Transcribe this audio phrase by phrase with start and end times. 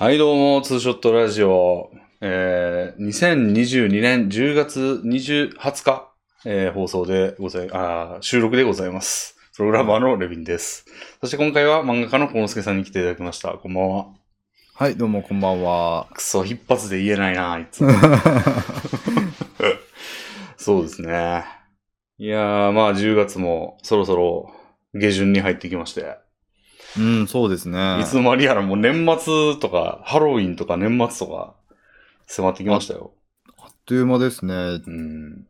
[0.00, 1.90] はい、どうも、ツーショットラジオ。
[2.20, 6.08] えー、2022年10月20 20日、
[6.44, 9.36] えー放送でござい、あー収録でございます。
[9.56, 10.86] プログラマーのレビンです。
[11.20, 13.54] そして今回は漫画家のコノスケさんに来ていただきました。
[13.54, 14.06] こんばんは。
[14.76, 16.06] はい、どうもこんばんは。
[16.14, 17.82] くそ、一発で言えないな、あいつ。
[20.56, 21.44] そうですね。
[22.18, 24.54] いやー、まあ10月もそろそろ
[24.94, 26.27] 下旬に入ってきまして。
[26.96, 28.00] うん、そうですね。
[28.00, 31.54] いつの間にやらもう年末とか、ハロウィンとか年末とか
[32.26, 33.12] 迫ってきましたよ。
[33.58, 34.54] あっという間ですね。
[34.54, 35.46] うん。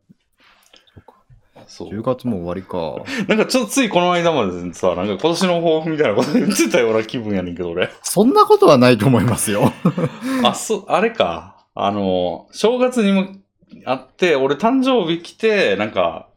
[1.67, 2.01] そう10。
[2.01, 3.03] 月も終わりか。
[3.27, 7.89] なんかちょっとついこの間までさ、なんか今年の抱負みたいなこと言ってたような気分やねんけど、俺。
[8.01, 9.71] そんなことはないと思いますよ。
[10.43, 11.65] あ、そう、あれか。
[11.75, 13.27] あの、正月にも
[13.85, 16.27] あって、俺誕生日来て、なんか、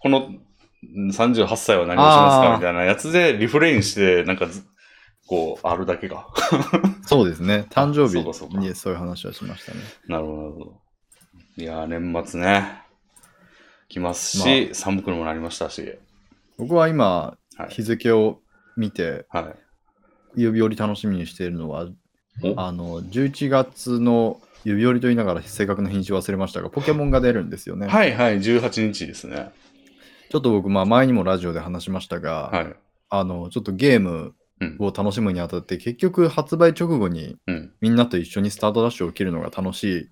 [0.00, 0.40] このん
[0.82, 2.56] 38歳は何をしますか？
[2.56, 4.62] みたいなやつでリフレインして、なんかず、
[5.26, 6.28] こう、あるだけか。
[7.06, 7.66] そうですね。
[7.70, 8.24] 誕生日
[8.58, 9.80] にそういう話はしましたね。
[10.08, 10.80] なるほど、なるほど。
[11.56, 12.82] いやー、年末ね。
[13.88, 15.98] 来ますし、寒くもなりましたし。
[16.58, 17.68] 僕は今、はい。
[17.70, 18.40] 日付を
[18.76, 19.54] 見て、はい。
[20.36, 21.88] 指折り楽しみにしているのは、
[22.42, 22.54] お？
[22.56, 27.86] あの、11月の指折りと言いながら正確な品種忘れましたが、ポケモンが出るんですよね。
[27.88, 29.50] はいはい、18日ですね。
[30.30, 32.76] ちょっと僕、まあ前にもラジオで話しましたが、はい。
[33.10, 34.76] あの、ちょっとゲームうん。
[34.78, 37.72] を楽しむにあたって、結局発売直後にうん。
[37.80, 40.08] みんなと一緒にスタートダッシュを切るのが楽しい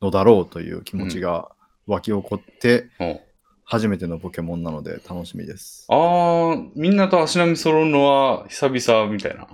[0.00, 1.48] のだろうという気持ちが
[1.86, 3.20] 湧き起こって、お
[3.64, 5.86] 初めてのポケモンなので楽しみです。
[5.88, 9.48] あー、みんなと足並み揃うのは久々みたいな。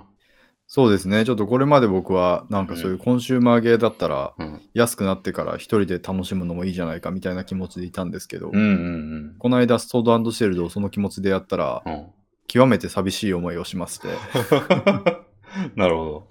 [0.75, 1.23] そうですね。
[1.23, 4.59] ちょっとこれまで僕はなんかそういうコンシューマーゲーだったらうん。
[4.73, 11.93] 安くなってから一人で楽しむのもいいじゃないかみたいな気持ちでいたんですけど、うんうんこの間ソードシェルドをその気持ちでやったらうん。
[11.93, 12.05] うん。
[12.47, 14.07] 極めて寂しい思いをしまして、
[15.77, 16.27] なるほ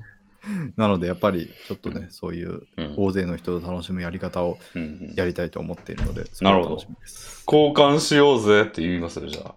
[0.76, 2.82] なのでやっぱりちょっとね、そういうど。
[2.82, 2.94] うん。
[2.96, 7.44] 大勢の人と楽しむやり方をうんうんやりたいと思っているので、それなるほどが楽しみです。
[7.46, 9.54] 交換しようぜって言いますよ、じゃ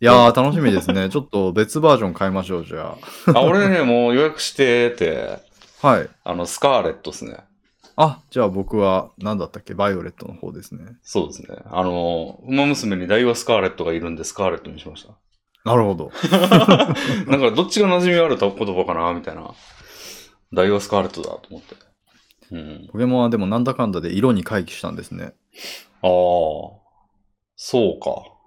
[0.00, 1.08] いやー、楽しみですね。
[1.10, 2.96] ちょっと別バージョン買いましょう、じゃ
[3.32, 3.38] あ。
[3.38, 5.40] あ、俺ね、もう予約してて、
[5.82, 5.86] あ。
[5.88, 6.08] はい。
[6.24, 7.38] あの、スカーレットですね。
[7.96, 9.74] あ、じゃあ僕は、何だったっけ？
[9.74, 10.84] バイオレットの方ですね。
[11.02, 11.48] そうですね。
[11.66, 15.14] あの、馬娘に大はスカーレットがいるんで、スカーレットにしました。
[15.64, 16.12] なるほど。
[17.26, 19.52] なんかどっちが馴染みある言葉かなみたいな。
[20.52, 21.74] 大はスカーレットだと思って。
[22.52, 22.88] うん。
[22.92, 25.34] ポケモンはでもなんだかんだで色に回帰したんですね。
[26.02, 26.08] ああ、
[27.56, 28.37] そうか。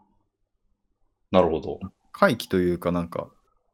[1.32, 1.80] なるほど。
[2.12, 3.24] 回帰というかなんか、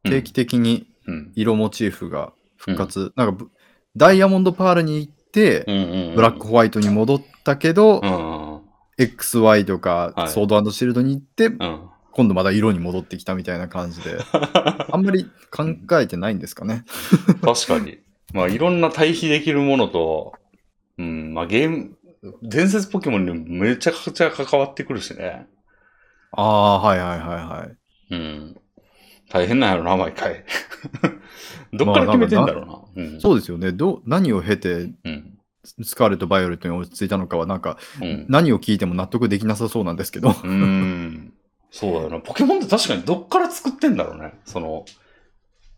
[0.04, 1.32] うん定期的にうん。
[1.34, 3.12] 色モチーフが復活。
[3.16, 3.50] なんかブ、
[3.96, 6.14] ダイヤモンドパールに行って、うんうんうん。
[6.14, 8.60] ブラックホワイトに戻ったけど、うんうんうん。
[8.98, 11.88] XY とか、はいソードシールドに行って、うん。
[12.12, 14.18] 今度また色に戻ってきたみたいな感じで、
[14.90, 15.64] あんまり考
[16.00, 16.84] えてないんですかね。
[17.42, 17.98] 確かに。
[18.34, 20.34] まあ、いろんな対比できるものと、
[20.98, 21.96] うん、まあ、ゲーム、
[22.42, 25.46] 伝説ポケモンにめちゃくちゃ関わってくるしね。
[26.32, 28.14] ああ、はいはいはいはい。
[28.14, 28.60] うん。
[29.30, 30.44] 大変なんやろな、毎回。
[31.72, 32.66] どっから決めてんだろう
[33.00, 33.04] な。
[33.04, 33.20] うん。
[33.20, 33.72] そうですよね。
[33.72, 35.38] どう何を経て、うん。
[35.82, 38.26] スカーレット・バイオレットに落ち着いたのかは、なんか、うん。
[38.28, 40.30] 何を聞いても納得できなさそうなんですけど。
[40.30, 41.34] うーん。
[41.70, 42.20] そうだよな。
[42.20, 44.34] ポケモンって確かにどっから作ってんだろうね。
[44.44, 44.84] その、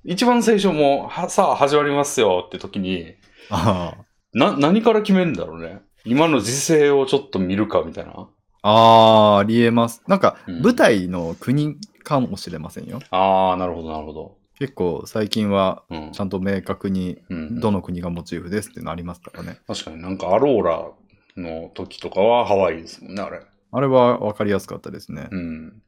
[0.05, 3.15] 一番最初も、はさあ始まりますよって時に、
[3.50, 3.94] あ
[4.32, 5.81] な、何から決めるんだろうね。
[6.05, 8.28] 今の時勢をちょっと見るかみたいな。
[8.62, 10.03] あ、あーありえます。
[10.06, 13.00] なんか、うん舞台の国かもしれませんよ。
[13.10, 14.37] ああ、なるほど、なるほど。
[14.59, 16.21] 結構、最近は、うんち。
[16.21, 19.59] ゃんと明確に、うん、どの国がモチーフですってなりますからね。
[19.66, 20.91] 確かになんかアローラ
[21.37, 23.41] の時とかはハワイですもんね、あれ。
[23.72, 25.28] あれは分かりやすかったですね。
[25.31, 25.82] うん。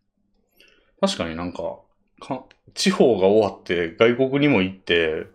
[1.01, 1.81] 確かになんか
[2.23, 2.45] か、
[2.75, 5.27] 地方が終わって外国にも行って、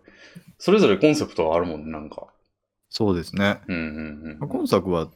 [0.58, 2.26] それぞれコンセプトがあるもんね、なんか。
[2.90, 3.60] そうですね。
[3.68, 4.48] うんうんうん。
[4.48, 5.08] 今作は、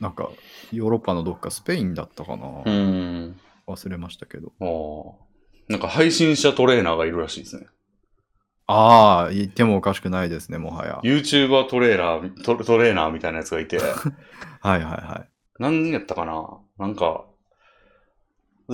[0.00, 0.30] なんか、
[0.72, 3.40] ヨーロッパのどっかスペインだったかな、うん。
[3.66, 4.52] 忘れましたけど。
[4.60, 5.26] ああ。
[5.68, 7.66] なんか配信者トレーナーがいるらしいですね。
[8.68, 11.00] ああ、言ってもおかしくないですね、もはや。
[11.02, 13.94] YouTuber トレーラー、トトレーナーみたいなやつがいて、 はい
[14.60, 15.28] はいはい。
[15.58, 16.58] 何やったかな？
[16.78, 17.24] なんか、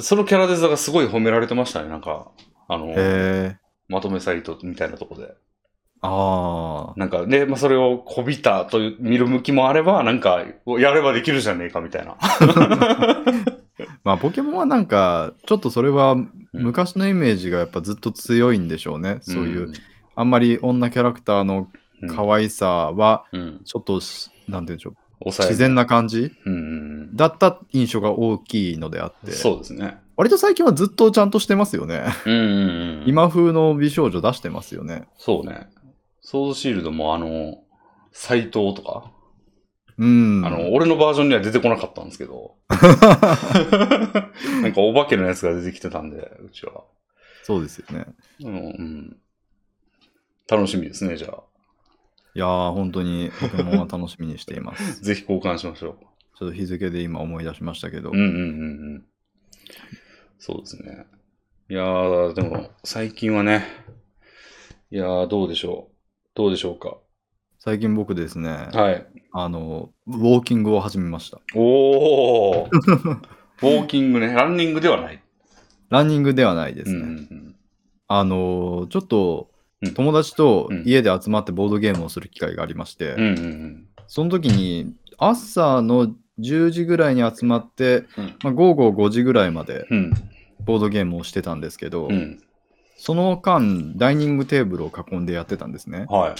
[0.00, 2.32] そのキャラデザがすごい褒められてましたね、なんか。
[2.68, 3.56] あの、へえ。
[3.88, 5.34] まとめサイトみたいなとこで。
[6.02, 6.98] ああ。
[6.98, 10.44] なんかね、まあ、それをこびたと見る向きもあれば、なんか、
[10.78, 12.16] やればできるじゃねえかみたいな。
[14.04, 19.18] まあ、ポケモンはなんか、ちょっとそれはうん昔のイメージがやっぱずっと強いんでしょうね。
[19.22, 19.72] そういう、ん
[20.14, 21.68] あんまり女キャラクターの
[22.14, 23.60] 可愛さは、うん。
[23.64, 24.94] ちょっとし、なんていうんでしょ
[25.24, 29.30] う、自然な感じうんうんだった印象が大きいのであっうん。
[29.30, 29.98] て、そうですね。
[30.16, 32.04] 割と最近はずっとちゃんとしてますよね。
[32.26, 33.04] うんうんうん。
[33.06, 35.04] 今風の美少女出してますよね。
[35.16, 35.68] そうね。
[36.22, 37.58] ソードシールドもあの、
[38.12, 39.12] 斎藤とか、
[39.98, 40.42] うん。
[40.44, 46.84] あの、俺のバージョンには出てこなかったんですけど、 なんかお化けのやつが出てきてたんで、うちは。
[47.42, 48.06] そうですよね。
[48.40, 49.16] うん、うん。
[50.48, 51.42] 楽しみですね、じゃあ。
[52.34, 55.02] いやー、本当にポケモンは楽しみにしています。
[55.04, 55.98] ぜひ交換しましょ
[56.38, 58.10] ちょっと日付で今思い出しましたけど。
[58.10, 58.12] う。
[58.14, 58.38] うんうんうんう
[58.98, 59.04] ん。
[60.38, 61.06] そうですね。
[61.68, 63.66] いやー、でも、最近はね、
[64.90, 65.91] いやー、どうでしょう。
[66.34, 66.96] どうでしょうか？
[67.58, 69.06] 最近僕ですね、はい。
[69.32, 71.40] あの、ウォーキングを始めました。
[71.54, 72.68] おー。
[72.68, 74.28] ウォーキングね。
[74.34, 75.22] ランニングではない。
[75.90, 76.98] ランニングではないですね。
[76.98, 77.54] うんうん
[78.08, 79.50] あの、ちょっと
[79.80, 83.20] うん友達とうん家で集まってボードゲームをする機会がありまして、うん。
[83.20, 88.34] うんうんその時に朝の10時ぐらいに集まって、うん。
[88.42, 90.12] まあ、午後5時ぐらいまでうん。
[90.64, 92.42] ボードゲームをしてたんですけど、うん。
[93.04, 96.06] その間ダイニングテーブルを囲んでやってたんですね。
[96.08, 96.34] はい。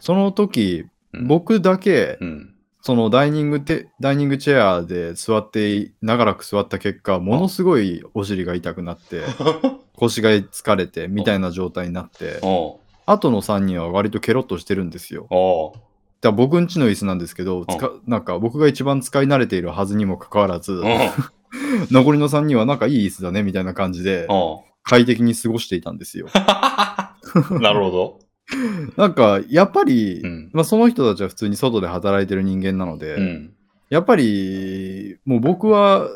[0.00, 2.54] その時、うん僕だけうん。
[2.80, 9.20] そのダイニングテダイニングチェアで座って長らく座った結果ものすごいお尻が痛くなって
[9.94, 15.28] 腰が疲れてみたいな状態になっておう後の3人は割とケロッとしてるんですよ。
[15.30, 15.82] おうだか
[16.22, 20.82] ら僕んちの椅子なんですけど、つかなんか僕が一番使い慣れているはずにもかかわらず、おう
[21.92, 26.26] 残りの3人はなんかいい椅子だねみたいな感じでおう快適に過ごしていたんですよ。
[26.34, 28.18] なるほど。
[28.96, 30.50] なんかやっぱり、うん。
[30.52, 33.52] まあ、その人たちは普通に外で働いてる人間なので、うん。
[33.90, 36.08] やっぱりもう僕は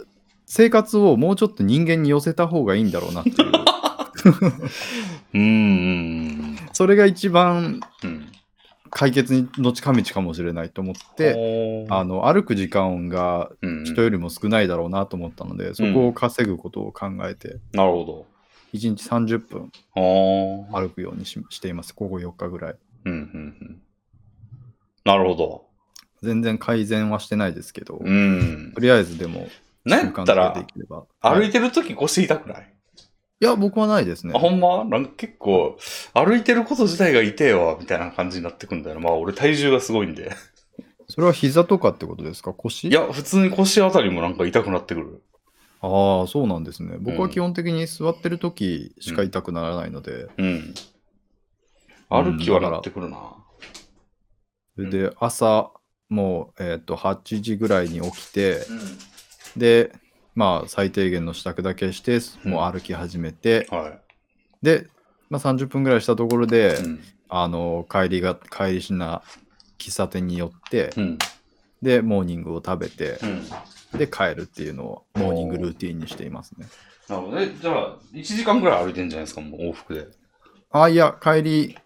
[0.46, 3.36] 生活をもうちょっと人間に寄せた方がいいんだろうなっていう
[5.34, 6.56] うんうん。
[6.72, 8.26] それが一番うん。
[8.88, 18.26] 解決の近道かもしれないと思って、あの歩く時間がうん人よりも少ないだろうなと思ったので、そこを稼ぐことを考えてなるほど。
[18.76, 19.73] 1日30分
[20.73, 23.19] 歩くようにししていますここ4日ぐらいうんうんう
[23.64, 23.82] ん。
[25.05, 25.67] なるほど。
[26.23, 28.81] 全然改善はしてないですけど、うんと。
[28.81, 29.49] りあえずでも
[29.84, 32.73] なんやったらづけていければ歩はいいてるとき腰痛くない？
[33.38, 34.84] いや僕はないですねあ、ほんま？
[34.84, 35.76] なんか結構、
[36.14, 39.02] 歩いてること自体が痛えわ、みたいな感じになってくんだよな。
[39.02, 40.32] まあ俺体重がすごいんで。
[41.08, 42.55] それは膝とかってことですか？
[42.55, 42.88] 腰？
[42.88, 45.23] いや、普通に腰あたりもなんか痛くなってくる。
[45.86, 50.74] ああそうなんですね僕は基本的に座ってる時しか痛くならないので、うん。
[52.08, 53.36] 歩きはなってくるな。
[54.74, 55.70] それで朝
[56.08, 58.60] もう、えー、と8時ぐらいに起きて
[59.56, 59.92] で
[60.34, 63.98] まあ最低限の支度だけしてもう歩き始めて、は
[64.62, 64.86] で、
[65.30, 66.84] まあ、30分ぐらいしたところで、い。
[66.84, 67.00] うん。
[67.28, 69.20] あの帰りが帰りしな
[69.78, 71.18] 喫茶店に寄って、うん。
[71.82, 73.42] でモーニングを食べてう、ん。
[73.96, 76.66] で帰るっていうのをモーニングルーティンにしていますね
[77.08, 77.50] なるほどね。
[77.60, 80.08] じゃあ、1時間ぐらい歩いてんじゃないですか、もう往復で。
[80.72, 81.76] あいや帰り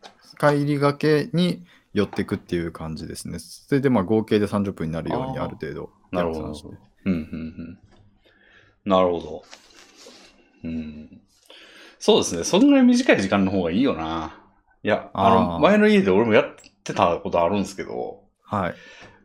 [0.40, 6.52] 帰りがけに寄ってくっていう感じですねそれでまあ合計で30分になるようにある程度なるほど
[7.04, 7.78] うん、うん、うん。
[8.84, 9.44] なるほど。
[10.64, 11.20] うん。
[11.98, 12.44] そうですね。
[12.44, 14.34] そんぐらい短い時間の方がいいよな。
[14.82, 18.74] いや、あの、前の家で俺もやってたことあるんですけど、はい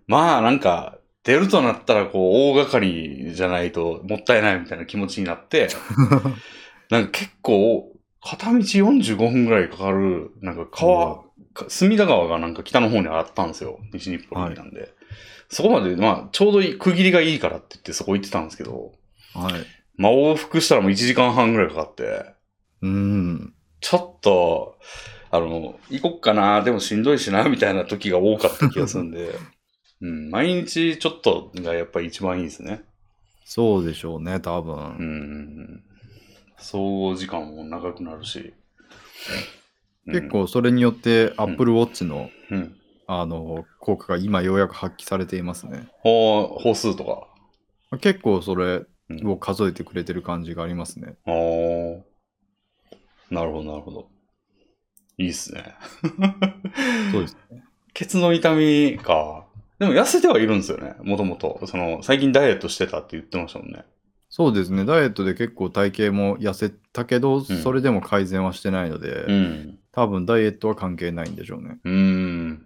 [0.08, 5.70] まあなんか、出るとなったらこう、大掛かりじゃないともったいないみたいな気持ちになって、
[6.90, 7.92] なんか結構、
[8.22, 11.24] 片道45分ぐらいかかる、なんか川、
[11.54, 13.80] か隅田川がなんか北の方にあったんですよ。
[13.92, 14.94] 西日暮里なんで。
[15.50, 18.94] そこまで、まあ、ちょうどいい、区切りがいいからって言ってそこ行ってたんですけど、
[19.34, 19.54] はい。
[19.98, 22.26] まあ往復したらもう1時間半ぐらいかかって、
[22.82, 23.54] うん。
[23.80, 24.78] ちょっと、
[25.32, 29.30] あの、行こっかな、でもしんどいしな、みたいな時が多かった気がするんで、
[30.02, 32.84] うん、毎日ちょっとがやっぱり一番いいですね。
[33.46, 35.84] そうでしょうね多う分、ん。
[36.58, 38.54] 総合時間も長くなるし。
[40.08, 42.58] 結構それによってアップルウォッチの、うん。
[42.58, 42.76] うん。
[43.08, 47.98] あの効果が今ようやく発揮されていますねほ歩数とか。
[48.00, 52.02] 結構それうんを数えてくれてる感じがありますねあー
[53.30, 54.10] なるほど、なるほど。
[55.18, 55.76] いいっすね。
[57.12, 59.45] そうですね ケツの痛みか。
[59.80, 60.96] でも痩せてはいるんですよね。
[61.04, 61.60] もともと。
[61.66, 63.84] その、最近ダイエットしてたって言ってましたもんね。
[64.30, 69.80] そうですねダイエットで結構体型も痩せたけど、それでも改善はしてないので、うん。
[69.92, 72.66] 多分ダイエットは関係ないんでしょうねうーん。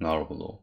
[0.00, 0.60] なるほど。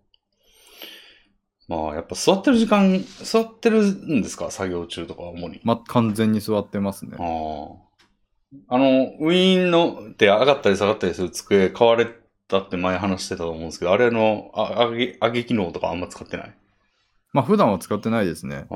[1.68, 4.52] まあ、やっぱ座ってる時間、座ってるんですか？
[4.52, 5.62] 作業中とかは主に。
[5.64, 8.76] ま完全に座ってますねああ。
[8.76, 12.06] あの、ウィーンのって上がったり下がったりする机買われ
[12.52, 16.54] たって前話してたと思うんですけど、あれのあ上げ上げ機能とかあんま使ってない？
[17.34, 18.76] まあ普段は使ってないですねあ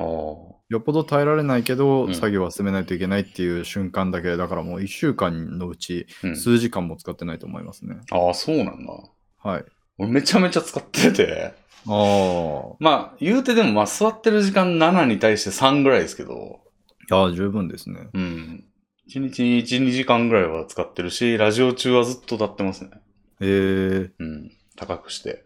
[0.68, 7.98] よっぽど耐えられないけど、うん作業は進めないといけないっていう瞬間だけ、だからもう1週間のうちうん数時間も使ってないと思いますね。
[8.10, 8.92] ああ、そうなんだ。
[9.38, 9.64] はい。
[9.98, 11.54] 俺めちゃめちゃ使ってて。
[11.88, 12.76] ああ。
[12.80, 16.60] まあ、言うてでも、まあ、座ってる時間7に対して3ぐらいですけど、
[17.08, 18.08] いや、十分ですね。
[18.12, 18.64] うん。
[19.08, 22.90] 1日1、2時間ぐらいは使ってるし、ラジオ中はずっと立ってますね。
[23.40, 24.52] えー、うん。
[24.76, 25.44] 高くして。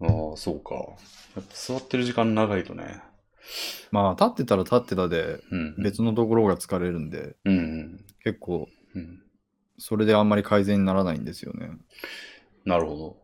[0.00, 0.74] ああ、そうか。
[1.36, 3.02] やっぱ座ってる時間長いとね。
[3.90, 5.82] まあ、立ってたら立ってたで、うん。
[5.82, 8.04] 別のところが疲れるんで、うん。
[8.22, 9.22] 結構、うん。
[9.78, 11.70] それであんまり改善にならないんですよね。
[12.64, 13.16] なるほど。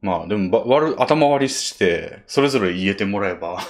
[0.00, 3.60] まあ、でもば、割る、頭割りして、それぞれ言えてもらえば、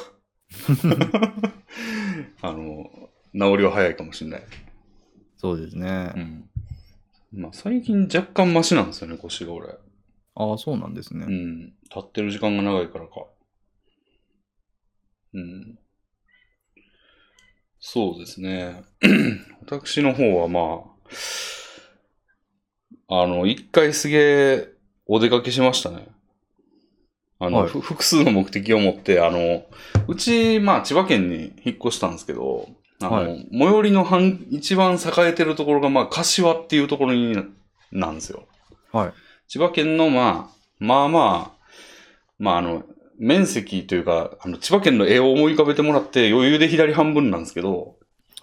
[2.41, 2.91] あの、
[3.35, 4.43] 治りは早いかもしれない。
[5.37, 6.13] そうですね。
[6.17, 6.49] うん。
[7.33, 9.69] まあ、最近若干マシなんですよね、腰が俺。
[10.35, 11.27] ああ、そうなんですね。
[11.27, 11.67] うん。
[11.85, 13.27] 立ってる時間が長いからか。
[15.35, 15.79] うん。
[17.81, 18.83] そうですね。
[19.65, 20.85] 私の方はま
[23.09, 24.69] あ、あの、一回すげえ
[25.07, 26.09] お出かけしましたね。
[27.39, 29.65] あの、はいふ複数の目的を持って、あの、
[30.07, 32.69] うち、まあ、千葉県に引っ越したんですけど、
[33.07, 37.45] あの、はい最寄りの半一番栄えてるところが、まあ、柏っていうところにな
[37.93, 38.45] なんですよ。
[38.93, 39.13] はい。
[39.49, 41.63] 千葉県の、まあ、まあまあ、
[42.39, 42.85] まああの、
[43.19, 47.97] 面積というか、あの、千葉県の絵を思い浮かべてもらって余裕で左半分なんですけど、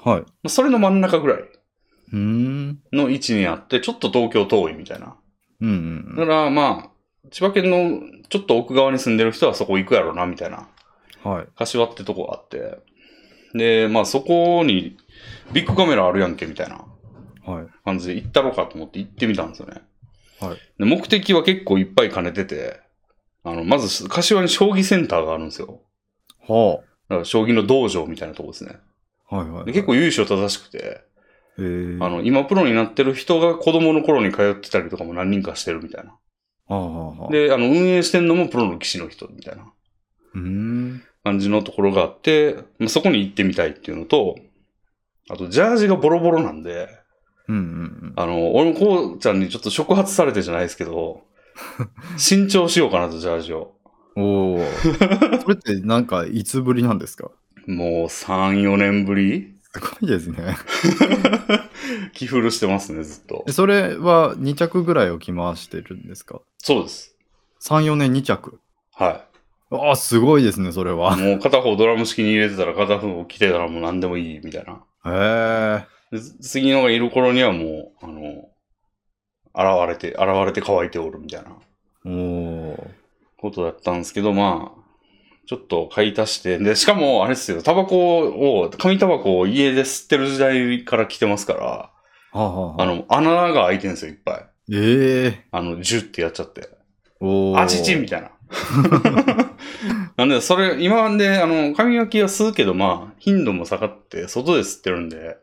[0.03, 0.21] はい。
[0.21, 1.39] まあそれの真ん中ぐらい。
[2.11, 5.15] の位置にあって、ちょっと東京遠いみたいな。
[5.61, 10.67] うんうんだからまあ、千葉県のちょっと奥側に住んでる人はそこ行くやろな、みたいな。
[11.25, 11.31] うん。
[11.31, 11.47] はい。
[11.55, 12.79] 柏ってとこがあって。
[13.53, 14.97] で、まあそこに
[15.53, 16.85] ビッグカメラあるやんけ、みたいな
[17.45, 17.67] はい。
[17.83, 19.81] 感じで行ったろかと思って行ってみたんですよね。
[20.39, 20.57] はい。
[20.77, 22.79] で目的は結構いっぱい兼ねてて、
[23.43, 25.81] あの、まず、柏に将棋センターがあるんですよ。
[26.47, 28.77] はだから将棋の道場みたいなとこですね。
[29.29, 29.37] あ。
[29.37, 29.65] はいはい。
[29.65, 31.01] で結構由緒正しくて、
[31.57, 36.11] えー、あの、今プロになってる人が子供の頃に通ってたりとかも何人かしてるみたいな。
[36.67, 39.63] はあはあはあ、で、あの、運営してんのもプロの棋士の人みたいな
[40.35, 41.03] うーん。
[41.23, 44.35] 感じのところがあって、まあそこに行ってみたいっていうのと、
[45.29, 46.89] あと、ジャージがボロボロなんで、
[47.47, 51.21] うんうんあの、俺もこうちゃんにちょっと触発されてじゃないですけど、
[52.17, 53.73] 新調しようかなと、ジャージを。
[54.15, 54.23] うん。
[54.23, 54.59] おお。
[55.41, 57.31] それってなんかいつぶりなんですか？
[57.67, 60.55] もう3、4年ぶりすごいですね。
[62.13, 63.51] 着古してますね、ずっとえ。
[63.51, 66.41] それは2着ぐらいを着回してるんですか？
[66.57, 67.15] そうです。
[67.61, 68.59] ?3、4年2着。
[68.93, 69.25] は
[69.71, 70.93] ああ、すごいですね、それい。
[70.93, 71.15] は。
[71.15, 74.83] もう片方ドラム式に入れてたら片方着てたらもう何でもいいみたいな。
[75.05, 76.17] へえ。
[76.17, 78.49] で次のがいる頃にはもう、あの、
[79.53, 81.51] 現れて、現れて乾いておるみたいな
[82.05, 82.91] おお。
[83.37, 84.79] ことだったんですけど、まあ、
[85.47, 91.91] ちょっと買い足して、で、しかも、あれですよ、タバコを、紙タバコを家で吸ってる時代から来てますから、は
[92.33, 94.49] あ、はあはあ、あの、穴が開いてるんですよ、いっぱい。
[94.71, 96.69] ええあの、ジュってやっちゃって。
[97.19, 97.59] おお。
[97.59, 98.31] あちちみたいな。
[100.19, 105.37] なんで、それ、今まで、あの、髪の毛は吸うけど、まあ、頻度も下がって、外で吸ってるんで、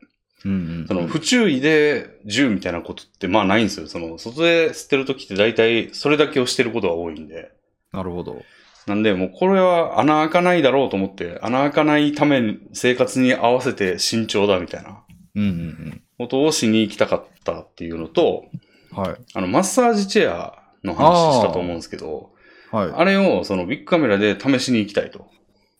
[0.45, 0.87] うんうん。
[0.87, 3.87] その、不注意で銃みたいなことって、まあないんですよ。
[3.87, 7.52] その、外で吸ってる時って大体、それだけをしてることが多いんで。
[7.90, 8.42] なるほど。
[8.87, 14.99] なんで、もうこれは穴開かないだろうと思って、穴開かないために生活に合わせて慎重だみたいな
[15.37, 18.45] うんうんことをしに行きたかったっていうのと、
[18.92, 19.02] うん。
[19.02, 19.16] はい。
[19.33, 22.36] あの、マッサージチェアの話したと思うんですけど、
[22.73, 22.90] はい。
[22.94, 25.26] あれをそのビッグカメラで試しに行きたいと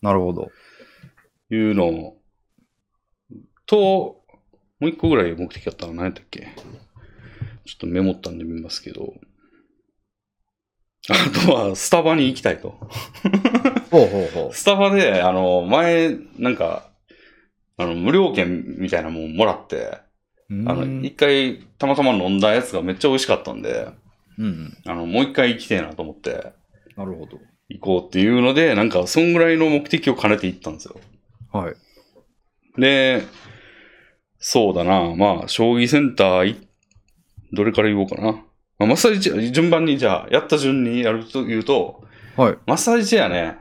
[0.01, 0.51] なるほど。
[1.49, 2.13] いうの
[3.65, 4.21] と、
[4.79, 6.47] もう一個ぐらい目的あったの何やったっけ？
[7.65, 9.13] ちょっとメモったんで見ますけど、
[11.09, 12.69] あとはスタバに行きたいと。
[13.91, 16.89] ほうほうほ スタバで、あの、前、なんか、
[17.77, 19.99] あの、無料券みたいなもんもらって、
[20.49, 20.53] う。
[20.69, 23.89] あの、うん一回たまたま飲んだやつがめっちゃ美味しかったんで、
[24.37, 24.77] うん。
[24.85, 26.53] あの、もう一回行きたいなと思って、
[26.97, 27.39] なるほど。
[27.69, 30.95] 行こうっていうので、なんか、そんぐらいの目的を兼ねて行ったんですよ。
[31.53, 31.75] はい。
[32.81, 33.23] で、
[34.39, 35.15] そうだな。
[35.15, 36.67] まあ、将棋センターい、
[37.53, 38.43] どれから言おうかな。
[38.79, 42.03] まあ、マッサージチェア、順番にじゃあ、やった順にやると言うと、
[42.35, 42.57] はい。
[42.65, 43.57] マッサージチェアね、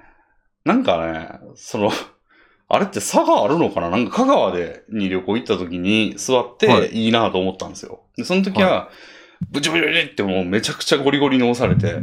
[0.65, 1.91] なんかね、その、
[2.69, 3.91] あれって差があるのかな？
[3.91, 8.03] なんか香川でに旅行行った時に座っはていいなと思ったんですよ。
[8.17, 8.91] で、その時は、
[9.53, 12.01] ブチブチブチってもうめちゃくちゃゴリゴリに押されて、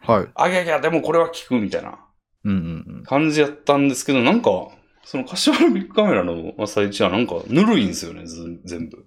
[0.00, 0.28] はい。
[0.34, 1.98] あげあげあ、でもこれは効くみたいな
[2.44, 4.68] うんうん感じやったんですけど、なんか、
[5.04, 8.98] その柏のビッグカメラのマッサージチェアなんかぬるいんですよね、ず全部。
[8.98, 9.04] うん。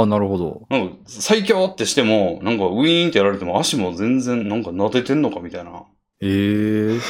[0.00, 0.66] ああ、なるほど。
[0.70, 5.84] なんか最強ってしても、なんかウィーンってやられても足も全然なんか撫でてんのかみたいな
[6.20, 7.00] えー、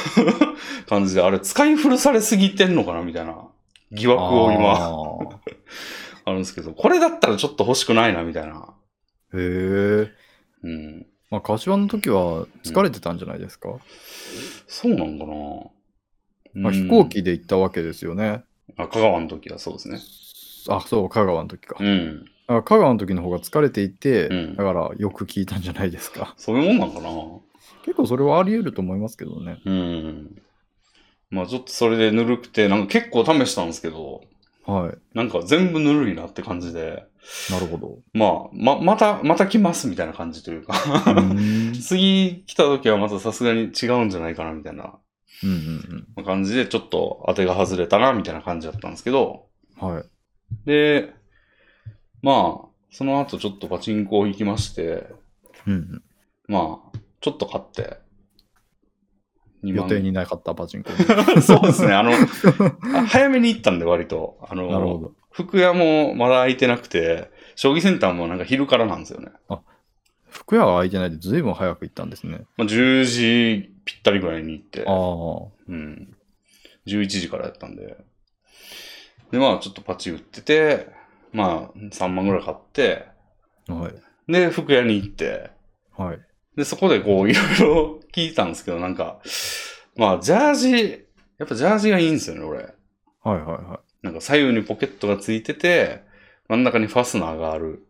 [0.87, 3.47] 感じで、あれ使い古されすぎてんのかなみたいな
[3.91, 4.91] 疑惑を今あ
[6.25, 8.73] あるんですけど、これだったらちょっと欲しくないなみたいな。
[9.33, 10.24] ーへえ。
[11.35, 11.39] うん。
[11.39, 13.69] まあ、柏の時は疲れてたんじゃないですか、
[14.67, 15.33] そうなんかな
[16.53, 18.43] まあ、うん飛行機で行ったわけですよね。
[18.77, 19.99] あ、香川の時はそうですね。
[20.69, 21.77] あ、そう、香川の時か。
[21.79, 22.25] うん。
[22.47, 26.33] 香川の時の方が疲れていて、うんだからよく聞いたんじゃないですか。
[26.37, 27.09] そういうもんなんかな
[27.83, 29.61] 結構それはあり得ると思いますけどね。
[29.65, 30.41] うん。
[31.29, 34.21] まあちょっとそれでぬるくて、なんか結構試したんですけど、
[34.65, 34.97] はい。
[35.13, 37.05] なんか全部ぬるいなって感じで、
[37.51, 37.99] なるほど。
[38.13, 40.73] まあ、ま、また、また来ますみたいな感じというか、
[41.81, 44.99] 次来た時はまたさすがに違うんじゃないかなみたいな
[45.43, 49.47] うんうん感じで、ちょっと当てが外れたなみたいな感じだったんですけど、
[49.81, 49.87] うん。
[49.87, 50.05] はい。
[50.65, 51.13] で、
[52.21, 55.07] まあ、その後ちょっとパチンコ行きまして、
[55.67, 56.03] うんうん、
[56.47, 58.04] まあ、ちょっと買って、2
[59.71, 60.91] 予定になかったパチンコ。
[61.41, 64.37] そうですね、あの、あ早めに行ったんで割と。
[64.47, 65.11] あの、なるほど。
[65.31, 69.31] 服屋もまだ開いてなくて、将棋センターもなんか昼からなんですよね。
[70.29, 72.45] 服屋が空いてないでずいぶん早く行ったんですね。
[72.57, 74.93] まあ、10時ぴったりぐらいに行って、ああ。
[75.67, 76.15] うん。
[76.87, 77.97] 11時からやったんで。
[79.31, 80.87] で、まあちょっとパチ打ってて、
[81.31, 83.05] まあ3万ぐらい買って、
[83.67, 84.31] はい。
[84.31, 85.51] で、服屋に行って、
[85.97, 86.19] はい。
[86.55, 89.19] で、そこでこういろいろ聞いたんですけど、なんか、
[89.97, 91.05] まあジャージ、
[91.37, 92.57] やっぱジャージがいいんですよね、俺。
[92.57, 92.67] はい
[93.27, 96.03] はいはなんか左右にポケットがついてて、
[96.47, 97.87] 真ん中にファスナーがある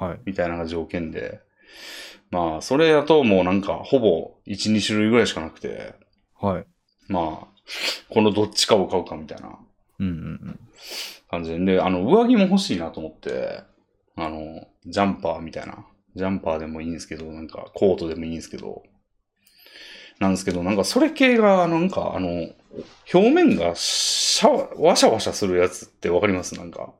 [0.00, 0.04] い。
[0.04, 0.20] はい。
[0.26, 1.40] みたいなのが条件で、
[2.30, 5.94] まあ、それだともうなんか、ほぼ1、2種類ぐらいしかなくて、
[6.40, 6.66] はい。
[7.08, 7.46] まあ、
[8.10, 9.58] このどっちかを買うかみたいな
[9.98, 10.18] うんうんう
[10.50, 10.60] ん。
[11.30, 13.62] 感じで、で、あの、上着も欲しいなと思って、
[14.16, 15.86] あの、ジャンパーみたいな。
[16.14, 18.82] ジャンパーでもいいんですけど、なんか、コートでもいいんですけど、
[20.18, 22.48] なんですけど、なんか、それ系が、なんか、あの、
[23.12, 26.54] 表面がシャワ、ワシャワシャするやつってわかります？
[26.54, 26.92] なんか。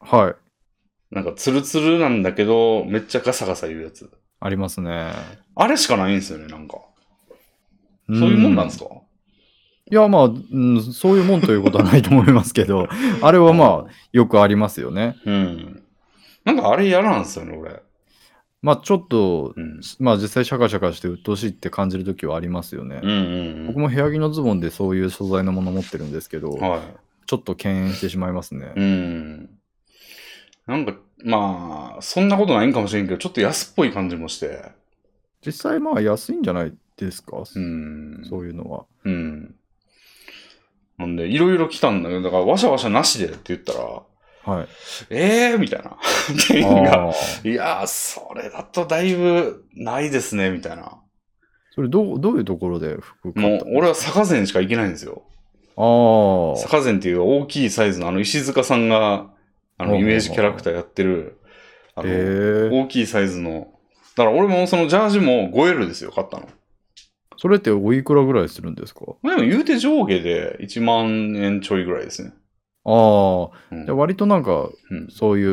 [0.00, 1.14] はい。
[1.14, 4.10] なんか、ツルツルなんだけど、めっちゃガサガサ言うやつ。
[4.40, 5.12] ありますね。
[5.54, 6.78] あれしかないんですよね、なんか。
[8.08, 8.86] そういうもんなんですか？
[8.86, 8.94] か
[9.90, 12.88] いや、まあ、うん、そういうもんということはないと思いますけど、
[13.20, 15.16] あれはまあ、よくありますよね。
[15.26, 15.82] うん。
[16.44, 17.82] なんかあれ嫌なんですよね、俺。
[18.62, 19.80] まあ、ちょっと、うん。
[19.98, 23.00] まあ、実際シャカシャカして鬱陶しいって感じるときはありますよね。
[23.02, 26.60] うんうん僕も部屋着のズボンでそういう素材のもの持ってるんですけど、うん。
[26.60, 26.80] はい。
[27.26, 28.72] ちょっと敬遠してしまいますね。
[28.76, 29.50] うん。
[30.66, 30.94] なんか、
[31.24, 34.70] まあ、そんなことないんかもしれんけど、ちょっと安っぽい感じもして。
[35.44, 38.24] 実際まあ安いんじゃないですか、うん。
[38.28, 38.84] そういうのは。
[39.04, 39.54] うん。
[40.98, 44.02] なんで、いろいろ来たんだけど、だから、わしゃわしゃなしでって言ったら、
[44.44, 44.68] はい。
[45.10, 45.96] ええー、みたいな。
[46.48, 47.12] 店員が。
[47.44, 50.98] いやー、それだとだいぶないですね、みたいな。
[51.74, 55.22] それどう、どういうところで服買もう俺は坂膳しか行けないんですよ。
[55.76, 56.56] ああ。
[56.68, 59.30] 坂膳っていう大きいサイズの、あの、石塚さんが、
[59.78, 61.38] あの、イメージキャラクターやってる、
[61.94, 62.68] あの、へえ。
[62.72, 63.68] 大きいサイズの、
[64.16, 66.48] だから俺もそのジャージも 5L ですよ、買ったの。
[67.38, 69.00] それっておいくらぐらいするんですか？
[69.22, 72.32] まあでも言うて上下で1万円ちょいぐらいですね。
[72.84, 73.58] ああ。
[73.70, 75.50] うんじゃあ割となんか、うんそういう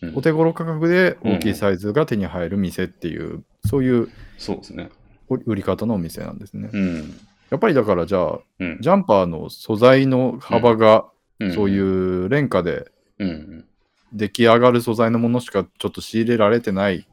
[0.00, 4.90] うんお手頃価格で大きいサイズが手に入る店っていう、そういうそうですね。
[5.28, 6.70] 売り方のお店なんですね。
[6.72, 7.14] うん。
[7.50, 8.78] やっぱりだからじゃあ、うん。
[8.80, 11.06] ジャンパーの素材の幅が、
[11.42, 13.64] んそういう廉価でうん。
[14.12, 17.07] 出来上がる素材のものしかちょっと仕入れられてない。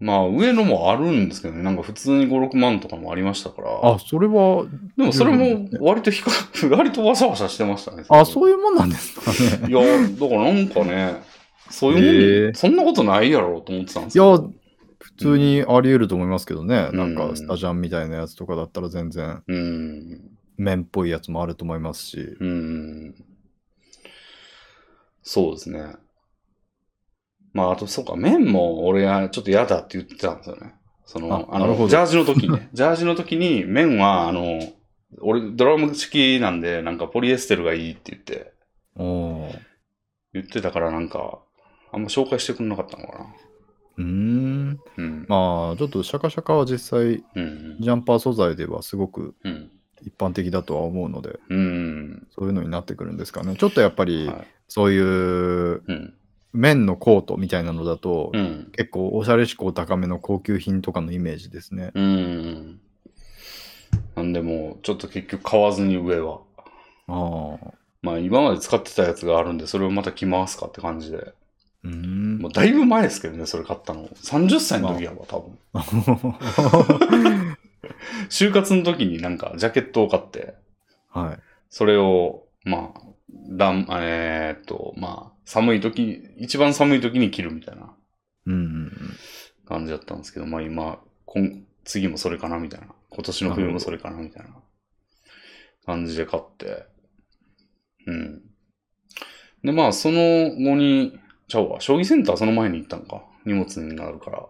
[0.00, 3.68] まあ上のもあるんですけどね、なんか普通に5、6万とかもありましたから。
[3.82, 6.10] あ、それは、でもそれも割と
[6.70, 8.04] 割とわさわさしてましたね。
[8.08, 9.32] あ、そういうもんなんですか
[9.66, 9.68] ね。
[9.68, 11.22] いや、だからなんかね、
[11.70, 14.38] そういうもん、そんなことないやろうと思ってたんですいや
[14.98, 16.90] 普通にあり得ると思いますけどね。
[16.92, 20.38] うんなんかスタジャンみたいなやつとかだったら全然うん。
[20.56, 22.36] 綿っぽいやつもあると思いますし。
[22.40, 23.14] うん。
[25.22, 25.94] そうですね。
[27.58, 30.74] まあ、あと、そうか、麺も俺はちょっと嫌だって言ってたんですよね。
[31.04, 32.68] その、あの、あなるほどジャージの時にね。
[32.72, 34.60] ジャージの時に麺は、あの、
[35.20, 38.52] 俺、ドラム式なんで、なんかポリエステルがいいって言って、
[38.96, 39.58] おー
[40.34, 41.40] 言ってたからなんか、
[41.90, 43.24] あんま紹介してくれなかったのかな。
[43.96, 44.80] うーん。
[44.96, 45.26] うん。
[45.28, 47.76] まあ、ちょっとシャカシャカは実際、うん。
[47.80, 49.70] ジャンパー素材ではすごくうん。
[50.02, 52.28] 一般的だとは思うので、うん。
[52.30, 53.56] そういうのになってくるんですかね。
[53.56, 54.46] ちょっとやっぱり、はい。
[54.68, 56.14] そういううん。
[56.52, 58.72] 綿のコートみたいなのだと、うん。
[58.76, 61.90] 結構おしゃれ志向高めの高級品とかのイメージですね。
[61.94, 62.80] うん。
[64.14, 66.40] なんでもう、ちょっと結局買わずに上は。
[67.06, 67.72] ああ。
[68.02, 71.18] まあ今まで使ってたやつがあるんで、それをまた着回すかって感じで。
[71.18, 72.38] うーん。
[72.38, 74.08] もうだいぶ前ですけどね、それ買ったの。
[74.08, 75.58] 30歳の時やわ、多分。
[78.30, 80.54] 就活の時になんかジャケットを買って、
[81.10, 81.38] はい。
[81.70, 83.00] それを、まあ、
[83.50, 87.96] だん、えーっと、まあ、寒い時、一番寒い時に着るみたいな
[88.46, 88.92] うんうんうん。
[89.66, 92.88] 感じだったんですけど、まあ今、今次もそれかなみたいな。
[93.08, 94.50] 今年の冬もそれかなみたいな
[95.86, 96.84] 感じで買って。
[98.06, 98.42] うん。
[99.64, 103.24] で、まあ、その後に、ちゃうわ、将棋センターその前に行ったんか。
[103.46, 104.46] 荷物になるから。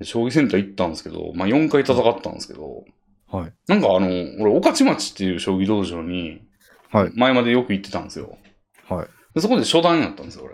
[0.00, 2.84] で将棋センター行ったんですけど、まあ4回戦ったんですけど、
[3.32, 3.52] はい。
[3.68, 6.42] なんかあの、俺、御徒町っていう将棋道場に、
[6.92, 7.12] はい。
[7.14, 8.36] 前までよく行ってたんですよ。
[8.86, 9.15] はい。
[9.36, 10.44] でそこで初段やったんですよ、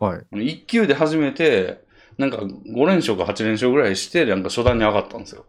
[0.00, 0.08] 俺。
[0.12, 0.36] はい。
[0.36, 1.84] 1級で始めて、
[2.18, 5.44] なんか5連勝か8連勝ぐらいして、なんか初段に上がったんですよ。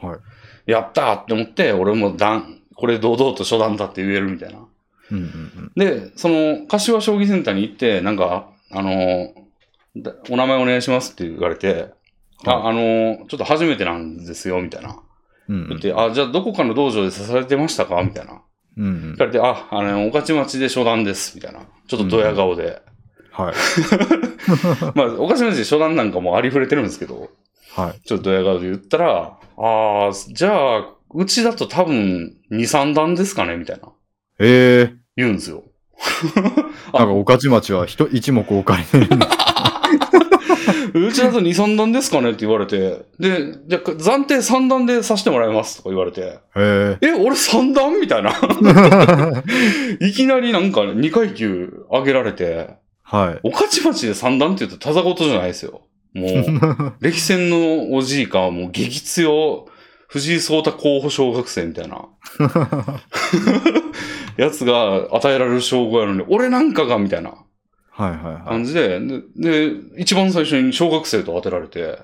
[0.00, 0.16] は
[0.66, 0.70] い。
[0.70, 4.60] やったーって思って、俺も段、これ堂々と初段だって言えるみたいな。
[5.10, 5.72] うんうんうん。
[5.74, 9.34] で、その、柏将棋センターに行って、なんか、あのー
[9.96, 11.90] だお名前お願いしますって言われて、
[12.46, 14.96] あ、はあのーちょっと初めてなんですよ、みたいな。
[15.48, 18.00] うん言って、あ、じゃあどこかの道場で刺されてましたか？
[18.02, 18.42] みたいな。
[18.76, 19.16] うんうん聞。
[19.18, 21.60] かれて、あ、あの、御徒町で初段です、みたいな。
[21.86, 22.82] ちょっとドヤ顔で。
[23.30, 23.54] はい。
[24.94, 27.30] まあ、御徒町で初段なんかもうありふれてるんですけど、
[27.74, 28.06] はい。
[28.06, 33.88] ちょっとドヤ顔で言ったら、ああ、じゃあ、うちだと多分2、3段ですかねみたいな。
[34.38, 35.64] ええ言うんですよ。
[36.92, 39.08] なんか、御徒町は一一目置かれてる。
[40.94, 42.30] うちだと2、3段ですかね？
[42.30, 46.98] って言われて、で、じゃあ暫定3段でさせてもらいますとか言われて、へえ。
[47.00, 48.00] え、俺3段？
[48.00, 48.32] みたいな。
[50.00, 52.70] いきなりなんか2階級上げられて、
[53.02, 53.48] はい。
[53.48, 55.82] 御徒町で3段って言うとただごとじゃないですよ。
[56.14, 59.66] もう、 歴戦のおじいか、もう激強、
[60.08, 62.04] 藤井聡太候補小学生みたいな。
[64.36, 67.34] やつが与えられる称号やのに、俺なんかが、みたいな
[67.94, 71.98] はいはいは感じで、で、で一番最初に小学生と当てられて、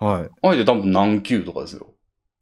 [0.00, 0.04] い。
[0.04, 0.30] はい。
[0.40, 1.88] 相手多分何級とかですよ。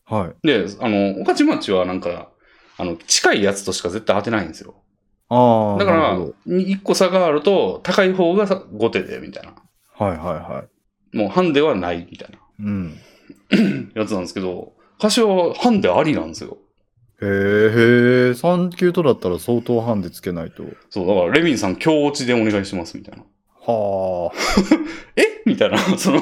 [0.04, 0.46] はい。
[0.46, 2.30] で、あの、御徒町はなんか、
[2.76, 4.82] あの、近いやつとしか絶対当てないんですよ。
[5.28, 5.78] ああ。
[5.78, 9.52] だからなるほ、一個差があると、高い方がさ後手で、みたいな。
[9.52, 10.64] どはいはいは
[11.12, 11.16] い。
[11.16, 12.38] もうハンデはない、みたいな。
[12.60, 12.98] うん。
[13.94, 16.58] やつなんですけど、柏はハンデありなんですよ。
[17.22, 17.30] へえ、へ
[18.28, 20.64] え、3級とだったら相当ハンデつけないと。
[20.88, 23.24] そう、だからレミンさん今日落ちでお願いしますみたいな。
[23.66, 24.32] は
[25.16, 25.42] え？
[25.44, 25.78] みたいな。
[25.98, 26.20] その、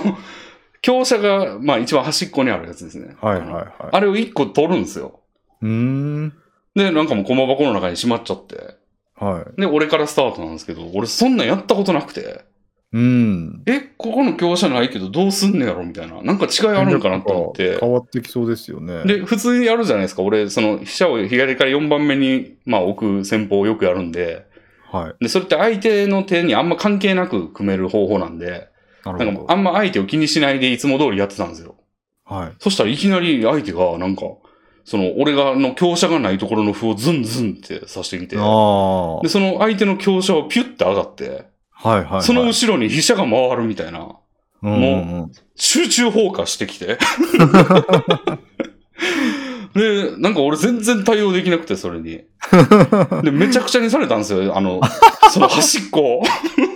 [0.82, 3.16] 強者が、まあ一番端っこにあるやつですね。
[3.20, 3.26] あ。
[3.26, 3.66] はいはいはい。
[3.92, 5.20] あれを一個取るんですよ。
[5.62, 6.32] うーん。
[6.74, 8.76] で、なんかもう駒箱の中にしまっちゃって。
[9.16, 9.60] はい。
[9.60, 12.44] で、俺からスタートなんですけど、俺そんなんやったことなくて。
[12.90, 13.62] うん。
[13.66, 16.22] え、ここの強者ないけどどうすんねやろみたいな。
[16.22, 17.78] なんか違いあるんかなと思って。
[17.78, 19.04] 変わってきそうですよね。
[19.04, 20.22] で、普通にやるじゃないですか。
[20.22, 24.46] 俺、その、飛車を左から4番目に、まあ置く戦法をよくやるんで。
[24.90, 25.24] はい。
[25.24, 28.68] で、それって相手の手にあんま関係なく組める方法なんで、
[29.04, 29.54] なるほどなんかあ。
[29.54, 31.74] んま相手を気にしないでいつも通りやってたんですよ。
[32.24, 32.52] はい。
[32.58, 34.22] そしたらいきなり相手がなんか、
[34.84, 39.20] その俺がの強者がないところの歩をズンズンって刺してきて、ああ。
[39.22, 41.44] で、その相手の強者はピュッて上がって、
[41.80, 42.22] はいはいはい。
[42.22, 44.16] その後ろに飛車が回るみたいな、
[44.62, 46.98] うんうんうん、集中放火してきて。
[49.74, 52.24] で、なんか俺全然対応できなくて、それに。
[53.22, 54.80] で、めちゃくちゃにされたんですよ、あの、
[55.30, 56.22] その端っこ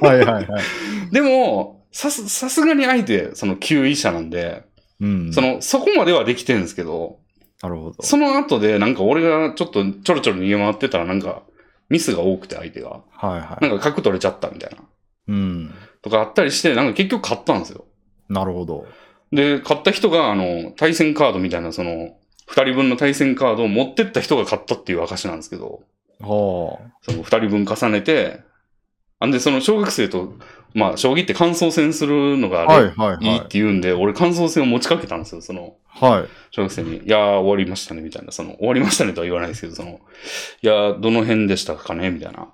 [0.03, 0.07] を。
[0.07, 0.63] はいはいはい。
[1.11, 4.63] でも、さす、さすがに相手、その9位者なんで、
[5.01, 5.33] うん。
[5.33, 7.19] そ、の、そこまではできてるんですけど、
[7.63, 8.03] なるほど。
[8.03, 11.43] その後で、なんか俺がちょっとちょろちょろ逃げ回ってたら、なんか、
[11.89, 13.01] ミスが多くて相手が。
[13.11, 13.59] はいは。
[13.61, 14.79] ないんか角取れちゃったみたいな。
[15.29, 15.75] うん。
[16.03, 17.85] とかあったりして、なんか結局勝ったんですよ。
[18.29, 18.87] なるほど。
[19.33, 25.83] で、勝った人が、あの、対戦カードみたいな、その、二人分の対戦カードを持ってった人が勝ったっていう証なんですけど、
[26.21, 28.41] はその二人分重ねて、
[29.19, 30.35] あんで、その小学生と、
[30.75, 32.75] まあ、将棋って感想戦するのがあ。
[32.75, 33.25] あれ、はいはいはい。
[33.25, 36.29] いいって言うんで、俺感想戦を持ちかけたんですよ、その、はい。
[36.51, 40.01] 小学生に、いやー、終わりましたね、みたいな、その、終わりましたねとは言わないですけど、その、
[40.63, 42.49] いやー、どの辺でしたかね、みたいな。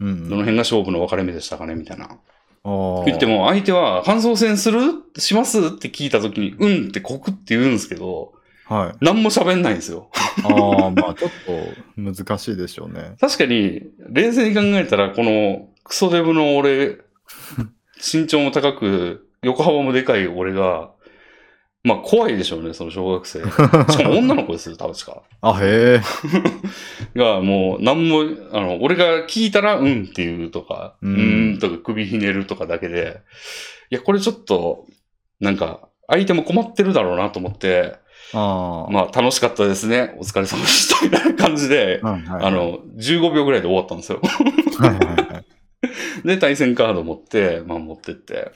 [0.00, 0.28] うん。
[0.28, 2.18] どの辺が勝負の分かれ目でしたかね、みたいな。
[2.62, 4.80] 言っても、相手は、感想戦する？
[5.16, 5.68] します？
[5.68, 8.32] って聞いたときに、うんってこくって言うんですけど、
[8.66, 9.04] はい。
[9.04, 10.10] 何も喋んないんですよ。
[10.44, 13.16] ああ、まあちょっと難しいでしょうね。
[13.20, 16.98] 確かに、冷静に考えたら、この、クソデブの俺、
[18.00, 20.90] 身長も高く、横幅もでかい俺が、
[21.82, 23.40] まあ怖いでしょうね、その小学生。
[23.48, 25.22] しかも女の子ですよ、確か。
[25.40, 26.00] あ、へえ。
[27.18, 33.20] が、もう、何も、あの、俺が聞いたら、うんっていうとか、ううんーんとか首ひねるとかだけで、
[33.90, 34.86] いや、これちょっと、
[35.40, 37.94] なんか、相手も困ってるだろうなと思って、
[38.32, 38.92] ああ。
[38.92, 40.14] まあ、楽しかったですね。
[40.18, 41.04] お疲れ様でした。
[41.04, 42.44] みたいな感じで、はいはい。
[42.44, 44.20] あ、の、15秒ぐらいで終わったんですよ。
[44.78, 45.44] はいはいはい。
[46.26, 48.52] で、対戦カード持って、まあ持ってって、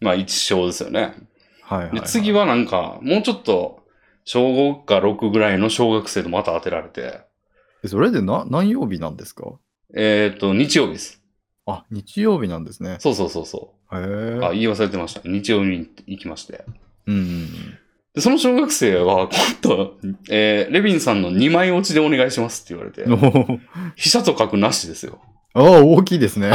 [0.00, 1.14] まあ一勝ですよね。
[1.66, 3.82] はいはい、で、次はなんか、もうちょっと、
[4.24, 7.20] 小5か6ぐらいの小学生とまた当てられて、
[7.82, 9.44] えそれでな何曜日なんですか？
[9.94, 11.22] えっ、と、日曜日です。
[11.66, 12.96] あ、日曜日なんですね。
[13.00, 14.44] そうそうそうそへう。
[14.44, 14.58] あ、え。
[14.58, 15.20] 言い忘れてました。
[15.24, 16.64] 日曜日に行きまして。
[17.06, 17.48] うんうん
[18.14, 19.96] で、その小学生は、今度、
[20.30, 23.04] えーレビンさんの2枚落ちでお願いしますって言われて
[23.96, 25.18] 飛車と角なしですよ。
[25.52, 26.52] ああ、大きいですね。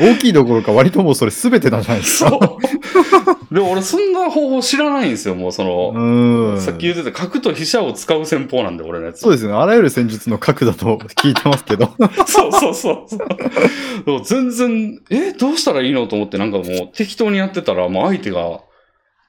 [0.00, 2.30] 大きいどころか割ともうそれ全てなんじゃないですか？
[2.30, 2.58] そ
[3.50, 3.54] う。
[3.54, 6.60] で、俺そんな方法知らないんですよ、もうその、うん。
[6.60, 9.20] さっき言ってた角と飛車を使う戦法なんで、俺のやつ。
[9.20, 9.52] そうですね。
[9.54, 11.90] あらゆる戦術の角だと聞いてますけど。
[12.26, 14.24] そうそうそうそう。
[14.24, 18.60] 全然、え、どうしたらいいのと思って、なんかもう適当にやってたら、もう相手が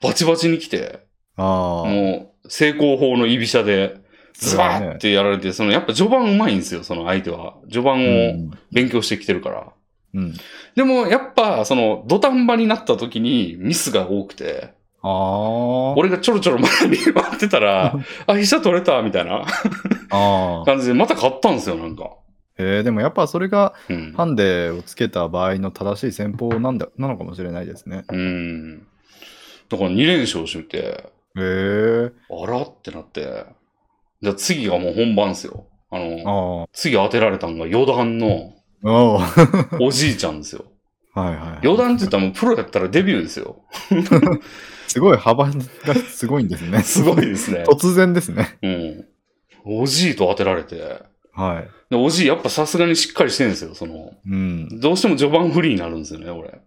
[0.01, 0.99] バチバチに来て、
[1.37, 1.89] ああ。
[1.89, 3.95] もう成功法の居飛車で、
[4.33, 7.55] ズバーってやられて、そのやっぱ序盤うまいんですよ、その相手は。
[7.69, 9.67] 序盤を勉強してきてるから。
[10.13, 10.23] うん。
[10.23, 10.33] うん。
[10.75, 15.93] でもやっぱ、その土壇場になった時にミスが多くて、ああ。
[15.95, 17.95] 俺がちょろちょろ前に回ってたら、
[18.27, 19.45] あ、飛車取れたみたいな
[20.09, 20.65] ああ。
[20.65, 22.11] 感じで、また勝ったんですよ、なんか。
[22.57, 24.13] えー、でもやっぱそれがうん。
[24.17, 28.03] ハンデをつけた場合の正しい戦法なんだなのかもしれないですね。
[28.09, 28.87] うん。
[29.69, 30.83] だから2連勝して、へ
[31.35, 32.11] えー。
[32.29, 33.45] あらってなって、
[34.21, 35.65] じゃあ次がもう本番ですよ。
[35.89, 38.58] あの、あ次当てられたのが余談のあ。
[38.83, 39.21] おう
[39.87, 40.65] おじいちゃんですよ。
[41.13, 41.67] はいはい。
[41.67, 43.57] 余談って言ったらもうプロやったらデビューですよ。
[44.87, 46.81] すごい幅がすごいんですね。
[46.83, 47.63] すごいですね。
[47.67, 48.57] 突然ですね。
[48.63, 49.05] うん。
[49.65, 51.01] おじいと当てられて、
[51.33, 51.69] はい。
[51.89, 53.75] でおじいやっぱさすがにしっかりしてるんですよ。
[53.75, 54.79] その、うん。
[54.79, 56.61] どうしても序盤不利になるんですよね、俺。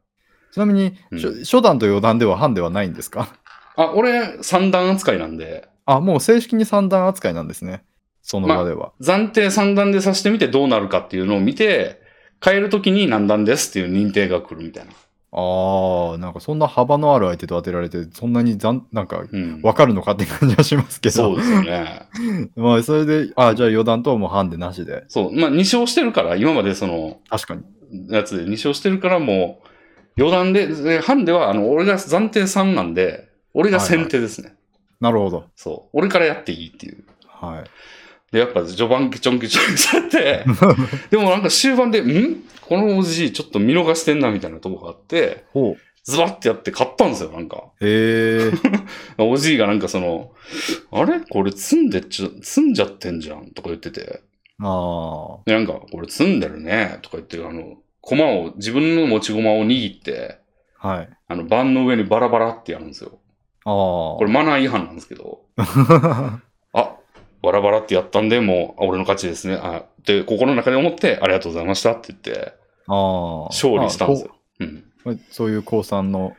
[0.53, 3.29] ちなみに、うん初初段と四段ではハンデはないんですか？
[3.77, 7.85] あ、俺三段扱いなんで、あ、もう正式に三段扱いなんですね。
[8.20, 8.92] その場では。
[9.01, 12.01] 暫定三段で指してみてどうなるかっていうのを見て、
[12.44, 14.92] 変えるときに何段ですっていう認定が来るみたいな。
[15.35, 19.61] ああ、なんかそんな幅のある相手と当てられて、そんなにざんなんかうん。
[19.62, 21.14] わかるのかって感じはしますけど。
[21.14, 22.02] そうですよね。
[22.55, 25.05] まあ、それで、あじゃあ四段とはもうハンデなしで。
[25.09, 25.33] そう。
[25.35, 27.62] まあ、2勝してるから、今までその、確かに。
[28.11, 29.68] やつで2勝してるからもう、
[30.18, 34.55] 余談で、でハンデは、あの、俺が暫定3なんで、俺が先手ですね。
[35.00, 35.44] なるほど。
[35.57, 35.88] そう。
[35.94, 37.05] 俺からやっていいっていう。
[37.26, 37.64] はい。
[38.33, 40.45] で、やっぱ序盤ケチョンケチョンしちゃって、
[41.11, 42.42] でもなんか終盤で、ん？
[42.62, 45.45] このおじいちょっと見逃してんなみたいなとこがあって。
[46.05, 47.64] ズバッてやって勝ったんですよ、なんか。
[47.81, 48.53] へえ。
[49.23, 50.33] おじいがなんかその、
[50.90, 51.21] あれ？
[51.21, 54.23] これ積んでっちゃ、積んじゃってんじゃんとか言ってて。
[54.61, 60.38] あで、なんか、これ積んでるねとか言って、あの、駒を、自分の持ち駒を握って、
[60.81, 60.88] あ。
[60.88, 61.09] はい。
[61.29, 63.18] あの、盤の上にバラバラってやるんですよ。
[63.64, 64.18] ああ。
[64.18, 65.42] これマナー違反なんですけど、
[66.73, 66.97] あ、
[67.42, 69.59] バラバラってやったんで、もう、あ俺の勝ちですね。
[69.61, 72.55] あ、で、心の中で思って、ありがとうございましたって言って、
[72.87, 73.44] ああ。
[73.50, 74.28] 勝利したんですよ。
[74.28, 74.35] よ。
[75.07, 75.20] うん。
[75.31, 76.37] そういう降参の。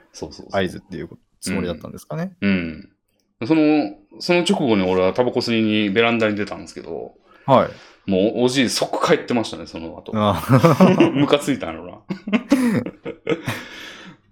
[0.52, 1.10] 合図っていう
[1.42, 2.36] つもりだったんですかね。
[2.42, 2.90] うん。
[3.46, 8.10] その、その直後に俺はタバコ吸いにベランダに出たんですけど、はい。
[8.10, 10.12] もうおじい即帰ってましたね、その後。
[10.16, 10.42] あ
[11.14, 12.02] ムカついたんやろな。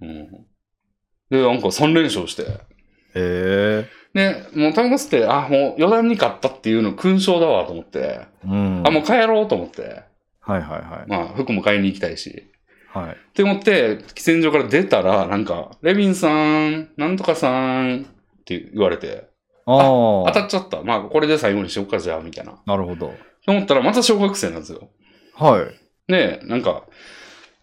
[0.01, 0.45] うん、
[1.29, 2.43] で、なんか3連勝して。
[2.43, 2.47] へ
[3.15, 3.87] え。
[4.13, 8.83] で、もうタバコ吸って、あ、もう余談に勝ったっていうの勲章だわと思って、うん。
[8.85, 10.03] あ、もう帰ろうと思って、
[10.41, 11.09] はいはいはい。
[11.09, 12.51] まあ服も買いに行きたいし。
[12.93, 13.11] はい。
[13.11, 16.29] って思って、喫煙所から出たら、なんか、レビンさ
[16.67, 19.29] ん、なんとかさんって言われて、
[19.65, 20.45] あ当たあ。
[20.47, 20.81] っちゃった。
[20.81, 22.59] まあ、これで最後にしようか、じゃあ、みたいな。
[22.65, 23.13] なるほど。
[23.45, 24.89] と思ったら、また小学生なんですよ。
[25.35, 26.11] はい。
[26.11, 26.83] で、なんか、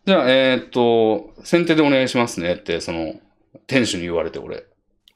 [0.07, 3.15] じゃあ、えーっと、先手でお願いしますねって、その、
[3.67, 4.65] 店主に言われて、俺。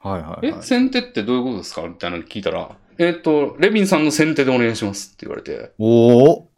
[0.03, 0.63] はいはい、えはい。
[0.63, 1.83] 先手ってどういうことですか？
[1.83, 6.49] みたいなの聞いたら、えーっと、レビンさんの先手でお願いしますって言われて、おお。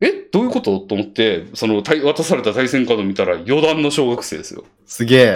[0.00, 0.78] えどういうこと？
[0.80, 4.64] と思って、その、対渡された対戦カード見たら、余談の小学生ですよ。
[4.86, 5.34] すげえ。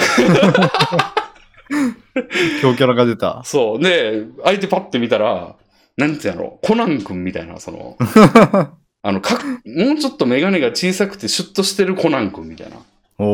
[2.61, 3.43] 強キャラが出た。
[3.45, 3.79] そう。
[3.81, 5.57] で、相手パッて見たら、
[5.97, 7.97] なんてやろう、コナン君みたいな、その、
[9.03, 12.77] あの、かもうちょっとメガネが小さくてシュッとしてるコナン君みたいな。
[13.19, 13.25] お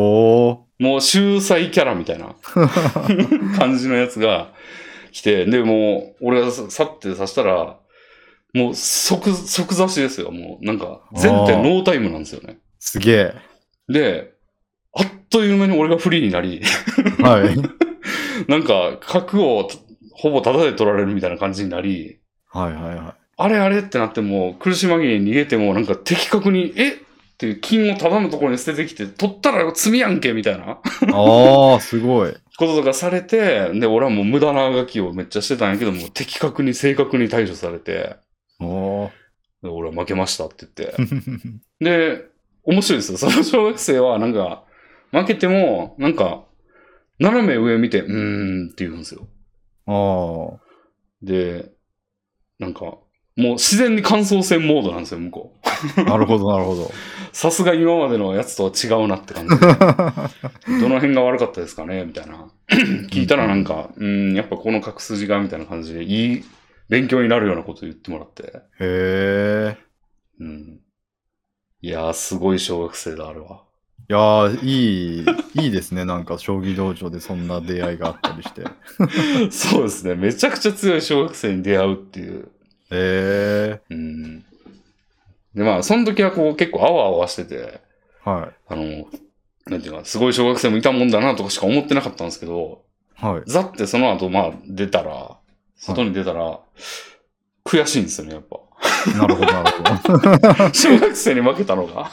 [0.48, 0.67] お。
[0.78, 2.36] もう秀才キャラみたいな
[3.58, 4.52] 感じのやつが
[5.12, 7.78] 来て、で、もう、俺がさって刺したら、
[8.54, 10.30] もう即、即刺しですよ。
[10.30, 12.58] もう、なんか、全あー点ノータイムなんですよね。
[12.78, 13.34] すげえ。
[13.88, 14.32] で、
[14.94, 16.62] あっという間に俺がフリーになり、
[17.20, 17.56] はい。
[18.48, 19.68] なんか、角を
[20.12, 26.98] ほぼタダで取られるみたいな感じになり、はいはいはあれあれってなっても、苦し紛れに逃げても、なんか的確に、え
[27.38, 30.64] っていう金をただのところに捨ててきて、取ったら罪やんけみたいな。
[30.64, 30.78] い。
[31.12, 32.32] ああ、すごい。
[32.58, 38.16] こととかされて、で、俺はもう無駄なあがきをめっちゃしてたんやけども、的確に正確に対処されて、
[38.58, 39.10] おお。
[39.62, 40.96] で俺は負けましたって言って。
[41.78, 42.24] で、
[42.64, 43.18] 面白いですよ。
[43.18, 44.64] その小学生はなんか、
[45.12, 46.44] 負けても、なんか、
[47.20, 49.28] 斜め上見て、うーんって言うんですよ。
[49.86, 50.60] ああ。
[51.22, 51.70] で、
[52.58, 52.98] なんか、
[53.38, 55.52] もう自然に感想戦モードなんですよ、向こ
[55.96, 56.02] う。
[56.02, 56.90] なるほど、なるほど。
[57.32, 59.66] さすが今までのやつとは違うなって感じで。
[60.80, 62.04] どの辺が悪かったですかね？
[62.04, 62.50] みたいな。
[63.10, 66.44] 聞いたらなんか、うん、やっぱこの角筋がみたいな感じで、いい
[66.88, 68.42] 勉強になるようなこと言ってもらって。
[68.42, 69.76] へえ。
[70.40, 70.80] うん。
[71.80, 73.62] いやー、すごい小学生だ、あれは。
[74.10, 76.04] いやー、いい、いいですね。
[76.04, 78.64] なんか、将棋道場でそんな出会いがあったりして。
[79.52, 80.16] そうですね。
[80.16, 82.48] めちゃくちゃ強い小学生に出会うっていう。
[82.90, 83.80] へえ。
[83.90, 84.44] うん。
[85.54, 87.80] で、まあ、その時はこう結構あわあわしてて、
[88.24, 89.06] はあの、
[89.66, 92.82] なんていうか、すごい小学生もいたもんだなとかしか思ってなかったんですけど、
[93.20, 93.26] い。
[93.26, 93.42] はい。
[93.46, 95.36] ザってその後、まあ、出たら、
[95.76, 96.60] 外に出たら、
[97.64, 98.58] 悔しいんですよね、やっぱ。
[99.18, 100.70] なるほど、なるほど。
[100.72, 102.10] 小学生に負けたのが。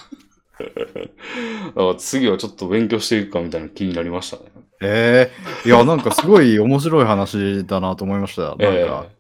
[0.58, 4.44] だから次はちょっと勉強していくかみたいな気になりましたね。
[4.82, 5.32] え
[5.66, 8.42] えいや、なんかすごい面白い話だなと思いました。
[8.42, 9.15] なんか、え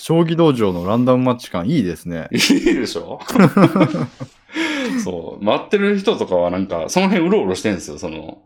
[0.00, 2.36] 将棋道場のランダムマッチ感いいですねえ。
[2.36, 3.20] いいでしょ？
[5.04, 5.44] そう。
[5.44, 8.42] 待ってる人とかはなんか、その辺うろうろしてんですよ、その、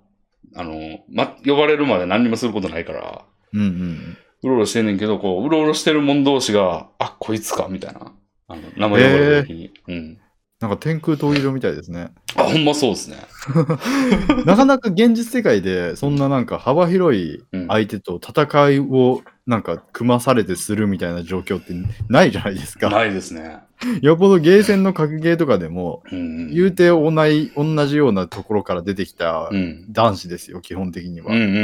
[0.54, 4.16] あの、ま、呼ばれるまで何にもすることないから、うんうん。
[4.42, 8.12] うろうろしてんねんけど、こう、うろうろしてる者同士が、あ、こいつか、みたいな。
[8.48, 9.70] あの、名前呼ばれる時に。
[9.88, 10.18] うん。
[10.60, 12.10] なんか天空闘技場みたいですね。
[12.36, 13.16] あ、ほんまそうですね。
[14.46, 17.66] なかなか現実世界でそんななんか幅広いうん。
[17.68, 21.74] 相手と戦いをなんか組まされてするみたいな状況って
[22.08, 22.90] ないじゃないですか。
[22.90, 23.60] ないですね。
[24.02, 26.50] よっぽどゲーセンの格ゲーとかでも、うん。
[26.52, 29.86] 言うて同じ同じようなところから出てきたうん。
[29.90, 31.32] 男子ですよ、基本的には。
[31.32, 31.58] うんうんう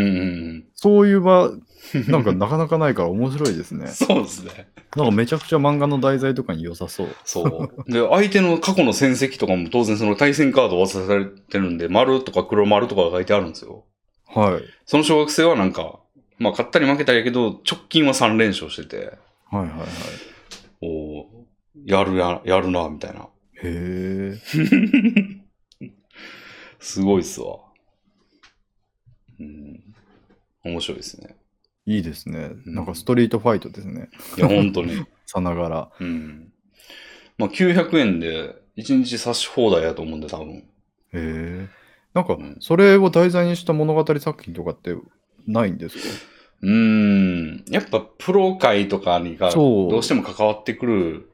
[0.54, 1.62] んそういう場、うん。
[2.08, 3.88] なんかなかなかないから面白いですね。
[3.90, 4.68] そうですね。
[4.96, 7.08] なんかめちゃくちゃ漫画の題材とかに良さそう。
[7.24, 7.92] そう。
[7.92, 13.84] で、相手の過去の戦績とかも当然その対戦カード渡されてるんで、丸とか黒丸とかが書いてあるんですよ。
[14.26, 14.62] はい。
[14.86, 16.00] その小学生はなんか、
[16.38, 18.96] まあ勝ったり負けたりやけど、直近は3連勝してて、
[19.50, 19.88] はいはいはい。
[20.82, 21.37] おー
[21.84, 23.28] やるや、やるな、みたいな。
[23.62, 24.38] へえ。
[26.80, 27.58] すごいっすわ。
[29.40, 29.80] うん。
[30.64, 31.36] 面白いですね。
[31.86, 32.50] いいですね。
[32.66, 34.08] うんなんかストリートファイトですね。
[34.36, 34.92] いや、本当に。
[35.26, 35.90] さながら。
[36.00, 36.52] うん。
[37.38, 40.56] まあ900円で1日差し放題やと思うんで、多分。
[40.56, 40.62] へ
[41.14, 41.68] え。
[42.14, 44.94] なんかうん、それを題材にした物語作品とかって
[45.46, 46.04] ないんですか？
[46.62, 47.64] うーん。
[47.70, 51.30] やっぱプロ界とかにがどうしても関わってくる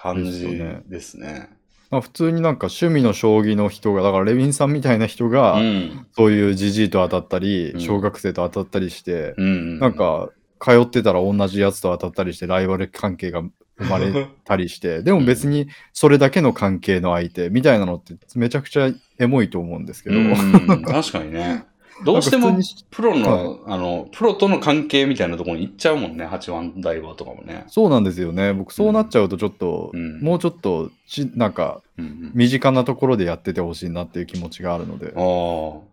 [0.00, 0.58] 感じ
[0.88, 1.50] ですね。
[1.90, 6.06] まあ普通になんか趣味の将棋の人が、だからレビンさんみたいな人が、うん。
[6.12, 9.78] そういうじじいと当たったり、うん小学生と当たったりして、うん。
[9.78, 13.42] なん、か、通ってたら同じやつと当たったりして、ライバル関係が
[13.78, 21.64] 生まれたりして、 でも別にそれだけの関係の相手みたいなのってめちゃくちゃエモいと思うんですけど、うん、確かにね。
[22.04, 22.56] どうしても
[22.90, 27.64] プロの、あの、プロとの関係みたいなところに行っちゃうもんね、八番ダイバーとかもね。
[27.68, 28.52] そうなんですよね。
[28.52, 35.08] 僕そうなっちゃうとちょっと、うんもうちょっとち、なんか、うんうん、身近なところでやっててほしいなっていう気持ちがあるので。
[35.08, 35.90] ああ。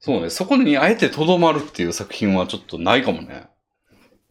[0.00, 3.48] そうね、そこにあえてとどまるっていう作品はちょっとないかもね。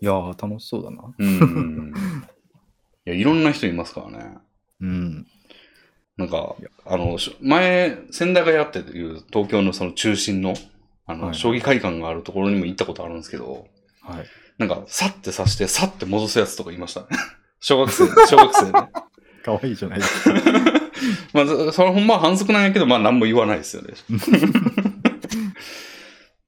[0.01, 1.13] いやー、楽しそうだな。
[1.17, 1.93] うん。
[3.05, 4.37] いや、いろんな人いますからね。
[4.81, 5.27] うん。
[6.17, 6.55] なんか、
[6.85, 10.53] あの、し前、仙台がやってる東京のその中心の、
[11.05, 13.67] あの、はい将棋会館があるところにも行ったことあるんですけど、
[14.01, 14.25] はい。
[14.57, 17.07] なんか、さって刺して、さって戻すやつとかいましたね。
[17.59, 18.71] 小学生、小学生ね。
[19.43, 20.33] かわいいじゃないですか。
[21.33, 23.93] まあ、そそれほんまは反則なんやけど、まあ何も言わないですよね。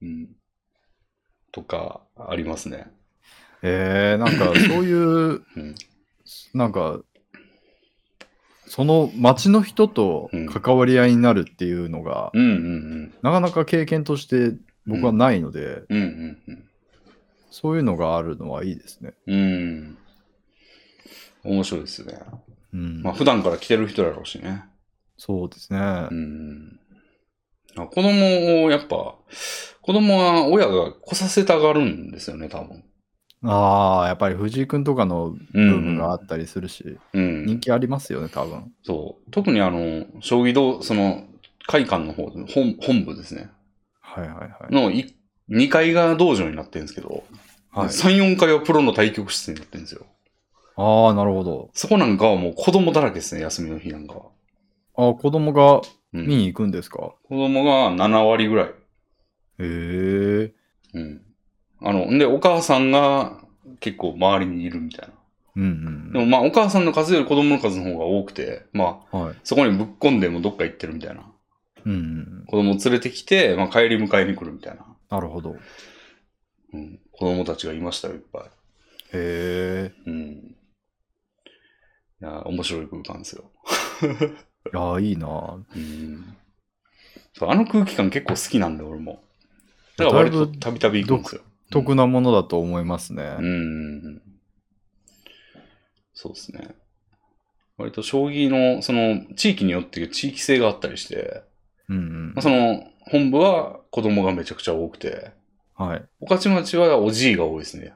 [0.01, 0.29] うん、
[1.51, 2.91] とか、ありますね。
[3.61, 5.75] えー、なんかそういう、うん。
[6.53, 6.99] なんか、
[8.67, 14.53] その町の人と関わり合いになるっていうのが、うんうんなかなか経験として
[14.85, 15.97] 僕はないので、うん。
[15.97, 16.63] うんうんうん。
[17.49, 19.13] そういうのがあるのはいいですね。
[19.25, 19.97] うん。
[21.43, 22.19] 面白いですね。
[22.73, 23.01] うん。
[23.01, 24.63] まあ普段から来てる人だろうしね。
[25.17, 25.79] そうですね。
[25.79, 26.79] うん。
[27.75, 29.15] あ子供をやっぱ、
[29.81, 32.83] 子供は親が来させたがるんですよね、多分。
[33.43, 37.45] ああ、やっぱり藤井君とかのブームがあったりするし、うん。
[37.45, 38.71] 人気ありますよね、多分。
[38.83, 39.31] そう。
[39.31, 41.23] 特にあの、将棋道、その、
[41.67, 43.49] 会館の方、本本部ですね。
[43.99, 44.73] はいはいはい。
[44.73, 45.15] のい
[45.49, 47.23] 2階が道場になってるんですけど、
[47.71, 50.05] はい、3、4階はプロの対局室になってるんですよ。
[50.77, 51.69] ああ、なるほど。
[51.73, 54.25] そこなんかはもう子供だらけですね、休みの日なんかは。
[54.95, 55.81] ああ、子供が
[56.13, 58.67] うん、見に行くんですか、子供が7割ぐらい。
[58.67, 58.73] へ
[59.59, 60.53] え。
[60.93, 61.21] うん。
[61.81, 63.39] あの、んで、お母さんが
[63.79, 65.13] 結構周りにいるみたいな。
[65.55, 69.33] うんでもまあ、お母さんの数より子供の数の方が多くて、まあ。
[69.43, 71.23] そこにぶっ込んでもどっか行ってるみたいな。
[71.85, 72.45] うんうん。
[72.47, 74.85] 子供を連れてきて、まあ、帰り迎えに来るみたいな。
[75.09, 75.55] なるほど。
[76.73, 76.99] うん。
[77.11, 78.43] 子供たちがいましたよ、いっぱい。
[79.13, 80.55] へうん。
[82.21, 83.51] いや、面白い空間ですよ。
[84.73, 84.77] え。
[84.77, 85.27] ああ、いいな。
[85.75, 86.37] うん。
[87.33, 89.23] そうあの空気感結構好きなんで、俺も。
[89.97, 91.41] だから割とたびたび行くんですよ。
[91.69, 93.35] 得なものだと思いますね。
[93.39, 94.21] うん。
[96.13, 96.75] そうですね。
[97.77, 101.43] 割と将棋の、その、地域によって地域性があったりして、
[101.89, 101.97] うん。
[101.97, 102.27] うん。
[102.33, 105.31] まあ、その、本部は子供がめちゃくちゃ多くて、
[105.75, 106.05] はい。
[106.21, 107.93] 御徒町はおじいが多いですね。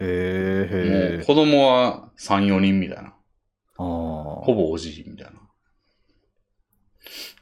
[0.00, 1.16] え、へえ。
[1.16, 3.08] もう子供は3、4人みたいな。
[3.08, 3.14] ああ。
[3.76, 5.30] ほぼおじいみたい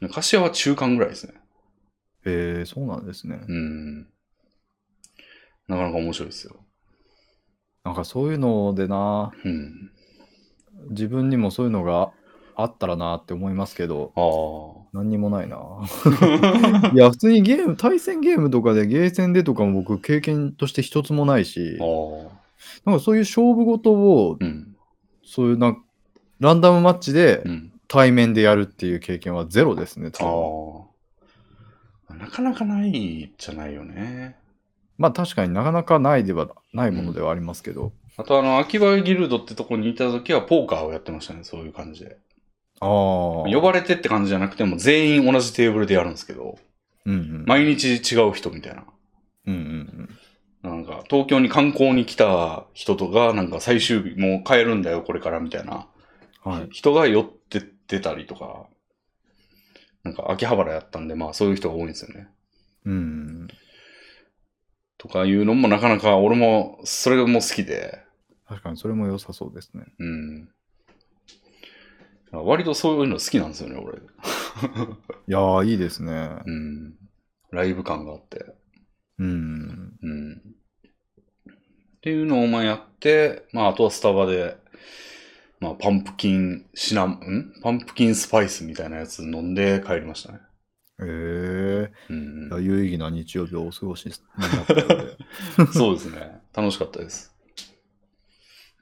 [0.01, 0.09] な。
[0.09, 1.33] 柏は中間ぐらいですね。
[2.25, 3.05] へえ、そうなん。
[3.05, 3.39] ですね。
[3.47, 4.07] うん。
[5.67, 6.55] なかなか面白いですよ。
[7.83, 9.91] なんかそういうのでな、うん。
[10.89, 12.11] 自分にもそういうのが
[12.55, 14.97] あったらなって思いますけど、ああ。
[14.97, 15.57] 何にもないな。
[16.93, 22.45] いや、普通にゲーム、対戦ゲームとかでゲーセンでとかも僕経験として一つもないし、ああ。
[22.85, 24.75] なんかそういう勝負事を、うん。
[25.23, 25.83] そういうなん
[26.39, 27.71] ランダムマッチでうん。
[27.87, 30.33] 対面でやるっていう経験はゼロですね、多分
[32.09, 32.15] ああ。
[32.15, 34.37] なかなかないじゃないよね。
[34.97, 37.91] まあ確かになかなかないではないものではありますけど。
[38.17, 42.17] あとあの、秋葉ギルドってとこにいた時はポーカーをやってましたね、そういう感じで。
[42.79, 42.87] ああ。
[42.87, 46.57] 呼ばれてって感じじゃなくても全員同じテーブルでやるんですけど、
[47.05, 47.43] うんうん。
[47.45, 48.83] 毎日違う人みたいな。
[49.47, 50.09] うんうん
[50.63, 55.87] なんか、東京に観光に来た人とか、なんか最終日、もう帰るんだよ、これから、みたいな。
[56.43, 56.51] うん。
[56.53, 56.67] はい。
[56.71, 58.65] 人が寄ってってたりとか、
[60.03, 62.27] なんか秋葉原やったんで、まあそういう人が多いんですよね。
[62.85, 63.47] うん。
[64.97, 68.01] とかいうのもなかなか、俺も、それも好きで、
[68.47, 69.85] 確かにそれも良さそうですね。
[69.99, 70.49] うん。
[72.31, 73.97] 割とそういうの好きなんですよね、俺。
[73.99, 74.01] い
[75.27, 76.29] やー、いいですね。
[76.45, 76.93] うん。
[77.51, 78.45] ライブ感があって。
[79.19, 79.97] うん。
[80.01, 80.41] うん。
[81.45, 84.57] っていうのをまあやって、まああとはスタバで、
[85.59, 87.53] まあパンプキンシナモン、ん？
[87.63, 90.39] パンプキンスパイスみたいなやつ飲んで帰りましたね。
[91.01, 94.87] へえうんいや有意義な日曜日をお過ごしになったよう
[95.57, 95.67] で。
[95.73, 96.41] そうですね。
[96.53, 97.35] 楽しかったです。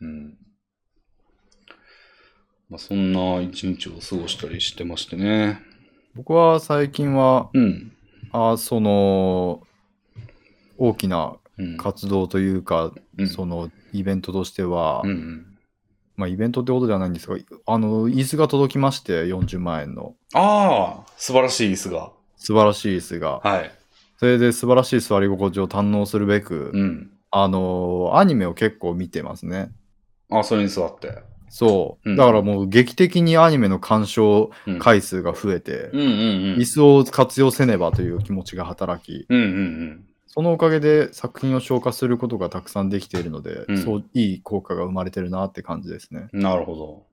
[0.01, 0.38] うん。
[2.70, 5.61] まあそんな一日を過ごしたりしてましてね。
[6.16, 7.93] 僕は最近は、うん。
[8.32, 9.66] あその、
[10.78, 11.78] 大きなうん。
[11.78, 15.53] 活動というか、うんそのイベントとしては、うんうん。
[16.16, 20.16] まあイベントってことではないんですが、あの、椅子が届きまして、40万円の。
[20.34, 22.11] ああ、素晴らしい椅子が。
[22.38, 23.39] 素晴らしい椅子が。
[23.43, 23.72] はい。
[24.18, 27.11] それで素晴らしい座り心地を堪能するべく、うん。
[27.32, 29.72] あの、アニメを結構見てますね。
[30.30, 31.24] あ、それに座って。
[31.49, 32.09] そう。
[32.09, 34.80] うんだからもう劇的にアニメの鑑賞うん。
[34.80, 36.55] 回数が増えて、うんうんうん。
[36.57, 40.05] 椅子を活用せねばという気持ちが働き、うんうん
[40.36, 46.29] そのおかげで作品を消化することがたくさんできているので、うんそういい効果が生まれてるなって感じですね。
[46.34, 46.41] うん。
[46.41, 47.03] なるほど。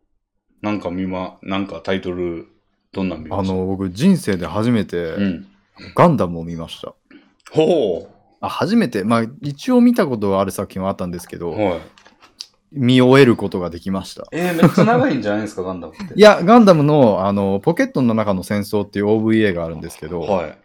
[0.62, 2.48] なんか見ま、なんかタイトル、
[2.92, 3.52] どんなん見ました？
[3.52, 5.46] あの、僕人生で初めてうん。
[5.94, 6.94] ガンダムを見ました。
[7.52, 8.08] ほ
[8.40, 11.40] あ初めて、まあ一応見たことがある作品はあったんですけう。
[11.40, 11.80] ど、はい。
[12.72, 14.26] 見終えることができました。
[14.32, 16.14] えー、めっちゃ長いんじゃないですか、 ガンダムって。
[16.14, 20.58] いや、ガンダムのあのポケットの中の戦争っていう OVA があるんですけど、はい。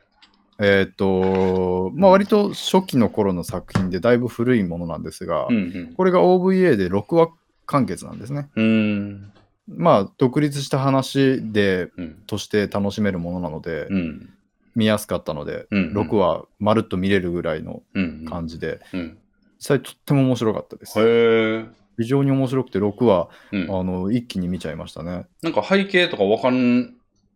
[0.59, 5.59] えーっと、まあ割と初期の頃の作品でだいぶ古いものなんですが、うんう
[5.91, 5.93] ん。
[5.95, 7.29] これが OVA で6話
[7.65, 8.49] 完結なんですね。
[8.55, 9.31] うーん。
[9.67, 12.23] まあ独立した話でうん。
[12.27, 14.29] として楽しめるものなので、うん。
[14.75, 15.93] 見やすかったので、うん。
[15.93, 18.25] 6話まるっと見れるぐらいのうん。
[18.25, 19.17] 感じで、うん。
[19.57, 20.99] 実際とっても面白かったです。
[20.99, 21.65] へえ。
[21.97, 23.79] 非常に面白くて6話、うん。
[23.79, 25.25] あの一気に見ちゃいましたね。
[25.41, 26.95] なんか背景とかわかん、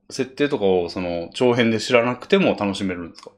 [0.10, 3.32] 設定とかをその長編で知らなくても楽しめるんですか？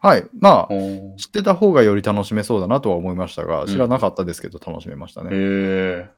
[0.00, 0.24] はい。
[0.38, 5.30] まあ、へ知ってた方がより楽しめそうだなとは思いましたが、ん知らなかったですけど楽しめましたね。
[5.32, 6.08] え。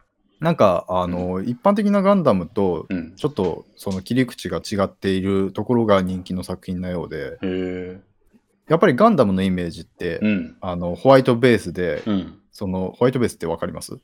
[0.41, 3.15] なんか、あの、一般的なガンダムと、うん。
[3.17, 7.39] ちょっとその切り口が違っているところが人気の作品なようで。
[8.69, 10.57] やっぱりガンダムのイメージって、うん。
[10.61, 12.39] あのホワイトベースで、うん。
[12.51, 13.99] そのホワイトベースってわかります？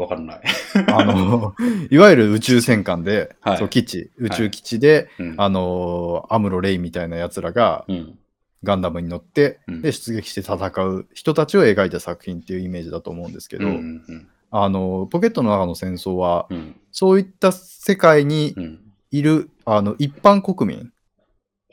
[0.00, 0.40] わかんない。
[0.88, 1.54] あの
[1.90, 5.34] いわゆる宇宙戦艦で、はいそう基地、宇宙基地で、うん。
[5.36, 8.18] あのアムロ・レイみたいなやつらがうん。
[8.62, 13.74] ガンダムに乗って、うんで出撃して戦う人たちを描いた作品っていうイメージだと思うんですけど、うん。
[13.74, 14.28] うん。
[14.50, 16.76] あのポケットの中の戦争は、うん。
[16.92, 18.80] そういった世界にうん。
[19.10, 20.92] いるあの一般国民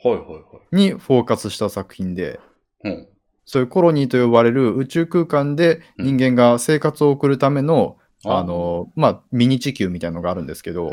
[0.02, 0.38] はいはいは
[0.72, 0.76] い。
[0.76, 2.40] にフォーカスした作品で、
[2.84, 3.06] うん。
[3.48, 10.90] そういうコロニーと呼ばれる宇宙空間で人間が生活を送るための、あの、まあ、ミニ地球みたいなのがあるんですけど。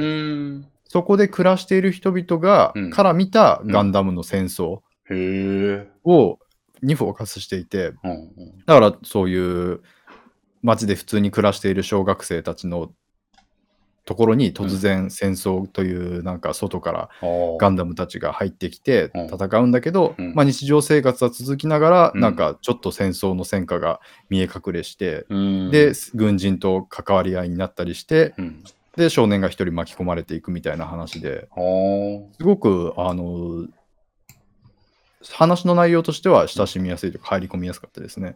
[0.87, 5.87] そこで暮らしている人々が、うんから見たガンダムの戦争へえ。
[6.03, 6.39] を、
[6.81, 8.31] にフォーカスしていて、うん。
[8.65, 9.81] だからそういう、
[10.61, 12.91] 街で普通に暮らしている小学生たちの
[14.05, 17.09] ところに突然戦争というなんか外から
[17.59, 19.25] ガンダムたちが入ってきてうん。
[19.25, 20.33] 戦うんだけど、うん。
[20.35, 22.21] まあ、日常生活は続きながら、うん。
[22.21, 23.99] なんかちょっと戦争の戦火が
[24.29, 25.71] 見え隠れして、うん。
[25.71, 28.63] で軍人と関わり合いになったりしてうん。
[28.95, 31.49] で少年が一人巻き込まれていくみたいな話で
[32.37, 33.67] すごくあの
[35.33, 38.35] 話の内容としては親しみやすいというか入り込みやすかったですね。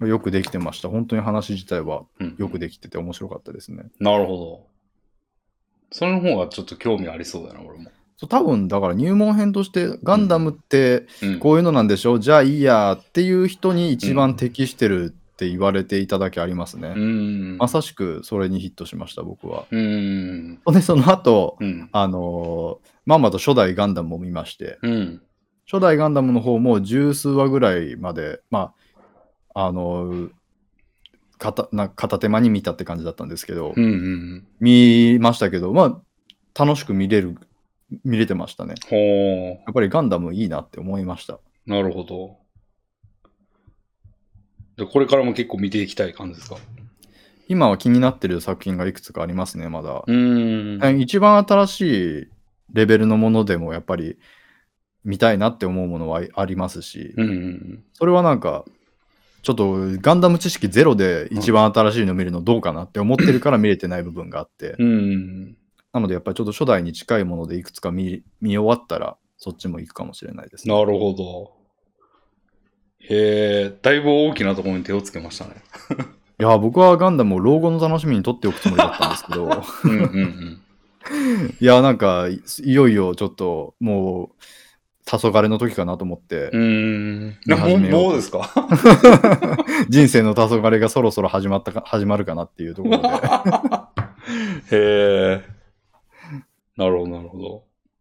[0.00, 0.88] よくできてました。
[0.88, 3.84] 本当に話自体はうんよくできてて面白かったですね。
[4.00, 4.66] なるほど。
[5.92, 7.90] それの方がちょっと興味ありそうだな、俺も。
[8.16, 16.94] そう多分だから入門編としてガンダムってうんこういうのなんでしょ、じゃあいいやっていう人に一番適してるって言われていただけありますね。
[16.96, 17.56] うん。
[17.58, 19.66] まさしくそれにヒットしました、僕は。
[19.70, 20.60] うん。
[20.66, 21.88] で、その後、うん。
[21.92, 25.22] あのーまんまと初代ガンダムを見まして、うん。
[25.70, 28.74] 初代ガンダムの方も十数話ぐらいまで、まあ、
[29.54, 30.30] あのー
[31.36, 33.84] 片な片手間に見たって感じだったんですけど、うん。
[33.84, 34.46] うん。
[34.60, 36.00] 見ましたけど、ま
[36.56, 37.36] あ、楽しく見れる、
[38.04, 38.74] 見れてましたね。
[38.88, 39.48] ほー。
[39.48, 41.40] やっぱりガンダムいいなって思いました。
[41.66, 42.38] なるほど。
[44.76, 46.56] で、これからも結構見ていきたい感じですか？
[47.48, 50.04] 今は気になってる作品がいくつかありますね、まだ。
[50.06, 51.00] うん。
[51.00, 51.80] 一番新し
[52.20, 52.28] い
[52.72, 54.18] レベルのものでもやっぱり
[55.04, 57.84] 見たいなって思うものはありますし、うん。
[57.92, 58.64] それはなんか、
[59.44, 65.56] ちょっとガンダム知識ゼロで一番新しいの見るのどうかなって思ってるから見れてない部分があって、うん。
[65.92, 70.74] なのでやっぱりちょっと初代に近いものでいくつか見見終わったらそっちも行くかもしれないです、ね。
[70.74, 71.52] なるほど。
[73.00, 75.56] へえ、だいぶ大きなところに手をつけましたね。
[76.40, 80.60] いや、僕はガンダムを老後の楽しみにとっておくつもりだったんですけど、うんうんうん。
[81.60, 84.42] いや、なんかい、いよいよちょっともう、
[85.06, 87.90] 黄昏の時かなと思って、うーん。
[87.90, 88.50] もうですか？
[89.90, 93.08] 人生の黄昏がそろそろ始まったか始まるかなっていうところで。
[94.72, 95.42] へえ。
[96.76, 97.38] なるほど、なるほ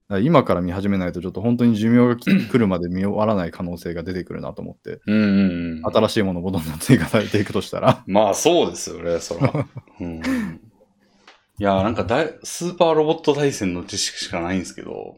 [0.10, 0.20] ど。
[0.22, 5.82] 今から見始めないとちょっと本当に寿命がき来るまで見終わらない可能性が出てくるなと思って、うん。
[5.84, 9.52] 新しいものをどんどん追加されていくとしたら、まあそうですよね、そら。
[10.00, 15.18] うん、いや、なんかだいスーパーロボット対戦の知識しかないんですけど、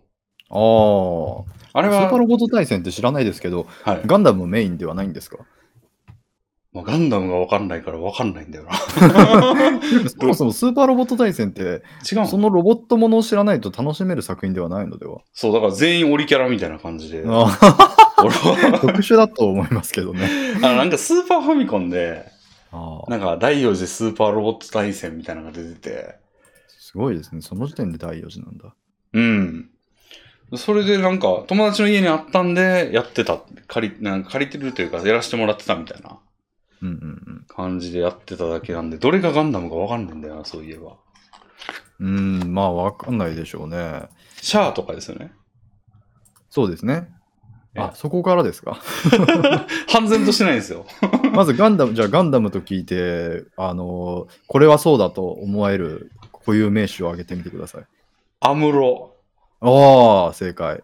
[0.50, 5.40] ああ、あれは、スーパーロボット対戦って知らないですけど、はい、ガンダムメインではないんですか？
[6.72, 8.74] まあガンダムがわかんないからわかんないんだよな。
[10.10, 12.28] そもそもスーパーロボット対戦って、違うの？
[12.28, 15.20] そのロボットものを知らないと楽しめる作品ではないのでは？
[15.34, 17.22] そう、だから全員オリキャラみたいな感じで。
[17.22, 20.30] 俺あは特殊だと思いますけどね。
[20.64, 22.26] あのなんかスーパーファミコンで、
[22.72, 26.16] ああなんか第4次スーパーロボット対戦みたいなのが出てて、
[26.68, 27.42] すごいですね。
[27.42, 28.74] その時点で第4次なんだ。
[29.14, 29.70] うん。
[30.56, 33.40] それでなんか友達の家にあったんでやってた。
[33.68, 36.20] 借り、なんか借りてるというかやらせてもらってたみたいな
[36.84, 40.94] うんうん感じでやってただけなんで、どれがガンダムかわかんないんだよな、そういえば。
[42.00, 42.42] うん。
[42.42, 44.04] うん、まあわかんないでしょうね。
[44.42, 45.32] シャアとかですよね。
[46.50, 47.10] そうですね。
[47.78, 48.78] あえ、そこからですか？
[49.90, 50.86] 半然としてないんですよ。
[51.34, 57.86] まずガンダム、じゃあガンダムと聞いて、あのこれはそうだと思える固有名詞を挙げてみてください。
[58.42, 59.15] アムロ。
[59.62, 60.84] ああ、正解。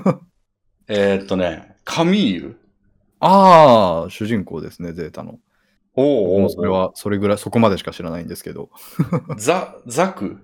[0.88, 2.60] えー、っとね、カミーユ。
[3.20, 5.38] ああ、主人公ですね、ゼータの。
[5.94, 8.70] おうおうそれは、それぐらい、そこまでしか知らないんですけど。
[9.36, 10.38] ザ、ザク？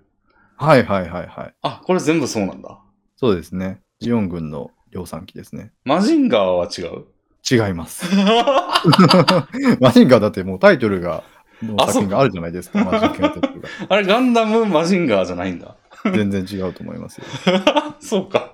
[0.56, 1.54] はいはいはいはい。
[1.62, 2.78] あ、これ全部そうなんだ。
[3.16, 3.80] そうですね。
[4.00, 5.72] ジオン軍の量産機ですね。
[5.84, 7.06] マジンガーは違う？
[7.50, 8.04] 違います。
[9.80, 11.24] マジンガーだってもうタイトルが、
[11.62, 13.68] のあ作品があるじゃないですか、マジンガータイトルが。
[13.88, 15.76] あれ、ガンダムマジンガーじゃないんだ。
[16.14, 17.24] 全然違うと思いますよ。
[18.00, 18.52] そうか。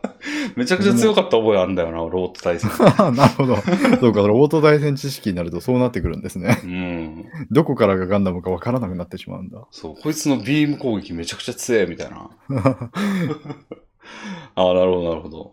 [0.57, 2.71] めちゃくちゃ強かった覚えあるんだよな、ロボット対戦。
[3.15, 3.57] なるほど。
[4.01, 6.59] そうか、ロボット対戦知識になるとそうなってくるんですね。
[6.65, 7.25] うん。
[7.51, 9.67] どこからがガンダムかわからなくなってしまうんだ。
[9.71, 12.31] そう、こいつのビーム攻撃めちゃくちゃ強いみたいな。
[14.57, 15.53] ああ、なるほど、なるほど。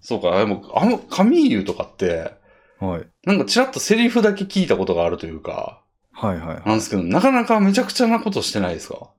[0.00, 2.32] そうか、でも、あの、カミーユとかって、
[2.78, 3.06] はい。
[3.26, 5.80] なんかちらっとセリフだけ聞いたことがあるというか、
[6.12, 6.62] はいはいはい。
[6.66, 9.10] なんですけど、なかなかめちゃくちゃなことしてないですか？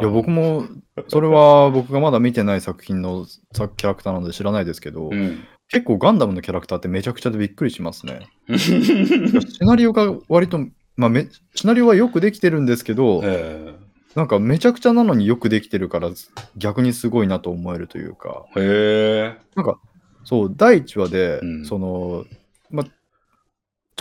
[0.00, 0.64] いや、僕も、
[1.08, 5.44] それは僕がまだ見てない作品のさキャラクターなので知らないですけど、うん。
[5.68, 8.28] 結構ガンダムのキャラクターってめちゃくちゃでびっくりしますね。
[8.56, 10.60] シナリオが割と、
[10.96, 13.74] まあめ、シナリオはよくできてるんですけど、え
[14.14, 16.10] なんかめちゃくちゃなのによくできてるから
[16.56, 19.38] 逆にすごいなと思えるというか、えへえ。
[19.56, 19.78] なんか
[20.26, 22.24] そう、第1話で、うんその、
[22.70, 22.88] ま、ち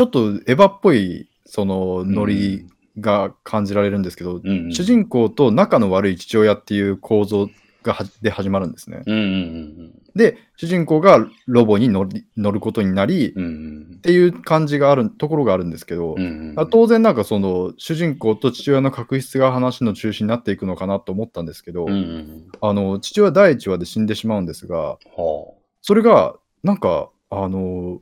[0.02, 2.68] ょっとエヴァっぽいそのノリ
[3.00, 7.50] が感じられるんですけど、うんうん、主人公と仲の悪い父親っていう構造
[7.84, 9.04] がはで始まるんですね。
[9.06, 12.06] うんうんで、主人公がロボに乗
[12.52, 13.43] ることになり、うん。
[13.43, 16.22] うんっていう感じがあるところがあるんですけど、うん。
[16.22, 22.48] うんあ当然なんかその主人公と父親の確執が話の中心になっていくのかなと思ったんですけど、うんうん。
[22.62, 24.98] あの父親第1話で死んでしまうんですがは
[25.82, 28.00] それがなんかあの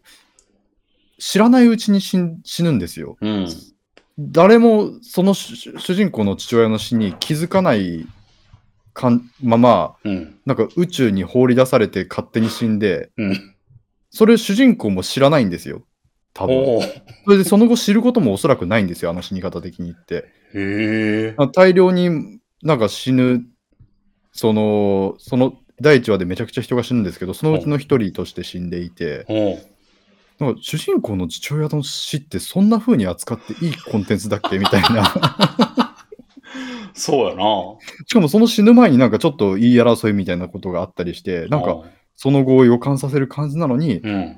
[1.20, 3.18] 知らないうちに死ぬんですよ。
[3.22, 3.26] あ。
[3.26, 3.48] うん。
[4.20, 8.08] 誰もその主主人公の父親の死に気づかない
[8.94, 10.40] かんままうん。
[10.46, 13.56] なんか宇宙に放り出されて勝手に死んでうん。
[14.10, 15.84] それ主人公も知らないんですよ
[16.34, 16.82] 多分。
[17.26, 20.26] それでその後知ることもおそらくないんですよ、あの死に方的に言って。
[20.54, 23.46] へ大量になんか死ぬ、
[24.32, 29.26] その、その第1話でめちゃくちゃ人が死ぬんですけど、そのうちの一人として死んでいて、
[30.40, 35.94] なんか主人公の父親の死ってそんな風に扱っていいコンテンツだっけみたいな。
[36.94, 37.44] そうやな。
[38.08, 41.84] しかもその死ぬ前になんかちょっと言い争いみたいなことがあったりして、なんか
[42.16, 44.38] その後を予感させる感じなのに、うん。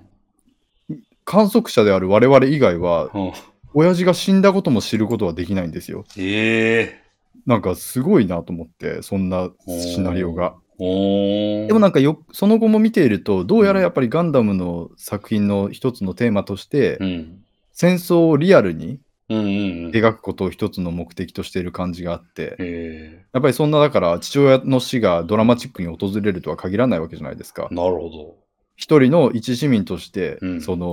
[1.24, 3.34] 観測者である我々以外は、うん。
[3.74, 6.06] 親父が死んだことも知ることはできないんですよ。
[6.18, 7.04] ええ。
[7.46, 10.56] なんかすごいなと思って、そんなシナリオが。
[10.78, 17.42] でもなんかよ、その後も見ていると、どうやらやっぱりガンダムの作品の一つのテーマとして、うん。
[17.72, 19.50] 戦争をリアルにうんうんう
[19.90, 19.92] ん。
[19.92, 27.76] 描くことを一つの目的としている感じがあって、えやっぱりそんなだから父親の死がドラマチックに訪れるとは限らないわけじゃないですかえ。。
[27.76, 28.36] なるほど。
[28.76, 30.88] 一人の一市民として、うんその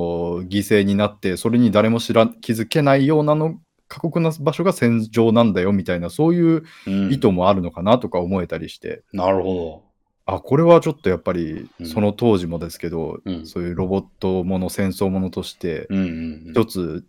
[0.45, 3.59] 犠牲になって、それに誰も知ら気づけないようなの
[3.93, 9.83] 過酷な場所が戦場なんだよみたいな、そういううん意図もあるのかなとか思えたりして、なるほ
[10.25, 13.31] あ、これはちょっとやっぱりうんその当時もですけど、ど。
[13.31, 13.47] うん。
[13.47, 17.05] そういうロボットもの、戦争ものとして、うんうん一つ、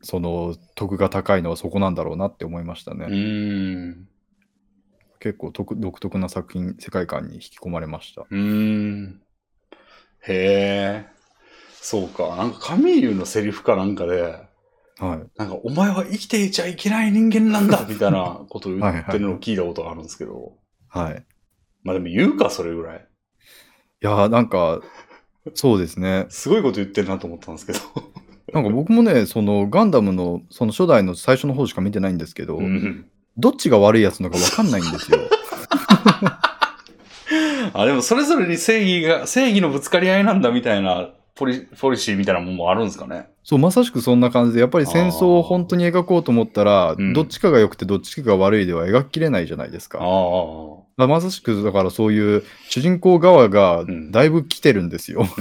[0.00, 3.06] その得が高いのはそこなんだろうなって思いましたね。
[3.10, 4.08] うん。
[5.20, 8.22] 結構独独特な作品、世界観に引き込まれました。
[8.22, 9.20] うーん。
[10.26, 11.06] へえ。
[11.82, 12.36] そうか。
[12.36, 14.45] なんかカミーユのセリフかなんかで、
[14.98, 15.38] はい。
[15.38, 20.54] なんかお前は生きていちゃいけない人間なんだ みたいなことを言ってるのを聞いたことがあるんですけど。
[20.88, 21.24] はい。
[21.82, 22.98] まあでも言うか、それぐらい。
[22.98, 23.00] い
[24.06, 24.80] やーなんか、
[25.54, 26.26] そうですね。
[26.28, 27.78] すごいこと言ってるなと思ったんですけど。
[28.52, 33.06] なんか僕もね、そのガンダムのその初代の最初の方しか見てないんですけど、うん
[33.38, 35.18] どっちが悪いやつなのかわかんないんですよ。
[37.74, 43.28] あ、でもそれぞれに正義が、正義のぶつかり合いなんだみたいなポリポリシーみたいなもんもあるんですかね？
[43.44, 49.98] そう、まさしくそんな感じで、やっぱり戦争を本当に描こうと思ったら、うんどっちかが良くてどっちかが悪いでは描ききれないじゃないですか。
[50.00, 51.06] ああ。
[51.06, 55.26] まさしく、だからそういう主人公側がんだいぶ来てるんですよ。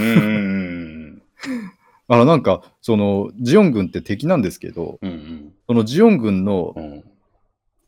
[2.08, 5.10] あのなんか、その、ジオン軍って敵なんですけど、うん。
[5.10, 6.84] うんそのジオン軍のうん。
[6.84, 7.04] うん。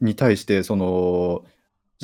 [0.01, 1.43] に対して、その、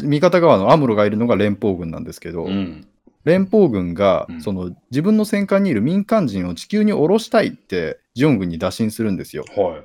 [0.04, 2.88] 味方側のアムロがいるのが連邦軍なんですけど、うん。
[3.26, 9.46] 連邦軍が、うんその自分の戦艦にいる民間人を地球に降ろしたいってジオン軍に打診するんですよ。
[9.56, 9.84] はい。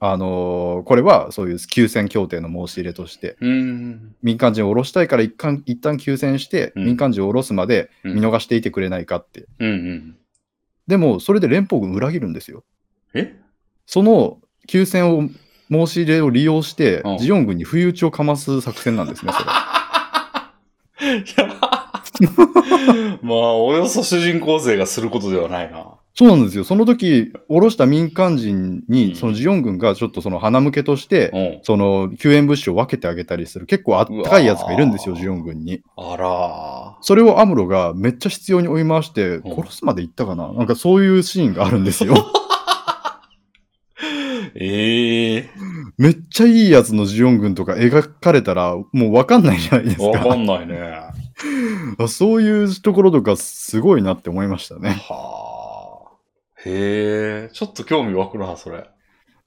[0.00, 4.14] あのーこれはそういう休戦協定の申し入れとしてうん。
[4.22, 9.46] 民間人を降ろしたいから一旦一旦休戦して、うん民間人を降ろすまでうん見逃していてくれないかって。
[9.58, 10.16] うんうん。
[10.86, 12.64] でもそれで連邦軍裏切るんですよ。
[13.14, 13.34] え？
[13.86, 15.28] その休戦を
[15.70, 19.44] 申し入れを利用して、うんジオン軍に不意打ちをかます作戦なんですね、それ。
[23.22, 25.84] まあ、およそ主人公勢がすることではないな。
[26.16, 26.62] そうなんですよ。
[26.62, 31.58] その時、降ろした民間人に、うんそのジオン軍がちょっとその鼻向けとして、うん。
[31.62, 35.82] その救援物資を分けてあげたりする、結構あったかいやつがいるんですよ、ジオン軍に。
[35.96, 42.14] あらそれをアムロがめっちゃ必要に追い回して、うん殺すまで行ったかな、なんかそういうシーンがあるんですよ。
[44.56, 45.50] ええ
[45.98, 50.34] めっちゃいいやつのジオン軍とか描かれたら、もう分かんないじゃないですわかか。
[50.34, 50.76] んないね。
[51.98, 54.90] あそういうところとかすごいなって思いましたね。
[55.08, 56.16] はあ。
[56.64, 58.88] へえ、ちょっと興味湧くな、それ。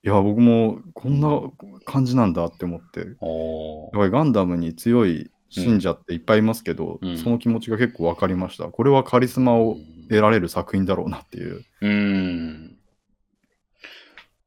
[0.03, 1.41] いや、僕もこんな
[1.85, 3.05] 感じなんだって思って。
[3.19, 8.65] おやっぱりガンダムに強い信者っていっぱいいますけど、うんその気持ちが結構分かりました。
[8.65, 9.77] これはカリスマを
[10.09, 11.65] 得られる作品だろうなっていう。
[11.81, 12.77] うーん。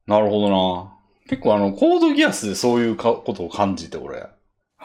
[0.07, 0.93] なるほどな。
[1.29, 4.19] 結構あの、コードギアスでそういうかことを感じて、俺。
[4.19, 4.29] は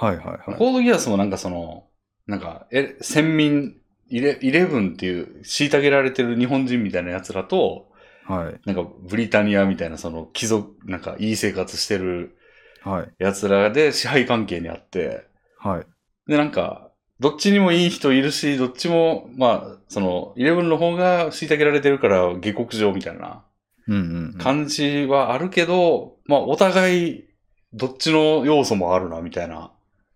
[0.01, 0.57] いはいはい。
[0.57, 1.85] コードギアスもなんかその、
[2.27, 7.91] なんか、え、先民、イレイレブンっていう虐げられてる日本人みたいな奴らと、
[8.25, 12.37] はいなんかブリタニアみたいなその貴族、なんかいい生活してる
[12.83, 15.85] はい奴らで支配関係にあって、はい。
[16.29, 23.43] で、なんか、どっちにもいい人いるし、どっちも、まあ、その、イレブンの方が虐げられてるから下克上みたいな
[23.87, 24.01] うんうん
[24.33, 24.37] うん。
[24.37, 27.25] 感じはあるけど、まあ、お互い、
[27.73, 29.71] どっちの要素もあるな、みたいな。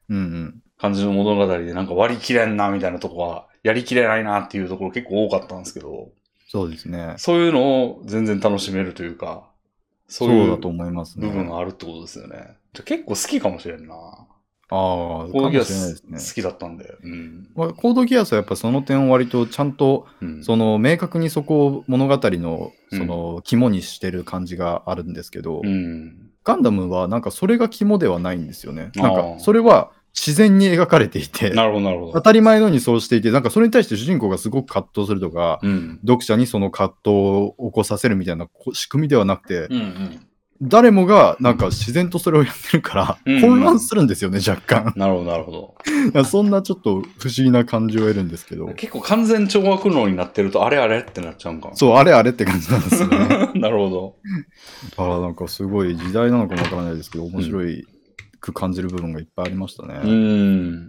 [0.09, 0.63] うんうん。
[0.79, 6.09] 感じの物語でなんか割り切れんなみたいなとこは、やりきれないなっていうところ結構多かったんですけど、
[6.47, 7.15] そうですね。
[7.17, 9.49] そういうのを全然楽しめるというか、
[10.07, 11.27] そそうういうだと思いますね。
[11.27, 12.57] 部分があるってことですよね。
[12.73, 13.95] じゃあ結構好きかもしれんな。
[13.95, 16.19] ああ、コードギアスね。
[16.19, 16.95] 好きだったんで。
[17.03, 17.49] うん。
[17.55, 26.31] まあコードギアスはやっぱその点割とちゃんと、うんその明確にそこを物語のうんその肝にしてる感じがあるんですけど、うん。
[26.43, 28.91] ガンダムはなんかそれが肝ではないんですよね。
[28.95, 32.13] なんかそれは自然に描かれていて、なるほど、なるほど。
[32.13, 35.99] 当たり前のようにそうしていて、なんかそれに対して主人公がすごく葛藤するとか、うん。
[36.01, 40.25] 読者にその葛藤を起こさせるみたいなこ仕組みではなくて、うんうん。
[40.61, 44.93] 誰もがなんか自然とそれをやってるから、うん混乱するんですよね、若干。
[44.97, 45.75] なるほど、なるほど。
[46.13, 51.77] いやそんなちょっと不思議な感じを得るんですけど、結構完全懲悪能になってると、あれあれってなっちゃうんかも。
[51.77, 53.51] そう、あれあれって感じなんですよね。
[53.55, 54.15] なるほど。
[54.91, 57.87] だからなんかすごい時代なのかもわからないですけど、面白い
[58.39, 59.95] く感じる部分がいっぱいありましたね。
[59.95, 60.87] うーん。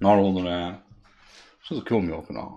[0.00, 0.80] なるほどね。
[1.68, 2.48] ちょっと興味湧くな。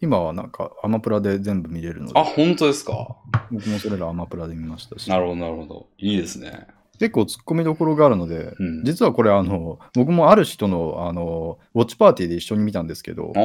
[0.00, 3.16] 今はなんかアマプラで全部見れるのあ、で、本当ですか？
[3.50, 5.88] 僕もそれらアマプラで見ましたしな、るほど、なるほど。
[5.98, 6.66] いいですね。
[6.98, 8.84] 結構突っ込みどころがあるので、うん。
[8.84, 13.42] 実はこれあの、僕もある人のあのウォッチパーティーで一緒に見たんですけどあ、あ、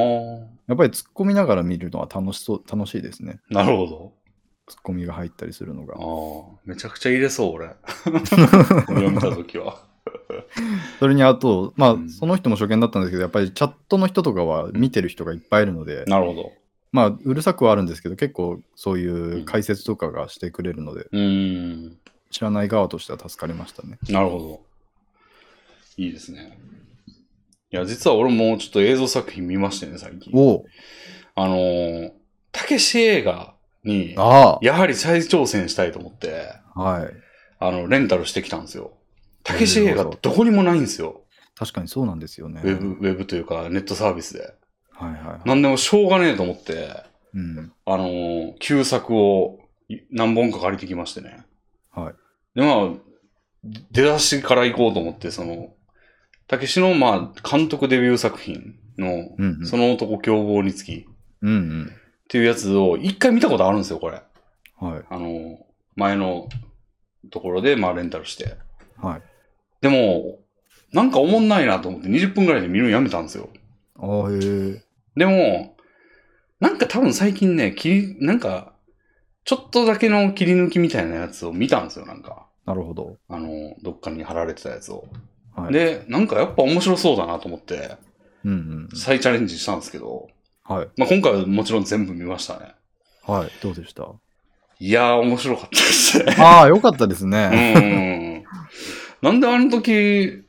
[0.66, 3.40] やっぱり突っ込みながら見るのは楽しそう楽しいですね。
[3.50, 4.12] なるほど。
[4.68, 5.98] 突っ込みが入ったりするのがあ。
[5.98, 7.70] あ、めちゃくちゃ入れそう、俺。
[8.88, 9.85] 俺を見たときは。
[10.98, 16.52] それにあと、まあ、うんその人も初見だったんですけど、やっぱりチャットの人とかは見てる人がいっぱいいるので、なるほど。
[16.92, 21.98] まあ、うるさくはあるんですけど、結構そういう解説とかがしてくれるので、うーん。
[22.30, 23.98] 知らない側としては助かりましたね。
[24.08, 24.60] なるほど。
[25.96, 26.58] いいですね。
[27.72, 30.32] いや、実は俺もちょっと映像作品見ましてね、最近。
[30.34, 30.64] お
[31.34, 32.12] あのー、
[32.52, 33.54] たけし映画
[33.84, 37.12] に、あやはり再挑戦したいと思って、あ、はい。
[37.58, 38.95] あの、レンタルしてきたんですよ。
[39.46, 41.22] たけし映画どこにもないんですよ。
[41.56, 42.60] 確かにそうなんですよね。
[42.64, 44.54] ウェブ、ウェブというかネットサービスで。
[44.90, 45.48] はいはいはい。
[45.48, 46.88] なんでもしょうがねえと思って、
[47.34, 47.72] うん。
[47.84, 51.44] あのー旧作をい何本か借りてきましてね。
[51.90, 52.14] はい。
[52.58, 53.06] で、まあ、
[53.90, 55.74] 出だしから行こうと思って、その、
[56.48, 59.66] たけしの、まあ、監督デビュー作品の、うんうん。
[59.66, 61.04] その男凶暴につきっ
[61.42, 61.92] うんうん。
[62.28, 64.22] ていうやつを一回見たことあるんですよ、これ。
[64.78, 65.04] はい。
[65.08, 65.58] あの、
[65.94, 66.48] 前の
[67.30, 68.56] ところで、まあ、レンタルして。
[68.96, 69.22] はい。
[69.80, 70.38] でも、
[70.92, 73.48] なんかおもんないなと思って20分ぐらいで見るのやめたんですよ。
[73.98, 74.82] ああ、へえ。
[75.16, 75.76] でも、
[76.60, 78.72] なんか多分最近ね、切り、なんか、
[79.44, 82.46] ちょっとだけの切り抜きみたいなやつを見たんですよ、なんか。
[82.66, 83.16] なるほど。
[83.28, 85.04] あの、どっかに貼られてたやつを。
[85.54, 85.72] はい。
[85.72, 87.96] で、なんかやっぱ面白そうだなと思って、
[88.44, 88.96] うんうんうん。
[88.98, 90.28] 再チャレンジしたんですけど、
[90.64, 90.88] はい。
[90.96, 92.74] まあ、今回はもちろん全部見ましたね。
[93.24, 93.50] はい。
[93.62, 94.08] どうでした？
[94.78, 96.34] いやー、面白かったですね。
[96.38, 98.40] ああ、よかったですうね。
[98.40, 98.44] ん。
[99.26, 100.44] なんであの時、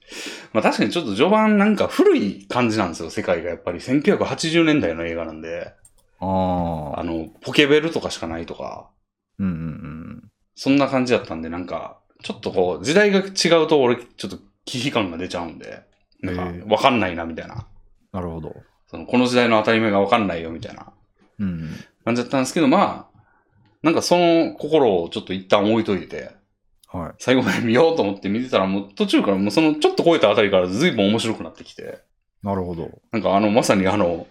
[0.54, 3.80] まあ確かにちょっと序盤なんか古い感じなんですよ、世界がやっぱり。
[3.80, 5.74] 1980年代の映画なんで、
[6.20, 6.26] あ
[6.96, 7.00] あ。
[7.00, 8.92] あの、ポケベルとかしかないとか、
[9.40, 10.24] うんうんうん。
[10.54, 15.82] そんな感じだったんで、なんか、ちょっとこう、時代が違うと俺、ちょっと危機感が出ちゃうんで、
[16.22, 16.36] なん
[16.68, 17.66] かわかんないな、みたいな。
[18.14, 18.56] なるほど。
[18.86, 20.92] その、この時代の当たり前がわかんないよ、みたいな
[21.40, 21.70] うんうん。
[22.06, 23.20] 感じだったんですけど、まあ、
[23.82, 26.37] なんかその心をちょっと一旦置いといて、
[26.88, 27.16] はい。
[27.20, 32.00] 最後まで見ようと思って見てたら、もう途中からもうそのちょっと超えたあたりから随分面白くなってきて、
[32.44, 32.90] なるほど。
[33.12, 34.28] なんかあの、まさにあの、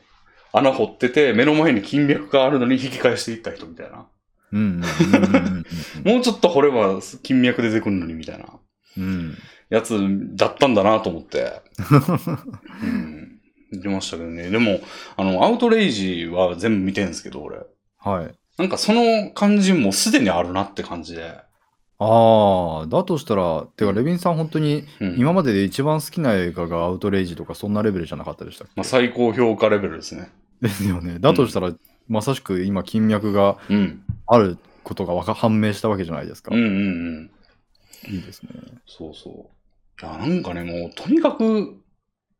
[0.52, 4.06] 穴掘ってて、目の前に金脈があるのに引き返していった人みたいな。
[4.52, 5.46] うんうんうんうん
[6.04, 8.46] うんもうちょっと掘れば金脈出てくるのにみたいな
[8.96, 9.02] うん。
[9.02, 9.38] うん。
[9.70, 9.98] やつ
[10.36, 11.60] だったんだなと思って。
[12.82, 13.40] うん。
[13.72, 14.48] 見てましたけどね。
[14.48, 14.80] でも、
[15.16, 17.58] あの、アウトレイジは全部見てんすけど、俺。
[17.98, 18.34] はい。
[18.56, 21.40] なんかその感じもすでにあるなって感じで。
[21.98, 25.18] ああ、だとしたら、てか、レビンさん、本当にうん。
[25.18, 30.30] 今までで一番好きな映画がアウトレイジとか、そんなレベルじゃなかったでしたっけまあ、最高評価レベルですね。
[30.60, 31.18] ですよね。
[31.18, 31.72] だとしたら、
[32.08, 34.02] まさしく今、金脈がうん。
[34.26, 36.54] あることがわか判明したわけじゃないですか。
[36.54, 38.14] うんうんうん。
[38.14, 38.50] いいですね。
[38.86, 40.02] そうそう。
[40.02, 41.76] いや、なんかね、もう、とにかく、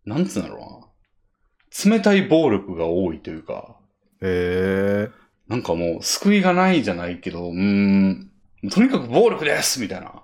[0.05, 1.97] なんつうんだろうな。
[1.97, 3.77] 冷たい暴力が多いというか、
[4.23, 5.11] へえ。
[5.49, 8.31] なんかもう、救いがないじゃないけど、うーん、
[8.71, 10.23] とにかく暴力ですみたいな。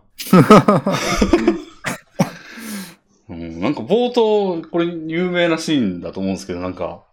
[3.28, 7.04] うん、なんか冒頭、これ有名なシーンだと思うんですけど、なんか、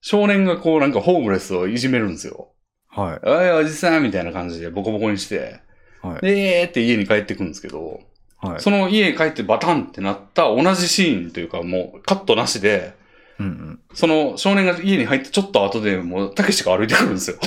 [0.00, 2.52] 少年がこう、なんかホームレスをいじめるんですよ。
[2.88, 3.28] はい。
[3.28, 5.60] おい、おじさんみたいな感じでボコボコにして、
[6.02, 6.20] はい。
[6.20, 8.00] でえーって家に帰ってくるんですけど、
[8.40, 8.60] はい。
[8.60, 12.94] その家に帰ってバタンってなった同じシーンというかもうカットなしで、
[13.38, 13.80] うんうん。
[13.94, 17.38] その少年が家に入ってちょっと後でもう、たけしが歩いてくるんですよ。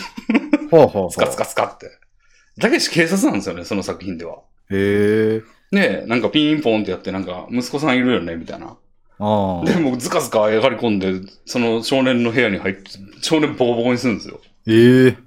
[0.71, 1.11] ほうほうほう。
[1.11, 1.91] スカスカスカって。
[2.59, 4.39] たけし警察なんですよね、その作品では。
[4.69, 5.43] へえ。
[5.71, 8.77] で、なんかピンポンってやって、なんか息子さんいるよね、みたいな。
[9.19, 9.65] ああ。
[9.65, 12.91] で、もうズカズカ上がり込んで、その少年の部屋に入って、
[13.21, 14.39] 少年ボコボコにするんですよ。
[14.67, 15.17] ええ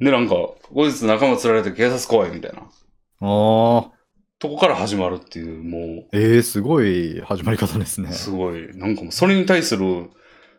[0.04, 2.58] で、なんか、後日仲間釣られて警察怖いみたいな。
[2.58, 2.66] あ
[3.20, 3.96] あ。
[4.38, 8.12] とこから始まるっていう、もええすごい始まり方ですねう、。
[8.12, 10.10] すごい、なんかもうそれに対する、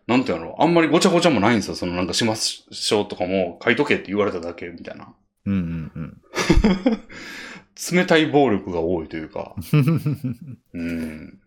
[0.08, 1.76] なんていうの、あんまりごちゃごちゃもないんですよ。
[1.76, 5.14] そのなんかしましょうとかも書いとけって言われただけみたいな。
[5.46, 6.22] うんうん
[7.94, 9.56] 冷たい暴力が多いというか。
[9.72, 10.02] うん。
[10.74, 11.40] うん。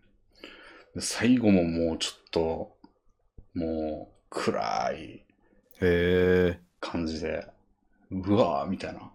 [0.99, 2.77] 最後ももうちょっと、
[3.53, 5.25] もう暗いへ
[5.81, 6.59] え。
[6.79, 7.45] 感じで、
[8.11, 9.11] うわーみたいな。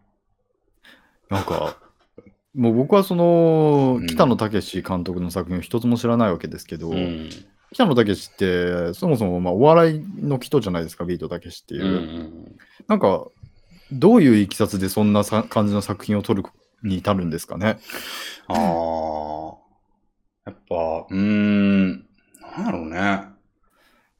[1.30, 1.78] なんか、
[2.54, 7.30] もう僕はその、うん北野武監督の作品を一つも知らないわけですけど、うん。
[7.72, 11.88] 北野武って、そもそもまあお笑いの人じゃないですか、ビートたけしっていうう。
[11.88, 12.56] ん。
[12.88, 13.26] なんか、
[13.92, 16.42] どういういきさつでそんなさ感じの作品を撮る
[16.82, 17.78] に至るんですかね？
[18.48, 18.56] ああ。
[20.46, 21.88] やっぱ、うーん。
[21.90, 22.98] なんだろうね。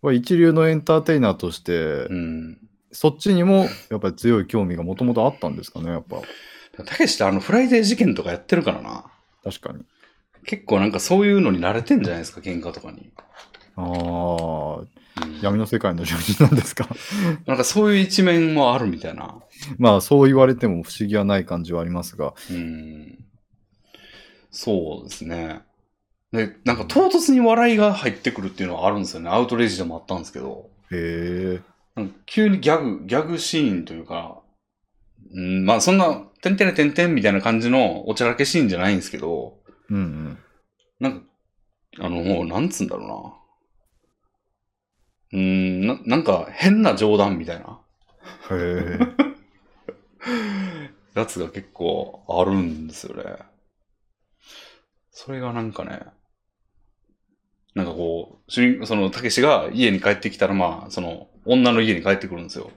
[0.03, 2.59] まあ一流のエンターテイナーとして、うん。
[2.93, 6.23] そっちにもやっぱり強い興味がもともとあったんですかね、やっぱ。
[6.85, 9.05] たけしってあのフライデー事件とかやってるからな。
[9.45, 9.85] 確かに。
[10.47, 13.11] 結構なんかそういうのに慣れてんじゃないですか、喧嘩とかに。
[13.77, 14.89] ああ、うん
[15.41, 16.89] 闇の世界の住人なんですか？
[17.47, 19.37] なんかそういう一面もあるみたいな。
[19.79, 22.35] まあそう言われても不思議はない感じはありますが。
[22.51, 23.25] うん。
[24.51, 25.63] そうですね。
[26.33, 29.31] で、なんか唐突に笑いが入ってくるっていうのはあるんですよね。
[29.31, 30.69] アウトレイジでもあったんですけど。
[30.93, 31.61] へえ。
[31.95, 34.41] なんか急にギャグ、ギャグシーンというか、
[35.35, 39.59] うん、まあそんな、てんてれてんてんみたいな感じのおちゃらけシーンじゃないんですけど、
[39.91, 40.39] うんうん。
[41.01, 41.27] なんか、
[42.01, 43.37] あの、もう、なんつうんだろうな。
[45.33, 47.81] うーんな、なんか変な冗談みたいな
[48.51, 48.99] へえ。
[51.15, 53.25] やつが結構あるんですよね。
[55.11, 56.01] それがなんかね、
[57.75, 62.71] なんかこう、主人その、たけしが家に帰ってきたら、まあ、その、女の家に帰ってくるんですよ。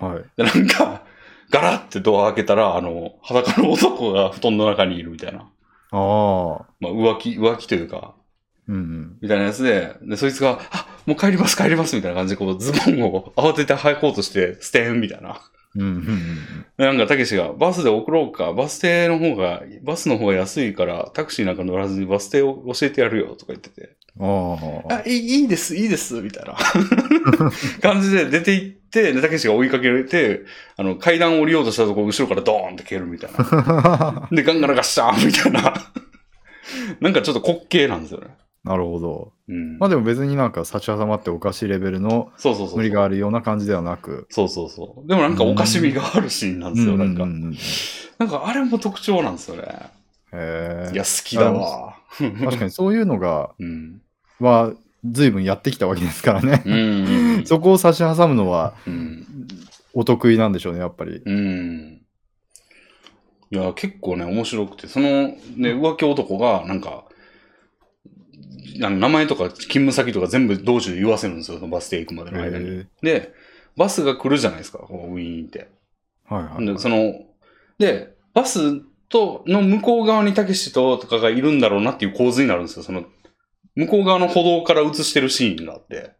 [0.00, 0.24] はい。
[0.36, 1.04] で、なんか、
[1.50, 5.48] ガラッてドア開けたら、あの、裸の男が布団の中にいるみたいな。
[5.92, 5.96] あ
[6.62, 6.66] あ。
[6.80, 8.14] まあ、浮気、浮気というか、
[8.68, 9.18] うんうん。
[9.20, 15.40] みたいなやつで、で、そいつが、あ、もう帰ります、帰ります、みたいな感じで、こう、ズボンを慌てて履こうとして、捨てん、みたいな。
[15.76, 16.04] うんうんうん。
[16.76, 23.96] でなんか、たけしが、バスで送ろうか、バス停の方が、バスの方が安いから、タクシーなんか乗らずにバス停を教えてやるよ、とか言ってて。
[24.18, 24.56] あ
[24.90, 24.94] あ。
[24.96, 26.56] あ、いいです、いいです、みたいな
[27.80, 30.40] 感じで出て行って、で、たけしが追いかけられて、
[30.76, 34.28] あの、階段降りようとしたとこ、後ろからドーンって蹴るみたいな。
[34.32, 35.74] で、ガンガラガッシャーンみたいな。
[37.00, 38.28] なんかちょっと滑稽なんですよね。
[38.64, 39.32] なるほど。
[39.48, 39.78] うん。
[39.78, 42.76] まあでも別になんか差し挟まっておかしいレベルのそうそうそう。
[42.76, 44.26] 無理があるような感じではなく。
[44.30, 45.08] そうそうそう。
[45.08, 47.22] でもなんかおかしみがあるシーンなんですよ、なんか。
[47.22, 47.56] うんうんうん
[48.20, 49.62] なんかあれも特徴なんですよね。
[50.34, 51.96] へえいや、好きだわ。
[52.18, 54.02] 確かにそういうのが、 うん。
[54.38, 54.74] は、
[55.10, 56.62] 随分やってきたわけですからね。
[56.66, 56.74] うん
[57.38, 57.46] うん。
[57.46, 59.26] そこを差し挟むのはうん。
[59.94, 61.22] お得意なんでしょうね、やっぱり。
[61.24, 62.02] うん。
[63.50, 67.04] いや、結構ね、面白くて、その、ね、浮気男が、なんか、
[68.82, 72.80] あの名前とか勤務先とか全部道中で言わせるんですよ、バス停行くまでの間に。
[72.80, 73.32] へで、
[73.76, 75.68] バスが来るじゃないですか、こうウィーンって。
[76.30, 77.14] えはいはい、で、その、
[77.78, 82.82] で、バスと、の向こう側にたけしととかがいるんだろうなっていう構図になるんですよ。
[82.82, 83.04] その、
[83.74, 86.12] 向こう側の歩道から映してるシーンがあって、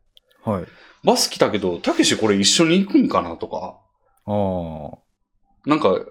[0.45, 0.65] はい。
[1.05, 3.79] バス来たけど、たけしこれ一緒に行くんかなとか、
[4.27, 5.69] ああ。
[5.69, 6.05] なんか、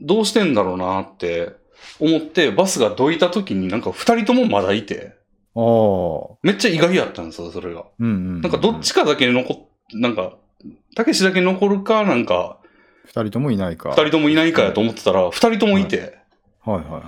[0.00, 1.52] どうしてんだろうなって
[1.98, 5.19] 思って、バスがどいた時になんか二人ともまだいて、
[5.54, 6.36] ああ。
[6.42, 7.84] めっちゃ意外やったんですよ、それが。
[7.98, 8.40] うんうん、うん。
[8.40, 10.36] なんかどっちかだけ残っ、なんか、
[10.94, 12.58] たけしだけ残るか、なんか、
[13.04, 13.90] 二人ともいないか。
[13.90, 16.18] 二人ともいないかやと思ってたら、二人ともいて、
[16.64, 17.02] はいはいは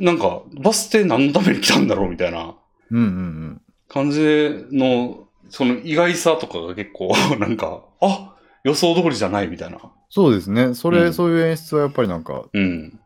[0.00, 0.04] い。
[0.04, 2.54] なんか、バス停何のために来たんだろうみたいな
[2.90, 3.62] うんうんうん。
[3.88, 8.34] 感じの、その意外さとかが結構、 なんか、あ
[8.64, 9.78] 予想通りじゃないみたいな。
[10.10, 10.74] そうですね。
[10.74, 12.97] それ、うんそういう演出はやっぱりなんかうん。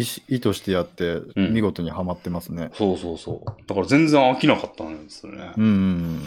[0.00, 2.70] 意し意図してやってうん見事にはまってますね。
[2.74, 3.62] そうそうそう。
[3.66, 5.52] だから全然飽きなかったんですよね。
[5.56, 6.20] うんうんうん。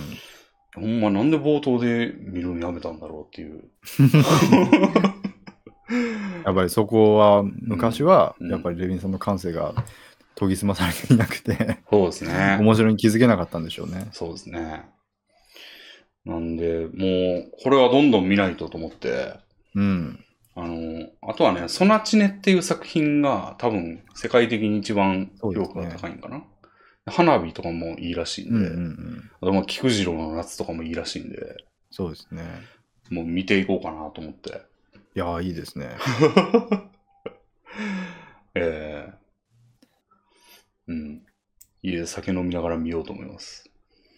[0.76, 3.64] ほんまなんで冒頭で見るのやめたんだろうっていう。
[6.46, 9.74] やっぱりそこは昔はうんやっぱりレビンさんの感性が
[10.36, 12.58] 研ぎ澄まされていなくてそうですね。
[12.60, 14.08] 面白いに気づけなかったんでしょうね。
[14.12, 14.86] そうですね。
[16.26, 19.34] なんで、もう、これはどんどん見ないとと思って、
[19.74, 20.24] うん。
[20.56, 26.44] あの、あとはね、ソナチネっていう作品が多分世界的に一番評価が高いんかな。
[27.08, 29.32] 花火とかもいいらしいんで、うんうんうん。
[29.42, 32.44] あとまあ菊次郎の夏とかもいいらしいんで、そうですね。
[33.10, 34.62] もう見ていこうかなと思って。
[35.16, 35.90] いやー、いいですね。
[38.54, 38.92] え
[42.02, 43.71] で酒飲みながら見ようと思います。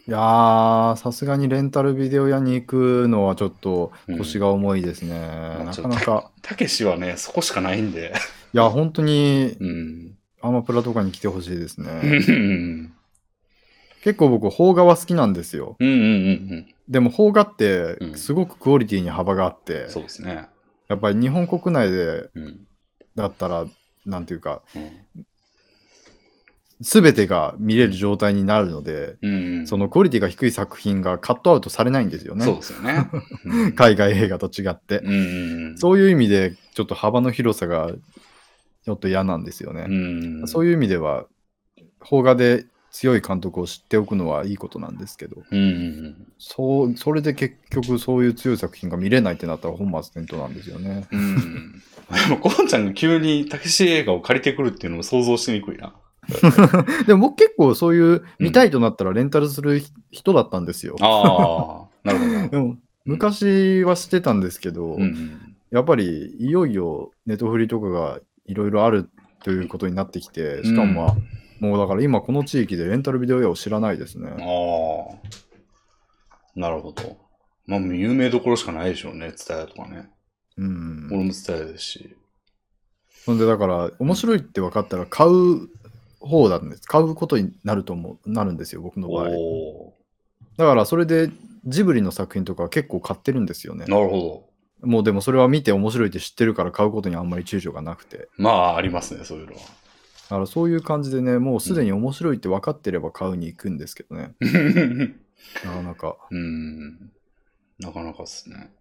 [0.05, 5.15] いやー、さすがにレンタルビデオ屋に行くのはちょっと腰が重いですね。
[5.59, 6.31] うんなかなか。
[6.41, 8.13] たけしはね、そこしかないんで。
[8.53, 10.17] いや、本当にうん。
[10.41, 12.01] アマプラとかに来てほしいですうんね。
[12.27, 12.93] うん
[14.03, 15.77] 結構僕、邦画は好きなんですよ。
[15.79, 20.47] うんうんでも邦画ってうんすごくクオリティに幅があって、そうですね。
[20.89, 22.67] やっぱり日本国内でうん。
[23.15, 23.65] だったら、
[24.05, 25.25] なんていうか、うん
[26.83, 29.67] 全てが見れる状態になるので、うん。
[29.67, 32.45] そのクオリティが低い作品がカットアウトされないんですよね。
[32.45, 33.09] そうですよね。
[33.45, 34.99] うん海外映画と違って。
[34.99, 37.89] うんうんそういう意味で、ちょっと幅の広さが
[38.85, 39.85] ちょっと嫌なんですよね。
[39.87, 40.47] うん。
[40.47, 41.25] そういう意味では、
[41.99, 51.07] 邦画で強い監督を知っておくのはいいことなんですけど、うんうんそうそれで結局そういう強い作品が見れないってなったら本末転倒なんですよね。
[51.11, 51.19] うん。
[51.19, 51.81] うん。
[52.29, 55.95] でも、こんちゃんが急にたけし映画を借りてくるっていうのも想像しにくいな。
[57.05, 60.95] でも僕結構そういう見たいとなったらレンタルする人だったんですよ。
[61.01, 62.47] ああ、なるほど。
[62.49, 65.55] でも昔はしてたんですけど、うんうん。
[65.71, 69.09] やっぱりいよいよネットフリとかがいろいろある
[69.43, 71.15] ということになってきて、しかも、まあ
[71.59, 74.29] もうだから今この地域でレンタルビデオ屋を知らないですね。
[74.29, 76.59] ああ。
[76.59, 77.17] なるほど。
[77.65, 80.09] まあ、有名どころしかないでしょうね、ツタヤとかね。
[80.57, 81.07] うん。
[81.09, 82.17] 俺もツタヤですし。
[83.25, 85.69] ほんでだから面白いって分かったら買う
[86.27, 86.87] 方なんです。
[86.87, 89.29] 買うことになると思う、なるんですよ、僕の場合。
[89.29, 89.93] お
[90.57, 91.29] だからそれで
[91.65, 93.89] ジブリの作品とかは結構買ってるんですよねー。
[93.89, 94.49] なるほ
[94.81, 98.17] もうでもそれは見て面白いって知ってるから買うことにあんまり躊躇がなくて。
[98.17, 98.27] ど。
[98.37, 99.59] まあ、ありますね、そういうのは。
[99.59, 99.65] だ
[100.29, 104.33] からそういう感じでね、もうすでに面白いって分かってれば買うに行くんですけどね。
[105.63, 106.17] なかなか。
[106.31, 107.11] うん。
[107.79, 108.71] なかなかっすね。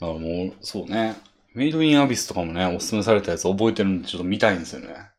[0.00, 1.16] だからもう、そうね。
[1.54, 5.09] メイドインアビスとかもね、おすすめされたやつ覚えてるんで、ちょっと見たいんですよね。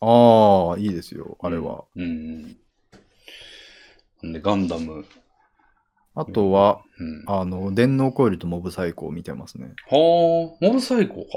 [0.00, 1.84] ああ、いいですよ、あれは。
[1.94, 2.56] うん。
[4.22, 4.32] うん。
[4.32, 5.04] で、ガンダム。
[6.14, 7.24] あとは、うん。
[7.26, 9.74] あの、電脳コイルとモブサイコを見てますね。
[9.88, 11.28] はあ、モブサイコか。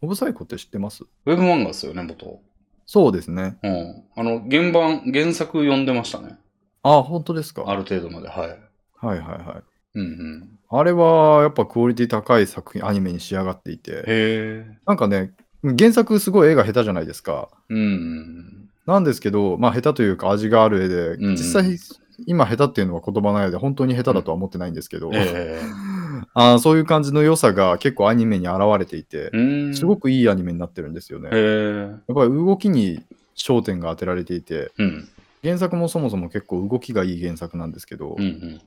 [0.00, 1.04] モブサイコって知ってます？
[1.04, 2.40] ウェブ漫画ですよね、元。
[2.84, 3.58] そうですね。
[3.62, 4.04] うん。
[4.16, 6.36] あの、原版、原作読んでましたね。
[6.82, 7.64] ああ、本当ですか？
[7.66, 8.48] ある程度まで、はい。
[8.48, 8.58] はい
[8.98, 9.62] はいはい。
[9.94, 10.58] うんうん。
[10.68, 14.78] あれはやっぱクオリティ高い作品、アニメに仕上がっていて、へえ。
[14.86, 15.32] なんかね、
[15.74, 17.48] 原作すごい絵が下手じゃないですか。
[17.68, 18.68] うん。
[18.86, 21.78] なんですけど、まあ下手というか味がある絵で、うん実際
[22.26, 25.62] 今下手っていうのは言葉ないで本当に下手だとは思ってないんですけど、ええ。
[26.32, 29.74] あーそういう感じの良さが結構アニメに現れていて、うん。
[29.74, 31.28] すごくいいアニメになってるんですよね。
[31.28, 31.80] へえ。
[31.80, 33.02] やっぱり動きに
[33.36, 35.08] 焦点が当てられていて、うん。
[35.42, 38.60] 原作もそもそも結構動きがいい原作なんですけど、うんうん。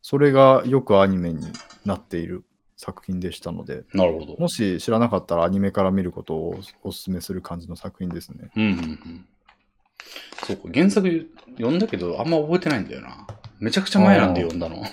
[0.00, 1.46] それがよくアニメに
[1.84, 2.42] なっている
[2.78, 4.36] 作品でしたので、なるほど。
[4.38, 8.50] もし知らなかったらアニメから見ることをお勧めする感じの作品ですね。
[8.54, 9.26] うんうんうん。
[10.44, 13.26] そうか、原作読んだけど、あんま覚えてないんだよな。
[13.58, 14.84] めちゃくちゃ前なんで読んだの。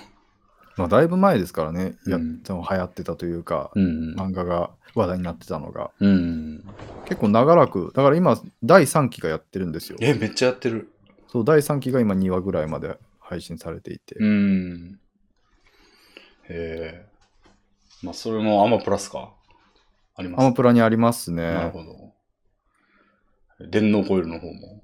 [0.76, 4.14] まあ、だいぶ前ですからね、やうんその流行ってたというか、うん。
[4.16, 6.64] 漫画が話題になってたのが、うん。
[7.04, 9.98] 結構長らく、だから今、第3期がやってるんですよ。
[10.00, 10.92] え、めっちゃやってる。
[11.28, 14.98] そう、第3期が今2話ぐらいまで配信されていて、うん。
[16.48, 17.05] へえ。
[18.02, 19.32] まあ、それもアマプラスか？
[20.14, 20.42] あります。
[20.42, 21.42] アマプラにありますね。
[21.42, 22.12] なるほど。
[23.68, 24.82] 電脳コイルの方も？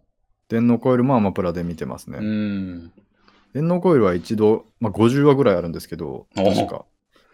[0.49, 2.19] 電脳コイルもアマプラで見てますね。
[2.19, 2.93] うん。
[3.55, 6.87] 電脳コイルは一度、まあ、50話ぐらいあるんですけど、お確か。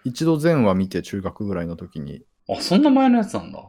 [0.04, 3.64] 一度全話見て中学ぐらいの時に、あ、そんな前のやつなんだ。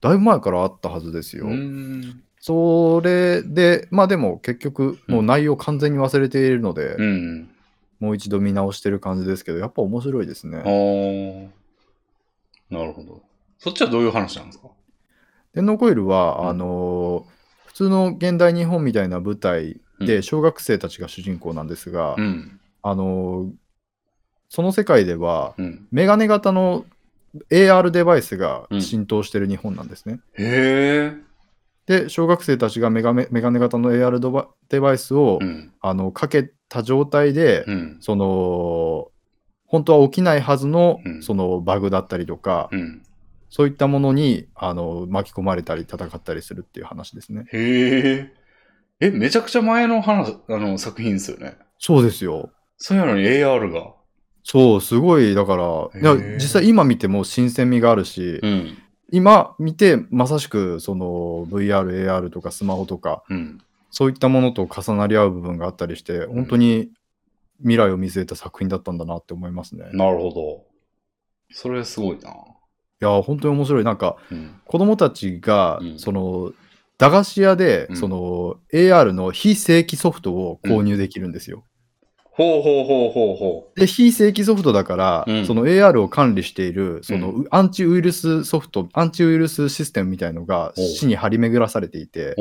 [0.00, 1.46] だいぶ前からあったはずですよ。
[1.46, 2.22] うん。
[2.38, 7.49] それで、まあでも結局、もう内容完全に忘れているので、うん。
[8.00, 11.50] もう一度見直してる感じですけど、やっぱ面白いですあね。
[12.70, 12.74] あ。
[12.74, 13.22] なるほど。
[13.58, 14.68] そっちはどういう話なんですか？
[15.54, 22.60] 電脳コイルは、うんあのー普通の現代日本みたいな舞台うで小学生たちが主人公なんですが、うん。
[22.82, 23.50] あのー
[24.48, 25.86] その世界ではうん。
[25.92, 26.84] メガネ型の
[27.50, 30.20] AR デバイスがうん浸透してる日本なんですね。
[30.34, 31.29] へえ。
[31.90, 35.72] で小学生たちがメガメメガネ型の AR ドバデバイスを、うん。
[35.80, 37.96] あのかけた状態で、うん。
[38.00, 39.08] その
[39.66, 43.02] 本当は起きないはずの,、うんそのバグだったりとか、うん。
[43.48, 47.46] そういったものにあの巻き込まれたり戦ったりするっていう話ですね。
[47.52, 48.32] へえ。
[49.00, 51.56] え、めちゃくちゃ前の話、あの、作品ですよね。
[51.78, 52.50] そうですよ。
[52.76, 53.94] そういうのに AR が。
[54.44, 58.78] そう、すごい、だから、実際今見ても新鮮味があるし、うん。
[59.12, 63.58] 今見てまさしくその VR、AR とかスマホとか、うん。
[63.90, 66.90] そういったものと重なり合う部分があったりして、本当に
[67.58, 69.90] 未来を見据えた作品だったんだなって思いますね。
[69.92, 70.64] いなるほど。
[71.52, 72.32] それすごいな。
[73.00, 73.84] や、本当に面白い。
[73.84, 74.60] なんか、うん。
[74.64, 76.52] 子供たちが、うんその、
[76.98, 81.64] 駄菓子屋で、うんその AR の非正規ソフトを購入できるんですよ。
[82.40, 85.46] ほうほうほうほうほで、非正規ソフトだから、うん。
[85.46, 92.34] その AR を管理している、その、うアンチウイルスソフト、アンチウイルスシステムみたいのが市に張り巡らされていて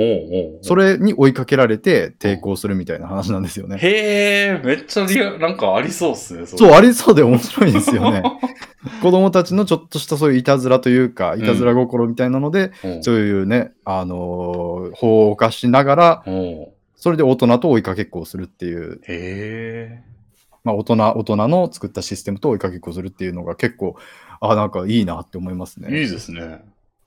[0.62, 3.78] それに追いかけられて抵抗するみたいな話なんですよね。
[3.78, 6.46] へえ、めっちゃリア、なんかありそうっすね。
[6.46, 8.24] そそう、れありそうで面白いですよね。
[9.02, 13.04] 子供たちのちょっとしたそういういたずらというか、いたずら心みたいなので、うん。
[13.04, 16.24] そういうね、あのー法を犯しながら、
[17.00, 20.04] それで大人と追いかけっこをするっていう、へえ。
[20.66, 23.96] まあ、大人、大人の作ったシステムと追いかけっこをするっていうのが結構、
[24.42, 25.98] あ、なんかいいなって思いますね。
[25.98, 26.62] いいですね。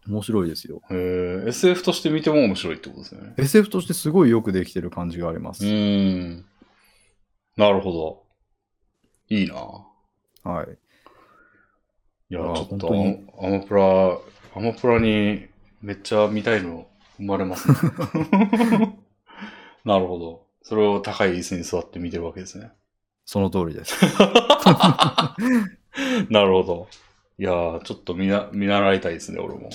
[0.09, 0.81] 面白いですよ。
[0.91, 3.35] へえ、SF として見ても面白いってことですね。
[3.37, 5.67] SF としてすごいよくできてる感じがあります。
[5.67, 6.47] うーん。
[7.59, 8.23] なるほど。
[9.29, 9.55] いいな。
[9.55, 10.69] はい。
[12.31, 12.95] いや、ちょっと
[13.43, 14.19] アマプラ、
[14.57, 15.49] アマプラに
[15.83, 16.87] めっちゃ見たいの
[17.19, 17.77] 生まれますね。
[19.85, 20.47] なるほど。
[20.63, 22.71] それを高い椅子に座って見てるわけですね。
[23.25, 23.95] その通りです。
[26.31, 26.89] なるほど。
[27.39, 29.71] いやー、ちょっと見な見習いたいですね、俺も。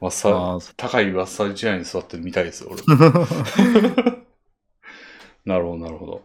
[0.00, 2.96] マッサあー高いマッサージチェアに座ってみたいですよ、俺も。
[5.44, 6.22] なるほど、なるほど。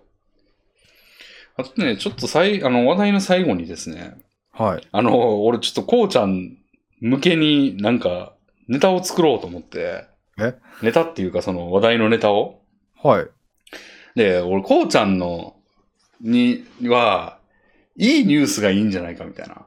[1.55, 4.15] あとね、ちょっとさいあの話題の最後にですね、
[4.51, 4.87] はい。
[4.91, 6.57] あの、俺ちょっとこうちゃん
[6.99, 8.33] 向けになんか
[8.67, 10.05] ネタを作ろうと思って、
[10.39, 10.55] え？
[10.81, 12.62] ネタっていうかその話題のネタを。
[13.03, 13.27] はい。
[14.15, 15.55] で、俺こうちゃんの
[16.21, 17.37] には、
[17.95, 19.65] いいニュースがいいんじゃないかみたいな。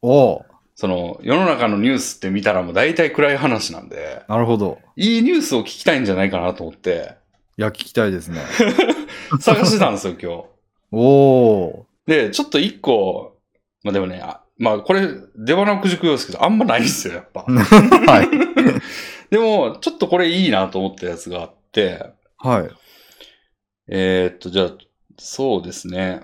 [0.00, 0.42] おー
[0.76, 4.78] その世の中のニュースって見たらもう大体暗い話なんで、なるほど。
[4.94, 7.16] いいニュースを聞きたいんじゃないかなと思って、
[7.56, 8.40] いや、聞きたいですね。
[9.40, 10.44] 探してたんですよ、今日。
[10.92, 11.82] おー。
[12.06, 13.38] で、ちょっと一個、
[13.82, 17.42] まあでもね、あまあこれ、出花をくじくようですけど、あんまないんですよ、やっぱ。
[17.50, 18.28] はい。
[19.30, 22.06] でも、ちょっとこれいいなと思ったやつがあって、
[22.38, 22.70] はい。
[23.88, 24.70] えーっと、じゃあ、
[25.18, 26.22] そうですね。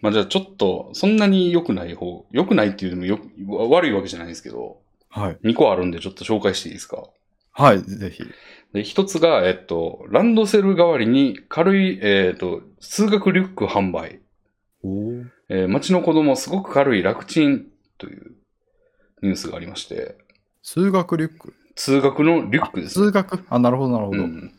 [0.00, 5.38] まあじゃあちょっと、そんなに良くない方、良くないっていうのもよわ悪いわけじゃないんですけど、はい。
[5.44, 7.04] 2個あるんでちょっと紹介していいですか？
[7.52, 8.24] はい、ぜひ。
[8.72, 14.20] で、一つが、えっと、ランドセル代わりに軽い、えっと、通学リュック販売。
[14.82, 15.24] おー。
[15.50, 17.66] えー街の子供すごく軽い楽ちん
[17.98, 18.32] という
[19.20, 20.16] ニュースがありまして、
[20.62, 21.52] 数学リュック？
[21.76, 22.94] 通学のリュックです。
[22.94, 23.44] 数学？
[23.50, 24.18] あ、なるほど、なるほど。
[24.18, 24.52] うん、うん。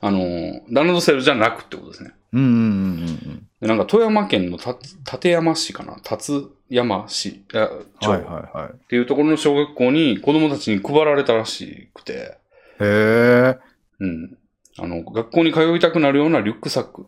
[0.00, 2.12] あのー、ランドセルじゃなくってことですね。
[2.32, 4.74] うん、うん、うんでなんか富山県のた
[5.12, 5.96] 立山市かな？
[6.10, 7.86] 立山市いやうん。
[8.00, 8.88] 町っはい、はい、はい。
[8.88, 12.38] ていうところの小学校に子供たちに配られたらしくて、へ
[12.80, 13.58] え。
[13.98, 14.38] うん。
[14.78, 17.06] あの、学校に通いたくなるようなリュックサック。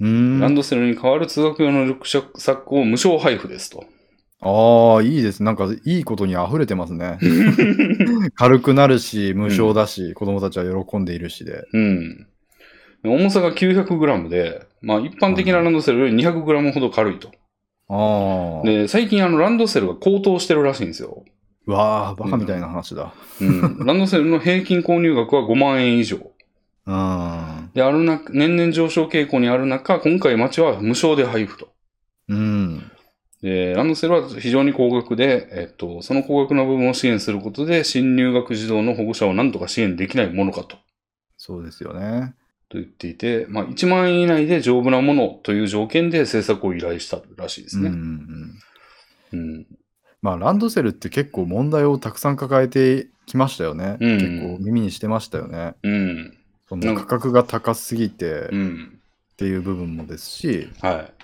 [0.00, 0.40] うーん。
[0.40, 3.84] ランドセルに代わる通学用のリュックサックを無償配布ですと。
[4.40, 5.42] ああ、いいです。
[5.42, 7.18] なんか、いいことに溢れてますね。
[8.36, 11.64] 軽くなるし、無償だし、子供たちは喜んでいるしで。
[11.72, 12.26] うん。
[13.04, 17.30] 重さが 900g で、まあ一般的なランドセルより 200g ほど軽いと。
[17.88, 18.66] ああ。
[18.66, 21.24] で、最近あのランドセルが高騰してるらしいんですよ。
[21.66, 23.12] うわあ、バカみたいな話だ。
[23.40, 23.84] うん。
[23.84, 26.16] ランドセルの平均購入額は5万円以上。
[26.86, 27.70] うん。
[27.74, 31.68] で、あるな、年々上昇傾向にある中、今回町は無償で配布と。
[32.28, 32.90] うん。
[33.42, 40.76] で、ランドセルは非常に高額で、えっと、その高額な部分を支援することで、新入学児童の保護者を何とか支援できないものかと。
[41.36, 42.34] そうですよね。
[42.68, 47.92] と言っていて、まあ、1万円以内で丈夫なものという条件で制作を依頼したらしいですうんうん
[49.32, 49.38] うね。
[49.38, 49.46] ん。
[49.54, 49.66] うん。
[50.20, 53.96] まあ、ランドセルって結構問題をたくさん抱えてきましたよね。
[54.00, 55.74] うん結構耳にしてましたよね。
[55.82, 56.36] うん。
[56.68, 59.00] その価格が高すぎてっうん。
[59.36, 61.17] ていう部分もですし、はい。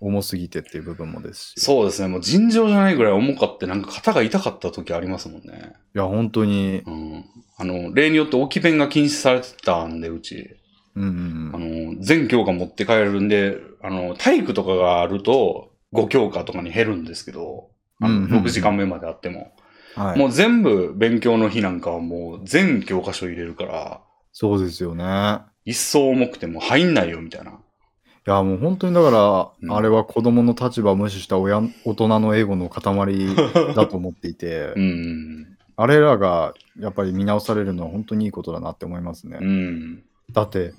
[0.00, 1.60] 重すぎてっていう部分もですし。
[1.60, 2.08] そうですね。
[2.08, 5.74] もう尋常じゃないぐらい重かって、なんか肩が痛かった時ありますもんね。
[5.94, 7.24] いや、本当に、うん。
[7.56, 10.56] あの、例によって置きペンが禁止されてたんで、うち。
[10.94, 11.96] うんうんあうん。
[11.98, 17.70] の、全教科持って帰るんで、あの、体育とかがあると、5教科とかに減るんですけど、
[18.00, 19.52] あのうんうんうん6時間目まであっても。
[19.94, 24.00] はい、もう全部勉強の日なんかはもう全教科書入れるから、
[24.32, 25.40] そうですよね。
[25.64, 27.58] 一層重くても入んないよみたいな。
[28.28, 33.34] いや、もう本当にだから、うんあれは子供の立場を無視した親大人のエゴの塊
[33.74, 35.56] だと思っていて、うん。
[35.76, 39.38] あれらがやっぱり見直されるのは本当にいいことだなって思いますね。
[39.40, 40.02] うん。
[40.30, 40.74] だって、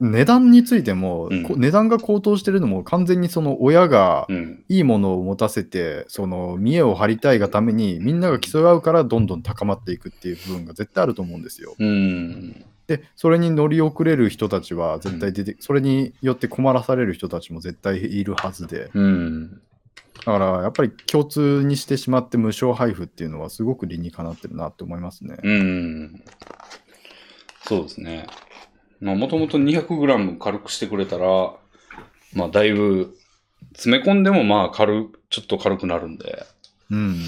[0.00, 4.64] 値段についても、うんこ値段が高騰してるのも完全にその親がうん。
[4.68, 11.74] いいものを持たせて、その見栄を張りたいがためにみんなが競い合うからどんどん高まっていくっていう部分が絶対あると思うんですよ。
[11.78, 12.66] うん。
[12.86, 19.50] で、それに乗り遅れる人たちは絶対出て、それによって困らされる人たちも絶対いるはずで、うん。
[19.50, 25.36] だからやっぱり共通にしてしまって無償配布っていうのはすごく理にかなってるなって思いますね。
[25.42, 26.24] うん。
[27.64, 28.26] そうですね。
[29.00, 31.54] まあ、もともと 200g 軽くしてくれたら、
[32.32, 33.16] まあ、だいぶ、
[33.74, 36.44] 詰め込んでもまあ、軽、ちょっと軽くなるんで、
[36.90, 37.14] うん。
[37.18, 37.22] い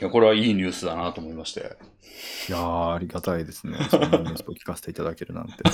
[0.00, 1.76] や、これはいいニュースだなと思いまして。
[2.48, 3.78] いやー、ありがたいですね。
[3.90, 5.54] そんなニュースを聞かせていただけるなんて。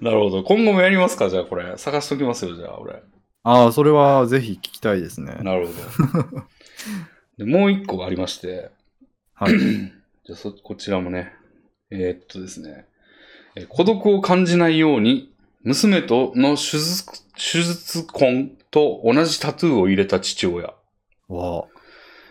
[0.00, 0.42] なるほど。
[0.42, 1.28] 今後もやりますか？
[1.30, 1.76] じゃあこれ。
[1.76, 3.02] 探しときますよ、じゃあ俺。
[3.44, 5.38] ああ、それはぜひ聞きたいですね。
[5.42, 5.72] なるほ
[6.32, 6.44] ど。
[7.38, 8.70] でもう一個がありまして、
[9.34, 9.54] はい。
[9.58, 11.32] じゃあそ、こちらもね、
[11.90, 12.86] えーっとですね、
[13.56, 15.32] えー孤独を感じないように、
[15.62, 20.74] 娘との手術、手術痕と同じタトゥーを入れた父親。
[21.28, 21.66] わ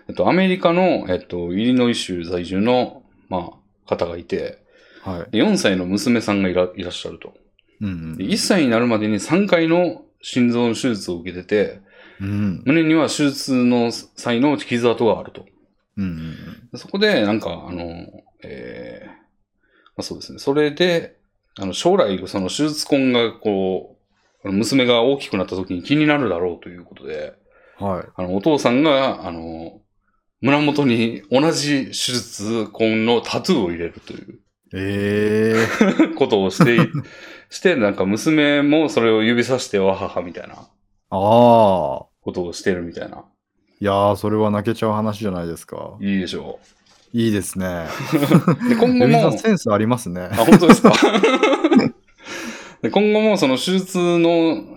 [0.07, 3.51] えっと、アメリカの、えっと、イリノイ州在住の、ま
[3.85, 4.59] あ、方がいて、
[5.03, 5.11] あ。
[5.11, 5.31] はい。
[5.31, 7.33] で4歳の娘さんがいらいらっしゃると。
[7.79, 11.81] うんで1歳になるまでに3回の心臓の手術を受けてて、
[12.19, 12.27] うん。
[12.27, 12.63] うん。
[12.65, 15.45] 胸には手術の際の傷跡があると。
[15.97, 17.83] うんうんでそこで、なんか、あの、
[18.43, 19.13] えーま
[19.99, 20.39] あ、そうですね。
[20.39, 21.17] それで、
[21.59, 23.97] あの、将来、その手術痕が、こ
[24.43, 27.33] う、娘が大きくなった時に気になるだろうということで、
[27.81, 27.87] うん。
[27.87, 28.05] はい。
[28.15, 29.81] あの、お父さんが、あの、
[30.41, 34.39] 胸元に同じ手術痕のタトゥーを入れるという
[34.73, 35.55] え
[36.03, 36.79] え ことをしてい、
[37.49, 40.67] して、なんか娘もそれを指さしてわははみたいなああ。
[41.09, 43.23] ことをしてるみたいな。
[43.79, 45.95] いやー、それは泣けちゃう話じゃないですか。
[46.01, 46.59] いいでしょ
[47.13, 47.85] いいですね。
[48.65, 48.69] う。
[48.69, 50.27] で、今後もセンスありますね。
[50.31, 50.91] あ、本当ですか？
[52.81, 54.29] で今後もその手術の、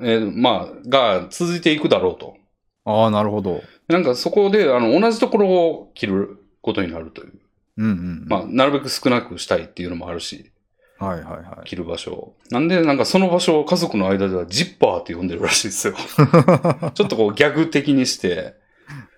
[0.02, 2.36] えーまあ、が続いていくだろうと。
[2.84, 3.62] ああ、なるほど。
[3.90, 7.32] なんかそこで、あの、同じところを切ることになるという。
[7.78, 8.26] うんうん。
[8.28, 10.50] まあ、なるべく少なくしたいっていうのもあるし、
[10.98, 11.68] あ、はいはいはい。
[11.68, 12.36] 切る場所を。
[12.50, 15.94] なんで、なんかその場所を家族の間ではジッパーって呼んでるらしいですよ。
[16.94, 18.54] ちょっとこうギャグ的にして、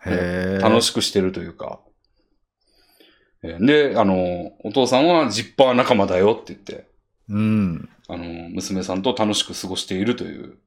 [0.04, 0.58] へえ。
[0.62, 1.80] 楽しくしてるというか。
[3.42, 6.86] えーで、あの、お父さんはジッパー仲間だよって言って、
[7.28, 7.88] うん。
[8.08, 10.58] あの、娘さんと楽しく過ごしているという、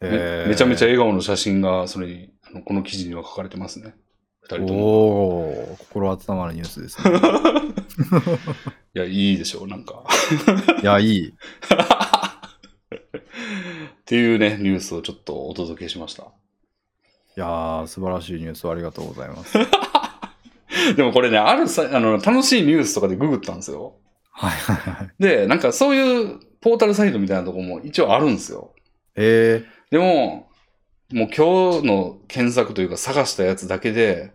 [0.00, 3.94] めへーめちゃめちゃ笑顔の写真が、それに、あのこの記事には書かれてますね。
[4.42, 4.80] 二人とも。
[4.80, 7.18] おお心温まるニュースですね。
[8.94, 10.04] いや、いいでしょう、なんか。
[10.82, 11.28] いや、いい。
[11.34, 11.34] っ
[14.04, 16.22] ていうね、ニュースをちょっとお届けしました。
[16.22, 16.26] い
[17.36, 19.58] やー、素晴らしいニュースをありがとうございます。
[20.96, 23.96] でもこれね、あるさ、あの、楽しいニュースとかでググったんですよ。
[24.32, 25.10] はいはいはい。
[25.18, 28.72] で、なんかそういうポータルサイトみたいなとこも一応あるんですよ。
[29.16, 30.48] えでも、
[31.12, 34.32] もう今日の検索というか探したやつだけで、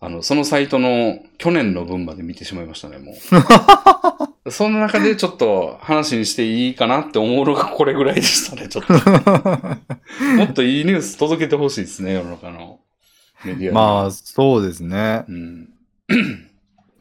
[0.00, 3.12] あの、そのサイトの去年の分まで見てしまいましたね、も
[4.44, 4.50] う。
[4.50, 8.92] その中でちょっと話にしていいかなって思うのがこれぐらいでしたね、ちょっと。
[10.36, 12.80] もっといいニュース届けてほしいですね、世の中の
[13.44, 13.74] メディアに。
[13.74, 15.24] まあ、そうですね。
[15.28, 15.68] うん。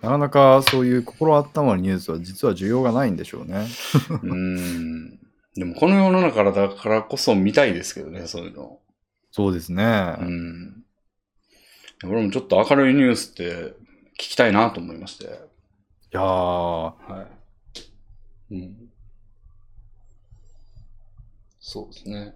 [0.01, 3.68] なかなかそういう心温まるニュースは実は需要がないんでしょうね。
[4.23, 5.19] うん。
[5.57, 8.79] でもこの世の中だからこそ見たいですけどね、そういうの。
[9.31, 10.15] そうですね。
[10.19, 10.84] うん。
[12.05, 13.73] 俺もちょっと明るいニュースって
[14.19, 15.25] 聞きたいなと思いまして。
[15.25, 15.27] い
[16.11, 17.27] やー、は
[18.51, 18.55] い。
[18.55, 18.75] うん。
[21.59, 22.35] そうですね。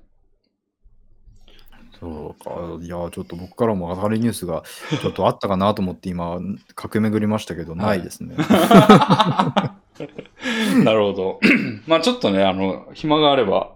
[2.00, 2.50] そうか。
[2.84, 4.64] いやー、ちょっと僕からも明るいニュースが
[5.00, 6.40] ちょっとあったかなと思って今、
[6.74, 8.36] 駆け巡りましたけど、はいないですね。
[10.84, 11.40] なるほど。
[11.88, 13.72] まあちょっとね、あの、暇があれば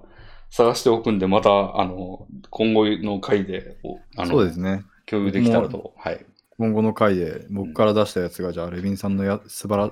[0.50, 4.84] 探しておくんで、また、あの、今後の回で、おあのそうですね。
[5.06, 5.94] 共有できたらと。
[5.98, 6.26] はい。
[6.58, 9.92] 今後の回で僕から出したやつが、じゃあ、レビンさんのや素晴ら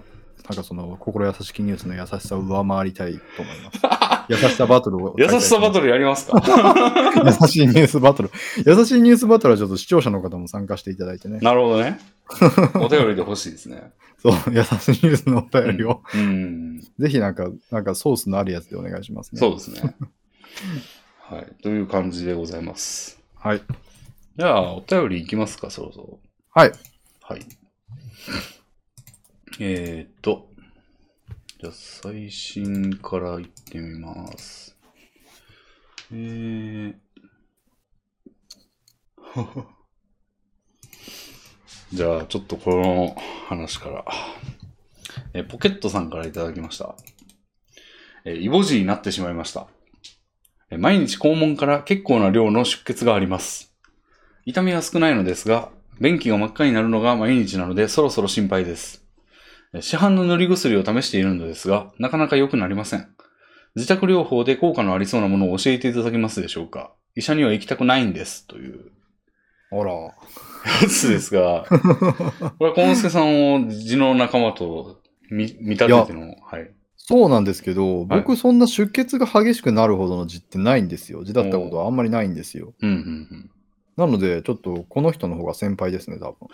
[0.49, 3.79] なんかその心優しきニュースの優しさを上回りたいと思います。
[4.29, 5.15] 優しさバトルを。
[5.17, 5.85] 優しさバトル。
[5.85, 6.41] ルやりますか？
[7.41, 8.31] 優しいニュースバトル。
[8.65, 11.39] 優しいニュースバトルはちょっと視聴者の方も参加していただいてね。
[11.39, 11.99] なるほどね。
[12.75, 13.91] お便りで欲しいですね。
[14.19, 16.79] そう、優しいニュースのお便りを、うん。
[16.79, 19.39] ぜひなんか、なんかソースのあるやつでお願いしますね。
[19.39, 19.95] そうですね。
[21.19, 21.55] はい。
[21.61, 23.21] という感じでございます。
[23.35, 23.61] はい。
[24.37, 26.19] じゃあ、お便りいきますか、そろそろ。
[26.51, 26.71] はい。
[27.21, 27.41] はい。
[29.59, 30.49] えー、っと。
[31.59, 34.77] じゃあ、最新からいってみます。
[36.11, 36.95] えー。
[41.93, 43.15] じゃあ、ちょっとこの
[43.47, 44.05] 話から。
[45.35, 46.95] えポケットさんからいただきました。
[48.25, 49.67] えイボ痔になってしまいました。
[50.71, 53.75] え毎日肛門から結構な量の出血があります。
[54.43, 55.69] 痛みは少ないのですが、
[56.01, 59.05] 便器が真っ赤になるのが毎日なのでそろそろ心配です。
[59.79, 63.07] 市販の塗り薬を試しているのですが、なかなか良くなりません。
[63.75, 68.47] 自宅療法で効果のありそうなものを教えていただけますでしょうか医者には行きたくないんです。
[68.47, 68.92] という
[69.81, 69.93] あら。
[70.81, 71.75] やつですが、 こ
[72.61, 76.71] れはコンスケさんを地の仲間とみ見立てての、はい。
[76.95, 81.23] そうなんですけど、はい僕そんな出血が激しくなるほどの痔ってないんですよ。
[81.23, 82.73] 痔だったことはあんまりないんですよ。
[82.81, 83.49] うんうん
[83.95, 86.47] なので、ちょっとこの人の方が先輩ですね、多分。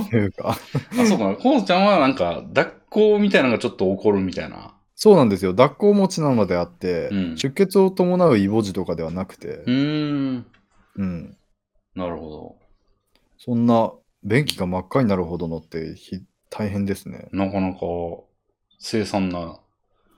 [0.00, 0.10] うん。
[0.10, 0.56] というか。
[0.98, 1.34] あ、そうかな。
[1.34, 4.74] こうちゃんはなんか、抱っこみたいなのがちょっと起こるみたいな。
[4.94, 5.50] そうなんですよ。
[5.50, 10.46] 抱っこ持ちなのであって、うん出血を伴うイボ痔とかではなくてう、ーん。
[10.96, 11.36] うん。
[11.94, 12.56] なるほ
[13.42, 13.90] そんな
[14.22, 17.28] 便器が真っ赤になるほどのってひ大変ですね。
[17.32, 17.38] ど。
[17.38, 17.80] なかなか、
[18.78, 19.58] 凄惨な。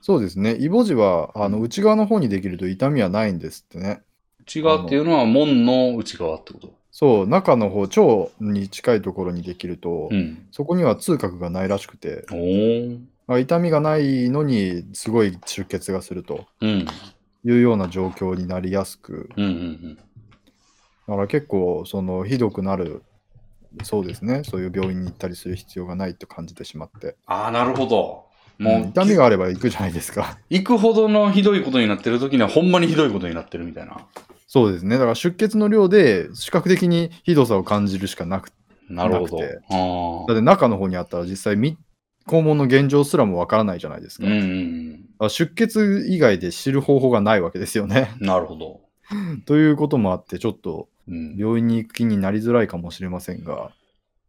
[0.01, 0.57] そうですね。
[0.59, 4.01] イボ痔は、あの、うん内側の方にできると痛みはないんですってね。
[4.41, 6.73] 内側っていうのは門の内側ってこと？
[6.91, 10.45] そう、中の方、腸に近いところにできると、うん。
[10.51, 12.99] そこには痛覚がないらしくて、おー。
[13.27, 16.85] あ痛みがないのにすごい出血がするとうん。
[17.45, 19.97] いうような状況になりやすく、うんうん
[21.05, 23.03] だから結構、その、ひどくなる、
[23.83, 28.25] そうですね、そういう病院に行ったりする必要がないと感じてしまって、ああ、なるほど。
[28.59, 30.37] もう、痛みがあれば行くじゃないですか。
[30.49, 34.05] 行くほどのひどいことになってる時には、ほんまにひどいことになってるみたいな。
[34.47, 38.57] そうですね、だから出血の量で視覚的にひどさを感じるしかなくて、
[38.89, 39.37] なるほど。
[39.37, 41.77] だって中の方にあったら実際み、
[42.27, 44.27] 肛門の現状すらもわからないじゃないですか。
[44.27, 48.11] うんうん出血以外で知る方法がないわけですよね。
[48.19, 48.81] なるほど。
[49.45, 53.71] ということもあって、ちょっとうん、病院に行く気になりづらいかもしれませんが、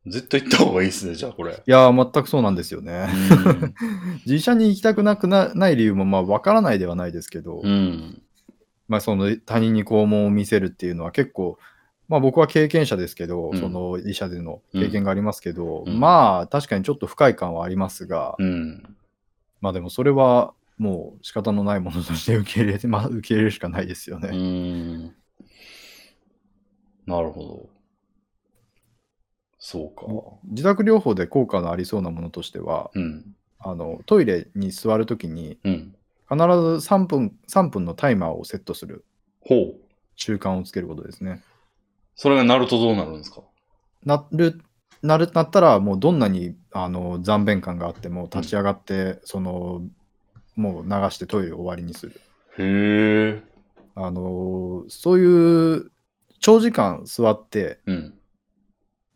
[0.06, 1.54] 絶対行った方がいいですね、じゃあこれ。
[1.54, 3.08] いやー、全くそうなんですよね。
[3.46, 3.74] うん
[4.26, 8.22] 自社に行きたくなくなない理由もまあわからないではないですけど、うん。
[8.86, 11.58] まあその他人に肛門を見せるっていうのは結構、
[12.08, 18.96] まあ僕は経験者ですけど、うんその医者での経験がありますけど、うんまあ確かにちょっと不快感はありますが、うん。
[19.62, 25.14] まあでもそれはもう仕方のないものとして受け入れて、まあ受け入れるしかないですようね。
[27.06, 27.10] ん。
[27.10, 27.68] なるほど。
[29.58, 30.06] そうか。
[30.50, 33.34] 自宅療法で効果のありそうなものとしては、うん。
[33.58, 35.94] あのトイレに座るときにうん。
[36.28, 36.44] 必ず
[36.88, 39.04] 3分 ,3 分のタイマーをセットする
[39.40, 39.74] ほう。
[40.16, 41.42] 習慣をつけることですね。
[42.16, 43.42] それがなるとどうなるんですか？
[44.04, 44.60] なる
[45.02, 49.82] なるなったらもうどんなにあの残便感があっても立ち上がって、その
[50.56, 52.20] もう流してトイレを終わりにする。
[52.58, 53.42] へえ。
[53.96, 55.90] あのそういう
[56.44, 58.14] 長時間座ってうん。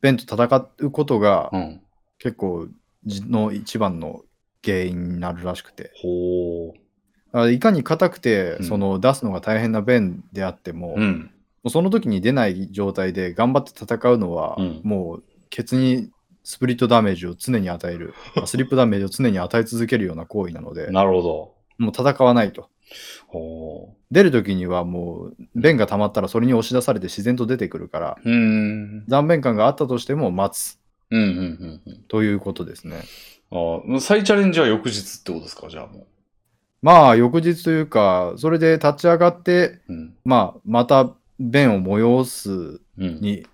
[0.00, 1.80] 便と戦うことがうん。
[2.18, 2.68] 結構
[3.05, 4.22] じの一番の
[4.64, 6.74] 原因になるらしくてほ
[7.32, 11.00] あいかに硬くて、うんその出すのが大変な便であっても,、う。
[11.00, 11.30] うん。
[11.62, 16.10] もうその時に出ない状態で頑張って戦うのは、うんもうケツに
[16.44, 21.55] スプリットダメージを常に与えるあスリップダメージを常に与え続けるような行為なのでなるほど。
[21.76, 22.70] もう戦わないと
[23.27, 28.31] ほ出る時にはもう便が溜まったらそれに押し出されて自然と出てくるからう。
[28.31, 29.05] うん。
[29.06, 30.78] 残便感があったとしても待つ
[31.10, 32.02] うんうんうんうん。
[32.09, 33.02] ということですね
[33.51, 35.69] ああ、再チャレンジは翌日ってことですか？
[35.69, 36.06] じゃあも
[36.81, 39.93] まあ翌日というかそれで立ち上がってう。
[39.93, 40.15] うん。
[40.24, 41.10] まあまた
[41.40, 43.20] 便を催すうん。
[43.20, 43.47] に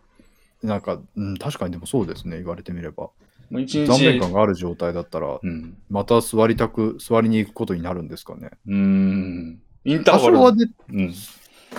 [0.62, 3.11] なんか、うん、確かにでもそうですね言われてみれば
[3.50, 4.20] もう一残便日。
[4.20, 5.76] 感がある状態だったらうん。
[5.90, 9.60] また座りたく座りに行くことになるんですかねうーん。
[9.84, 11.14] インターバ少はでうん。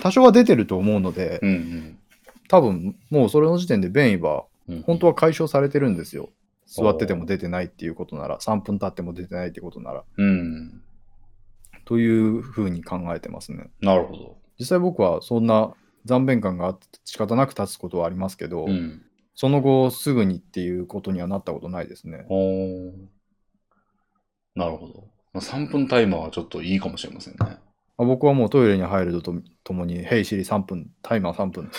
[0.01, 1.99] 多少は出てると思うのでうんうん。
[2.47, 4.81] 多分もうそれの時点で便意はうん。
[4.83, 6.29] 本当は解消されてるんですよ
[6.67, 10.81] 座ってても出てないっていうことなら3分経っても出てないってことならうん。
[11.85, 14.37] というふうに考えてますねなるほど。
[14.57, 15.73] 実際僕はそんな
[16.05, 19.01] 残便感があって仕方なく立つことはありますけど、うん。
[19.35, 22.25] その後すぐにっていうことにはなったことないですね。
[22.29, 22.91] おー
[24.55, 25.07] なるほど。
[25.33, 27.57] まあ3分タイマーはちょっといいかもしれませんね。
[27.97, 29.33] あ僕はもうトイレに入るとと
[29.63, 31.73] ともに、ヘイシリ3分、タイマー3分って、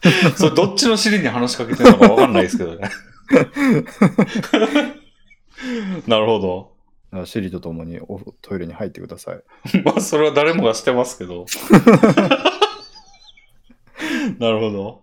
[0.36, 2.90] それどっちの尻に話しかけてるのかわかんないですけどね。
[6.06, 6.72] なるほど。
[7.12, 9.42] あシリとともにおトイレに入ってください。
[9.84, 11.46] まあ、それは誰もがしてますけど。
[14.38, 15.02] なるほど。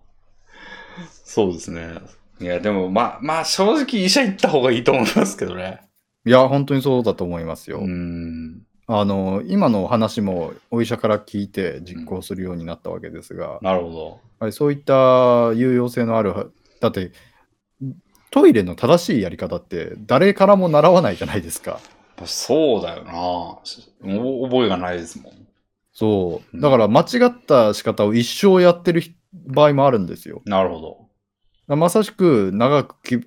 [1.28, 2.00] そうですね。
[2.40, 5.82] いや、でも、まあ、まあ、正直医者行った方がいいと思いますけどね。
[6.26, 7.80] いや、本当にそうだと思いますよ。
[7.80, 8.62] うーん。
[8.88, 14.08] あの、今のお話もお医者から聞いて実行するようになったわけですが、なるほど。
[14.08, 17.12] やっぱりそういった有用性のある、だって、
[18.32, 21.82] トイレの正しいやり方って誰からも習わないじゃないですか。
[22.26, 25.34] そうだよなお覚えがないですもん。
[25.92, 26.62] そうう。
[26.62, 30.42] だから間違った仕方を一生やってる場合もあるんですよ。
[30.46, 31.07] なるほど。
[31.68, 33.20] まさしく長くき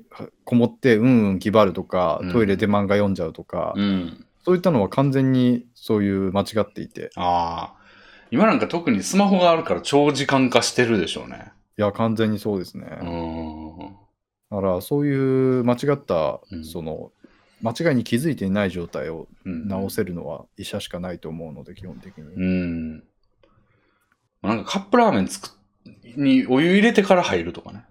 [0.44, 4.26] こもってうんうん気張るとかうんトイレで漫画読んじゃうとか、うん。
[4.42, 7.80] そういったのは完全にそういう間違っていてああ。
[8.30, 11.52] 今なんか特にスマホがあるから長時間化してるでしょうね。
[11.78, 13.96] いや完全にそうですね、うーん。
[14.50, 17.12] だからそういう間違った、うんその
[17.62, 22.24] 間違いに気づいていない状態をうん治せるのは医者しかないと思うので、基本的に。
[22.24, 22.98] うん。
[24.42, 25.60] なんかカップラーメン作っ
[26.16, 27.84] にお湯入れてから入るとかね。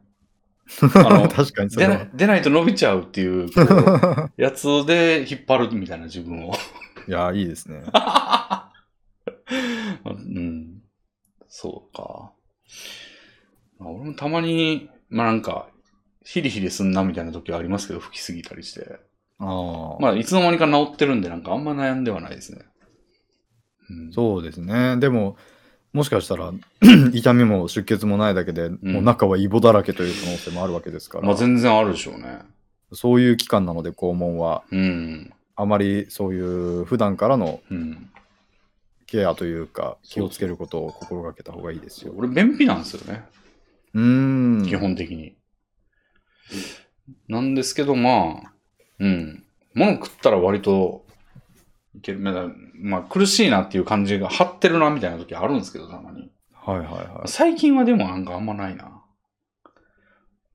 [0.95, 2.37] あの確かにそれは出な。
[2.37, 3.49] いと伸びちゃうっていう、
[4.37, 6.53] やつで引っ張るみたいな自分を。
[7.07, 7.83] いや、いいですね。
[10.05, 10.81] うん。
[11.47, 12.31] そうか。
[13.79, 15.69] まあ俺もたまに、まあなんか、
[16.23, 18.99] ヒリヒリすんなみたいな時はありますけど、吹きすぎたりして。
[19.39, 22.61] ああ、まあ、いつの間にか治ってるんで、なんかあんま悩んではないですね。
[23.89, 24.97] うん、そうですね。
[24.97, 25.37] でも、
[25.91, 26.53] もしかしたら
[27.13, 32.39] 痛みも出血もないだけで、もう中はイボだらけという可能性もあるわけですから、まあ全然あるでしょうね。
[32.93, 35.33] そういう期間なので肛門はうん。
[35.55, 38.09] あまりそういう普段からのうん。
[39.07, 42.13] ケアというか気をつけることを心がけた方がいいですよ。
[42.15, 43.23] 俺、便秘なんですよね。
[43.95, 44.65] うーん。
[44.67, 45.35] 基本的に。
[47.27, 48.53] なんですけど、まあ、
[48.99, 49.43] うん。
[49.73, 51.05] 物食ったら割と
[51.95, 52.19] いける。
[52.19, 56.31] まあまあ、苦しいなっていう感じが張ってるなみたいな時あるんですけど、たまに。
[56.53, 57.27] はいはいはい。
[57.27, 59.01] 最近はでもなんかあんまないな。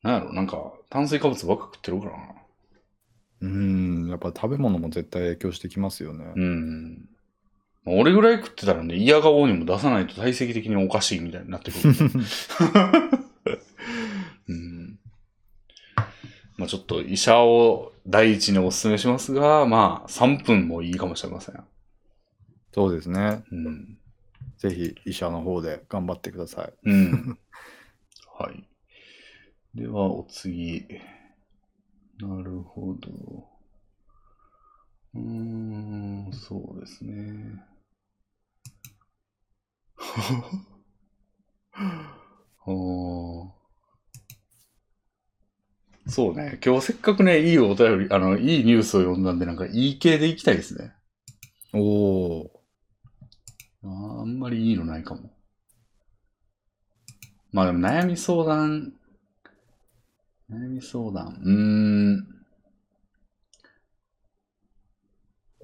[0.03, 2.35] なんやろ、なんか炭水化物ばっか食ってるからな。
[3.41, 3.49] うー
[4.07, 4.09] ん。
[4.09, 6.33] やっぱ食べ物も絶対影響してきますよね。
[6.37, 7.09] うん。
[7.85, 11.95] まあ俺ぐらい食ってたらね、嫌顔にも出さないと体積的におかしいみたいになってくる。
[14.49, 14.94] うん。
[16.57, 21.65] まあちょっと医者を第一にお勧めしますが、まあ3分もいいかもしれません。
[22.73, 23.45] そうですね。
[23.51, 23.99] うん。
[24.59, 26.73] ぜひ医者の方で頑張ってください。
[26.85, 27.39] うん。
[28.39, 28.65] はい。
[29.75, 30.87] では、お次。
[32.19, 33.11] なるほど。
[35.15, 37.61] うーん、そうですね。
[42.67, 43.64] お
[46.07, 46.59] そうね。
[46.65, 50.93] 今日せっかくね、いいお便り、あの、いいニュースを読んだんで、なんかいい系でいきたいですね。
[51.73, 52.51] おお
[53.83, 55.31] あーあんまりいいのないかも。
[57.53, 58.93] まあでも悩み相談、
[60.51, 61.53] 悩み相談、うー
[62.17, 62.27] ん。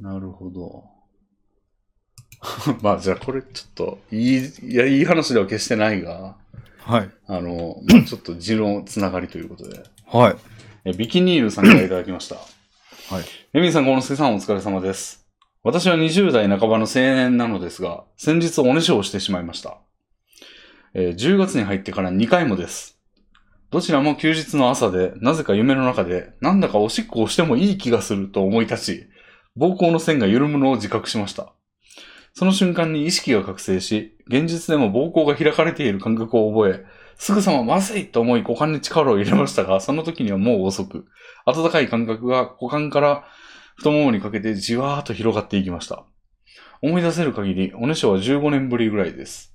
[0.01, 0.85] なるほど。
[2.83, 6.93] まあじゃあこれちょっと、いい、いや、いい話では決してないが、ー。
[6.93, 7.11] はい。
[7.27, 10.37] あの、まあ、ちょっと字のつながりということで、はい。
[10.87, 12.35] えビキニールさんからいただきました。
[12.35, 13.25] はい。
[13.53, 15.25] レミンさん、ゴノスケさんお疲れ様です。
[15.63, 19.79] 私は20代半ばの青年なのですが、先日おねしょをしてしまいました。
[20.95, 22.99] えー10月に入ってから2回もです。
[23.71, 29.07] どちらも休日の朝で、なぜか夢の中で、なんだかおしっこをしてもいい気がすると思い立ち、
[29.57, 31.53] 膀胱の線が緩むのを自覚しました。
[32.35, 36.85] その瞬間に意識が覚醒し、現実でも膀胱が開かれている感覚を覚え、
[37.21, 41.07] すぐさままずいと思い股間に力を入れましたが、 その時にはもう遅く、
[41.45, 43.25] 温かい感覚が股間から
[43.77, 46.07] 太ももにかけてじわーっと広がっていきました。
[46.81, 49.55] 思い出せる限り、おねしょは15年ぶりぐらいです。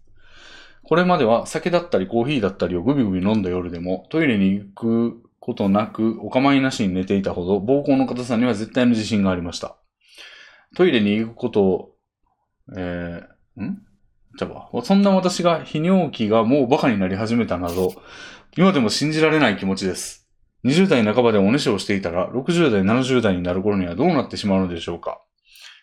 [0.83, 9.75] これまでは酒だったりコーヒーだったりをグビグビ飲んだ夜でも、トイレに行くことなく、お構いなしに寝ていたほど、膀胱の硬さには絶対の自信がありました。
[10.75, 11.95] トイレに行くことを、
[12.77, 13.84] えー、ん？
[14.37, 17.93] じゃあ、そんな私が泌尿器がもうバカになり始めたなど、
[18.57, 20.27] 今でも信じられない気持ちです。
[20.65, 25.21] 20代半ばでおねしょをしていたら、60代、70代になる頃にはどうなってしまうのでしょうか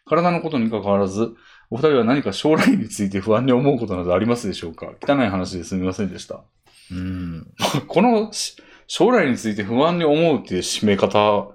[0.05, 1.35] 体のことに関わらず、
[1.71, 6.45] お二人は何か将来について不安に思うことなどありますでしょうか汚い話ですみませんでした。
[6.91, 7.47] うん。
[7.89, 8.57] このし
[8.87, 11.49] 将来について不安に思うっていう締め方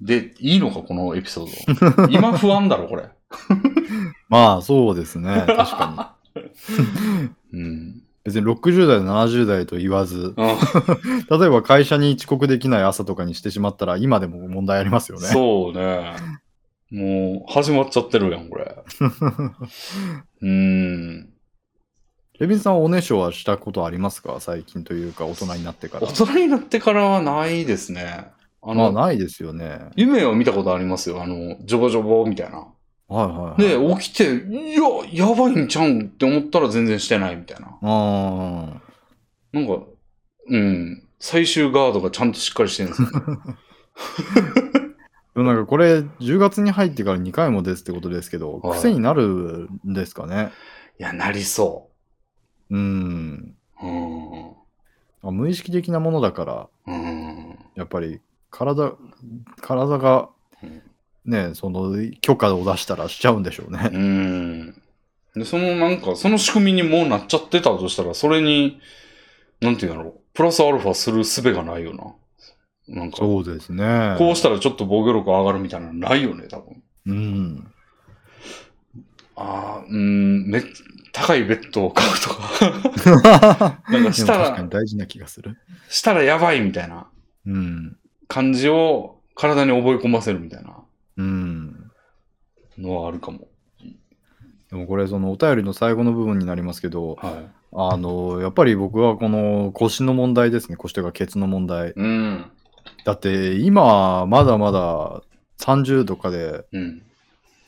[0.00, 2.10] でいいのかこのエピソード。
[2.10, 3.10] 今不安だろ、これ。
[4.32, 5.44] まあ、そうですね。
[5.46, 6.40] 確かに。
[7.52, 8.02] うん。
[8.24, 10.56] 別に60代、70代と言わず、あ
[11.38, 15.26] 例えば会社に遅刻できない朝とかにしてしまったら、今でも問題ありますよね。
[15.26, 16.14] そうね。
[16.90, 18.74] もう、始まっちゃってるやん、これ。
[20.40, 21.28] うーん。
[22.38, 24.36] レビンさんはおねしょはしたことありますか？
[24.40, 26.12] 最近というか、大人になってから大。
[26.12, 28.28] 人になってからはないですね。
[28.62, 29.90] あの、まあ、ないですよね。
[29.96, 31.22] 夢を見たことありますよ。
[31.22, 32.66] あの、ジョボジョボみたいな。
[33.12, 33.94] はいはい、はい。
[33.96, 37.78] で、起きて、いや、やばいんちゃうんって思ったら全然してないみたいな。
[37.82, 38.80] あ
[39.52, 39.84] なんか、
[40.48, 41.08] うん。
[41.18, 43.14] 最終ガードがちゃんとしっかりしてるんですよ、ね。
[45.34, 50.50] でもなんかこれ、10月に入ってから2回もですってことですけど、はい癖になるんですかね？
[50.98, 51.90] いや、なりそ
[52.70, 53.54] うん。
[53.82, 53.86] う。
[53.86, 54.52] うん。
[55.24, 57.58] あ無意識的なものだから、うん。
[57.74, 58.20] やっぱり
[58.50, 58.92] 体、
[59.60, 60.28] 体がうん、
[61.24, 63.90] ね、その許可を出したらしちゃうんでしょうね。
[63.92, 64.82] うん。
[65.34, 68.80] で、そのなんか、その仕組みにもうなっちゃってたとしたら、それに、
[69.60, 72.14] なんていうんだろう、プラスアルファする術がないよな。
[72.88, 74.16] なんか、そうですね。
[74.18, 76.82] こうしたらちょっと防御力上がるみたいなのないよね、多分。
[77.06, 77.72] うん。
[79.36, 80.62] ああ、うん、めっ
[81.12, 85.58] 高いベッドを買うとか、 なんかしたでも確からに、大事な気がする。
[85.88, 87.06] したらやばいみたいな
[87.46, 87.96] うん。
[88.28, 90.81] 感じを体に覚え込ませるみたいな
[91.16, 91.90] うん。
[92.78, 93.48] のはあるかも。
[94.70, 97.42] でもこれ、そのお便りの最後の部分になりますけど、は
[97.74, 100.76] あの、やっぱり僕はこの腰の問題ですね。
[100.76, 101.92] 腰というかケツの問題い。。
[101.94, 102.50] うん。
[103.04, 105.22] だって今、まだまだ
[105.58, 107.02] 30度かでうん。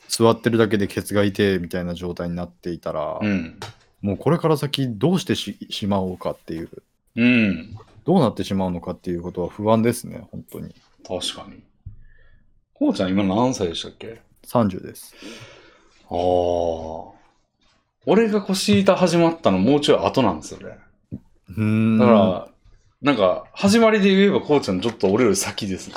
[0.07, 3.59] 座ってるだけでケツが痛いみたいな状態になっていたら、うん。
[4.01, 6.69] もうこれから先どうしてししまおうかっていう、
[7.15, 7.75] うん。
[8.05, 10.75] どうなってしまうのかっていうことは不安ですね、本当に。
[11.07, 11.63] 確かに。
[12.77, 15.15] こうちゃん今何歳でしたっけ？30です。
[16.09, 17.15] ああ。
[18.05, 20.77] 俺が腰痛始まったのもうちょい後なんですよね。
[21.49, 21.97] うーん。
[21.97, 22.47] だから、
[23.01, 25.95] なんか、始まりで言えばこうちゃんちょっと俺より先ですね。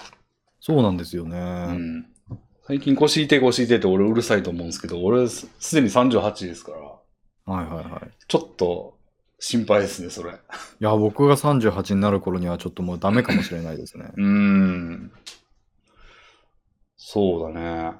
[0.60, 1.38] そうなんですよね。
[1.38, 2.06] うん。
[2.66, 6.78] 最近腰痛い腰痛いって俺うるさいと思うんですけど、俺すすでに38ですから、
[7.54, 8.10] はいはいはい。
[8.28, 8.98] ちょっと
[9.38, 10.32] 心配ですね、それ。
[10.32, 10.34] い
[10.80, 14.10] や、僕が38になる頃にはちょっともうダメかもしれないですね。
[14.16, 15.12] うーん。
[17.10, 17.94] そうだね。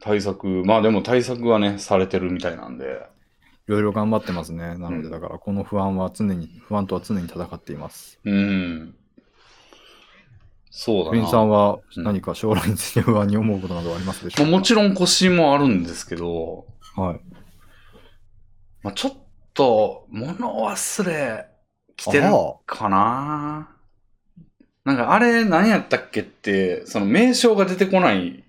[0.00, 3.02] 対策、まあでも対策はね、されてるみたいなんで。
[3.68, 4.78] いろいろ頑張ってますね。
[4.78, 8.18] なので、うんだからこの不安は常に、不安とは常に戦っています。
[8.24, 8.94] うん。
[10.70, 11.10] そうだな。
[11.10, 16.64] クリンさんはうん何か将来について不安に思うことなどはありますでしょうか、もちろん腰もあるんですけど、
[16.96, 17.20] はい。
[18.82, 19.12] まあ、ちょっ
[19.52, 21.50] と物忘れ
[21.98, 22.30] 来てる
[22.64, 23.71] かな
[24.84, 28.42] なんかあれ何やったっけって、その名称が出てこない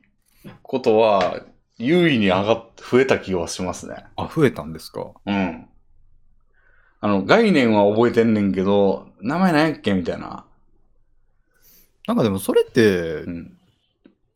[0.62, 1.42] ことは
[1.78, 4.06] 優位に上がっ、増えた気がしますね。
[4.16, 5.12] あ、増えたんですか？
[5.26, 5.68] うん。
[7.02, 10.46] あの、概念は覚えてんねんけど、名前何やっけみたいな。
[12.08, 13.58] なんかでもそれって、うん。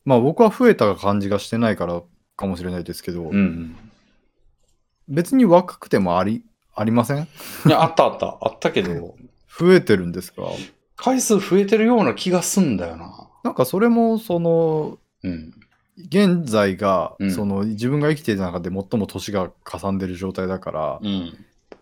[0.05, 2.01] まあ僕は増えた感じがしてないから
[2.35, 3.75] かもしれないですけど、うん。
[5.07, 6.43] 別に若くてもあり、
[6.75, 7.27] ありません？
[7.65, 8.37] いや、あったあった。
[8.41, 9.15] あったけど、
[9.59, 10.43] 増えてるんですか？
[10.97, 13.29] 回数増えてるような気がすんだよな。
[13.43, 15.53] なんかそれもそのうん。
[15.99, 21.33] 現在が、うんその自分が生きている中で最も年がかさんでる状態だから、うん。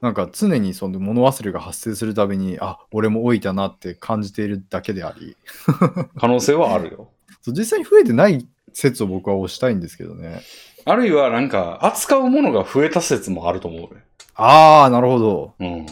[0.01, 5.35] なんか常にその物忘れが発生するたびにあ俺も老いたなって感じているだけであり
[6.19, 7.09] 可能性はあるよ。
[7.41, 10.41] そう実際に増えてない説を僕は推したいんですけどね
[10.85, 14.03] あるいはなんか、扱うものが増えた説もあると思うね。
[14.35, 15.85] ああなるほどうん。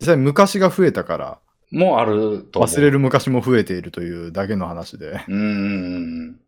[0.00, 1.38] 実際に昔が増えたから
[1.70, 2.60] もうあると。
[2.60, 5.44] 忘れる昔も増えているというだけの話でうんうんう
[6.32, 6.40] ん。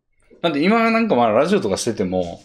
[0.43, 2.41] なんで今なんかまあラジオとかしてても、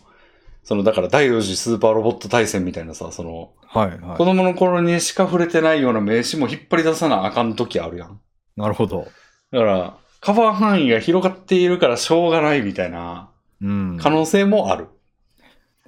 [0.63, 8.11] そのだから第4次スーパーロボット対戦みたいなさ、そのはいは子供の頃にしか触れてないような名詞も引っ張り出さなあかん時あるやん。
[8.11, 8.13] い
[8.57, 9.07] なるほど
[9.51, 13.29] だから、カバー範囲が広がっているからしょうがないみたいな
[13.61, 14.87] うん可能性もある。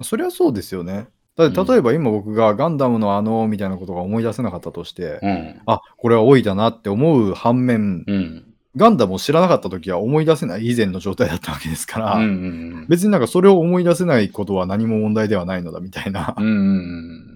[0.02, 1.06] そりゃそうですよね
[1.36, 5.60] だって例えば今僕がガンダムのあのみたいなことが思い出せなかったとして、うん。
[5.66, 8.54] あこれは老いだなって思う反面、うん。
[8.76, 16.42] ガンダムを知らなかった時は思い出せない以前の状態だったわけですから、うんうん別になんかそれを思い出せないことは何も問題ではないのだみたいなう。
[16.42, 16.44] ん。
[16.44, 17.34] うんうん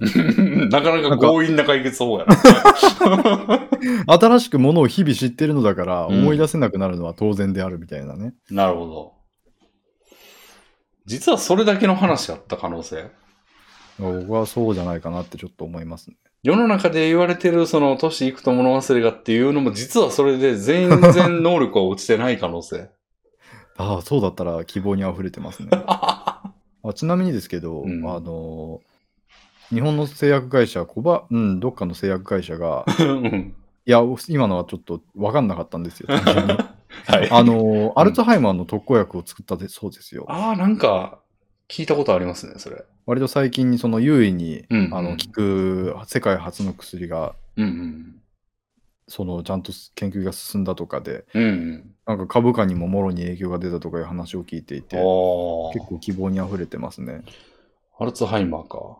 [0.00, 0.68] うん。
[0.70, 2.36] なかなか強引な解決法やな。
[4.06, 8.34] 新しくものを日々知ってるのだからうん思い出せなくなるのは当然であるみたいなね。
[8.50, 9.17] なるほど。
[11.08, 13.10] 実はそれだけの話あった可能性？
[13.98, 16.16] 僕はそうじゃないかなってちょっと思いますね。
[16.42, 22.90] 世の中で言われてるその年いくと物忘れがっていうのも実はそれで全然能力は落ちてない可能性？
[23.78, 25.70] ああ、そうだったら希望に溢れてますね。
[25.74, 26.52] あ
[26.94, 28.80] ちなみにですけど、うんあの、
[29.70, 33.54] 日本の製薬会社、コバ、うん、どっかの製薬会社が、うん
[33.88, 36.08] いや、今のはちょっと分かんなかったんですよ。
[37.06, 37.30] はい。
[37.30, 40.24] あの、アルツハイマーの特効薬を作ったでそうですよ。
[40.28, 41.20] ああ、なんか
[41.68, 42.84] 聞いたことありますね、それ。
[43.06, 48.14] 割と最近にその優位に、うんあの効く世界初の薬がうんうん。
[49.10, 51.94] そのちゃんと研究が進んだとかでうんうん。
[52.06, 55.00] なんか株価にももろに影響が出たとかいう話を聞いていてあ
[55.72, 57.22] 結構希望にあふれてますね
[57.98, 58.02] あ。
[58.02, 58.98] アルツハイマーか。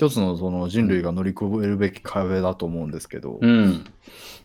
[0.00, 3.84] 一つのその人類が乗り越えるべき壁だと思うんですけど、うん。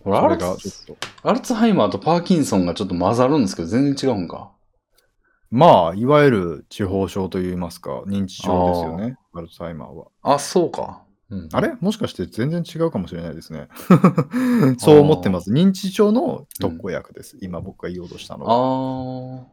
[0.03, 4.51] 俺アルそれがちょツアルツハイマーとパーキンソンがちょっと混ざるんですけど、全然違うんか？
[5.49, 11.03] まあいわゆる地方症といいますか認知症ですよねアルツハイマーはあ、そうか。
[11.29, 11.73] うんあれ？
[11.79, 13.69] もしかして全然違うかもしれないですね
[14.77, 19.45] そう思ってます認知症の特効薬です、今僕が言おうとしたのは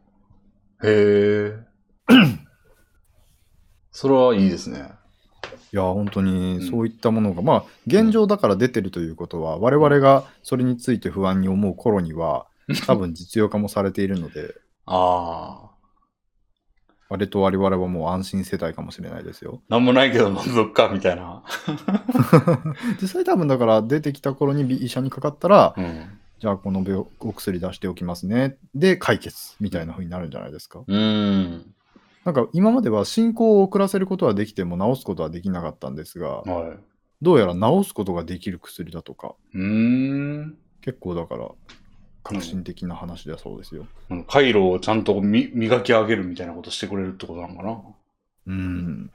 [0.81, 0.89] あー。
[0.89, 1.59] へえ。
[3.93, 5.01] それはいいですね。
[5.73, 12.47] いや、本当にそういったものが、まあ、現状だから出てるということは、我々がそれについて不安に思う頃には、
[12.87, 14.55] 多分実用化もされているので、
[14.87, 15.73] ああ。
[17.09, 19.63] 割と我々はもう安心世代かもしれないですよ。
[19.69, 21.43] なんもないけど満足か、みたいな。
[23.03, 26.19] 実際多分だから出てきた頃に医者にかかったら、うん。
[26.41, 28.57] じゃあこの病お薬出しておきますね。
[28.75, 30.81] で、解決みたいな風になるんじゃないですか。
[30.81, 31.75] うーん。
[32.25, 36.79] なんか今までは進行を遅らせることはできても治すことはできなかったんですが、はい。
[37.21, 40.59] どうやら治すことができる薬だとか、うーん。
[40.81, 41.49] 結構だから
[42.23, 43.87] 革新的な話だそうですよ。
[44.11, 47.81] うん回路をちゃんとみ磨き上げるみたいなことしてくれるってことなのかな。
[48.47, 49.11] うん。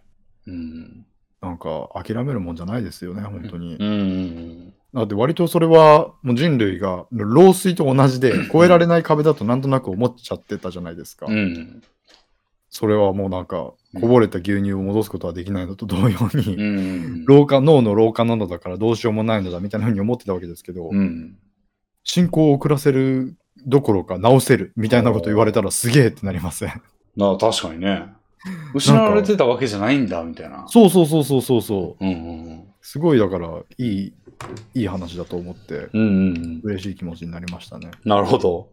[0.48, 1.06] うん。
[1.42, 3.76] なんか諦めるもんじゃないですよね、本当に。
[3.76, 11.28] うんうんだって割とそれはもう人類が老衰と同じで 超えられない壁だとなんとなく思っちゃってたじゃないですか。
[11.28, 11.84] うん。
[12.68, 12.72] うん。
[12.72, 17.26] それはもうなんかこぼれた牛乳を戻すことはできないのと同様に、うん。
[17.26, 21.38] 老化、脳の老化なのだからどうしようもないのだみたいなふうに思ってたわけですけど、うん。
[22.04, 23.36] 進行を遅らせる
[23.66, 26.82] どころか治せるみたいなこと言われたらすげえってなりません？
[27.16, 28.06] なあ、確かにね。
[28.74, 30.66] 失われてたわけじゃないんだ、みたいな。
[30.68, 32.06] そうそうそうそうそうそう。
[32.06, 32.14] うんう
[32.54, 34.14] んすごいだからいい、
[34.74, 36.02] いい話だと思ってうん。
[36.02, 36.62] うんうんうん。
[36.64, 37.92] 嬉しい気持ちになりましたね。
[38.06, 38.70] なるほど。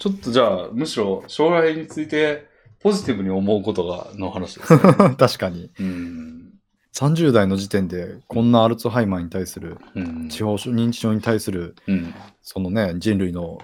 [0.00, 2.48] ちょっとじゃあ、むしろ将来について
[2.82, 4.80] ポジティブに思うことがの話ですね。
[5.18, 5.70] 確かに。
[5.78, 6.52] うん。
[6.94, 10.28] 30代の時点でこんなアルツハイマーに対する、うん。
[10.28, 12.14] 地方症認知症に対するうん。
[12.42, 13.58] そのね、人類の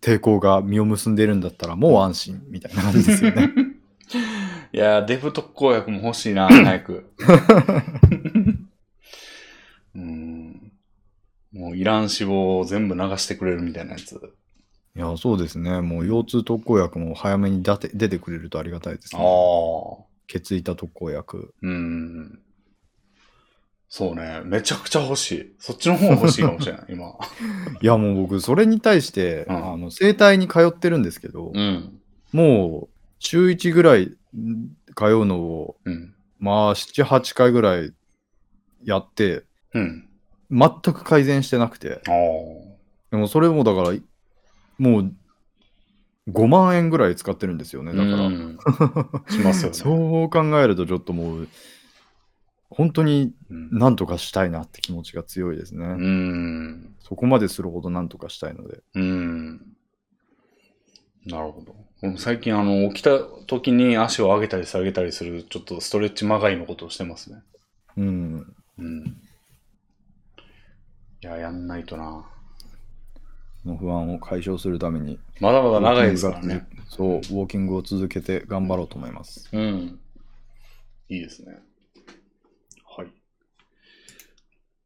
[0.00, 3.50] 抵抗が実を結んでいるんだったらもう安心みたいな感じですよね。
[4.72, 7.10] いやー、デブ特効薬も欲しいな、 早く。
[9.94, 10.72] うん。
[11.52, 14.20] もういらん脂肪を全部流してくれるみたいなやつ。
[14.96, 15.80] いや、そうですね。
[15.80, 19.24] もう腰痛特効薬も早めに出て出てくれるとありがたいですあね。
[19.24, 20.04] あ。
[20.28, 21.52] 血板特効薬。
[21.62, 22.38] うん。
[23.88, 24.40] そうね。
[24.44, 25.54] めちゃくちゃ欲しい。
[25.58, 27.12] そっちの方が欲しいかもしれない、 今。
[27.80, 32.00] いや、もう僕、それに対して、うんあの整体に通ってるんですけど、うん。
[32.32, 36.14] もう週1ぐらいん通うのを、うん。
[36.38, 37.92] まあ、7、8回ぐらい
[38.84, 39.44] やって、
[39.74, 40.08] うん。
[40.50, 42.74] 全く改善してなくて、ああ。
[43.10, 43.92] でもそれもだから、
[44.78, 45.14] もう
[46.30, 47.92] 5万円ぐらい使ってるんですよね。
[47.92, 48.58] だから、うん
[49.28, 49.76] しますよね。
[49.76, 51.48] そう考えるとちょっともう、
[52.70, 53.78] 本当にうん。
[53.78, 55.84] なんとかしたいなって気持ちが強いですね。
[55.84, 56.94] うん。
[57.00, 58.82] そこまでするほどなんとかしたいので。
[58.94, 59.60] うん。
[61.26, 61.74] なるほど。
[62.18, 67.42] 最近、あの、起きた時に足を上げたり下げたりする、ちょっとストレッチまがいのことをしてますね。
[67.96, 68.54] うん。
[68.78, 69.06] うん。
[69.06, 72.26] いや、やんないとな。
[73.64, 76.68] その不安を解消するために、まだまだ長いですからね。
[76.90, 79.48] そう、ウォーキングを続けて頑張ろうと思います。
[79.52, 79.98] うん。
[81.08, 81.58] いいですね。
[82.86, 83.12] はい。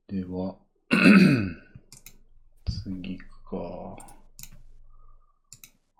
[0.06, 0.54] では、
[2.84, 3.56] 次か。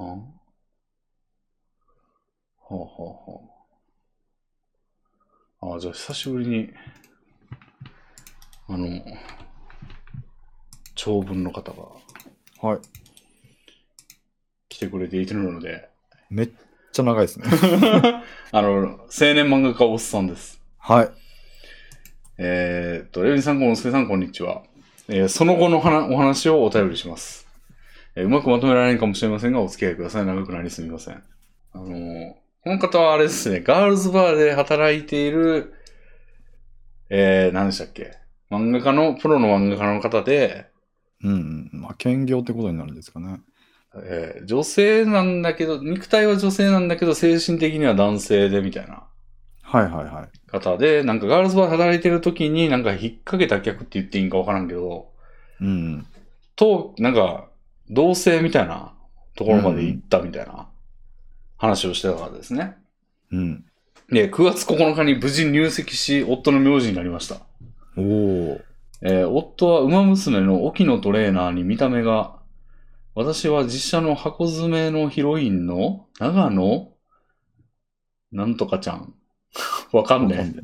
[0.01, 0.17] あは
[2.71, 2.81] あ、は
[5.61, 6.71] あはあ、あじゃあ久しぶりに、
[8.69, 8.87] あの、
[10.95, 11.89] 長文の方が
[12.61, 12.79] はい。
[14.69, 15.89] 来てくれているので、
[16.31, 16.51] めっ
[16.93, 17.47] ちゃ長いですね。
[18.53, 20.61] あの、青年漫画家おっさんです。
[20.79, 21.11] はい。
[22.39, 24.63] えーっと、レビンさん、こんすけさん、こんにちは。
[25.09, 27.47] えーその後の話お話をお便りします、
[28.15, 30.27] えーうまくまとめられないかもしれませんが、お付き合いください。
[30.27, 31.23] 長くなりすみません。
[31.73, 32.33] あのー
[32.65, 35.73] この方はあれですね、ガールズバーで働いている、
[37.09, 38.13] えー、何でしたっけ？
[38.51, 40.67] 漫画家の、プロの漫画家の方で、
[41.25, 41.81] うんうん。
[41.81, 43.41] まあ、兼業ってことになるんですかね。
[44.05, 49.09] えー女性なんだけど、肉体は女性なんだけど、精神的には男性でみたいな
[49.63, 50.31] はいはいはい。
[50.51, 55.13] 方で、なんかガールズバーで働いてる時になんか引っ掛けた客って言っていいんかわからんけど、
[55.61, 56.07] うんうん。
[56.57, 57.49] と、なんか、
[57.91, 58.95] 同性みたいな
[59.37, 60.69] ところまで行ったみたいな
[61.57, 62.77] 話をしてたからですね。
[63.33, 63.65] うん。
[64.11, 67.37] で、9月9日に無事入籍し、夫の名字になりました。
[67.97, 68.68] おお。
[69.03, 72.39] えー夫は馬娘の沖野トレーナーに見た目が、
[73.15, 76.93] 私は実写の箱詰めのヒロインの長野
[78.33, 79.15] なんとかちゃん。
[79.93, 80.55] わかんね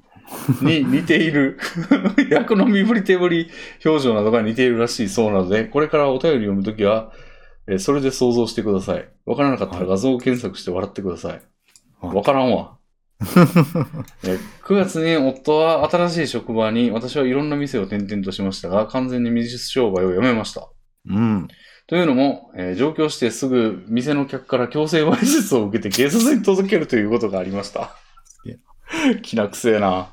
[0.62, 0.64] え。
[0.64, 1.58] に似ている。
[2.30, 3.50] 役の身振り手振り
[3.84, 7.12] 表情などが似ているらしいそうなので、これからお便り読むときは、
[7.66, 9.08] えーそれで想像してください。
[9.26, 11.42] わからなかったら画像を検索して笑ってください
[12.00, 12.78] わからんわ。
[14.24, 20.68] え9月に夫は新しい職場に私はいろんな店を転々としましたが、完全に水商売をやめました。
[21.08, 21.48] うん。
[21.86, 27.94] というのも、えー上京してすぐ店の客から強制わいせつを受けて警察に届けるということがありました
[28.44, 28.56] いや。
[29.22, 30.08] きなくせえな。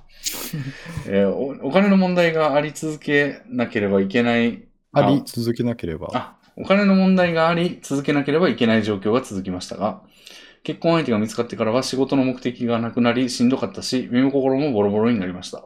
[1.08, 1.68] えーお。
[1.68, 4.64] お金の問題があり続けなければいけない。
[4.94, 6.10] あり続けなければ。
[6.14, 10.02] あ、お金の問題があり続けなければいけない状況が続きましたが、
[10.64, 15.66] 結婚相手が見つかってからは仕事の目的がなくなりしんどかったし、身も心もボロボロになりました。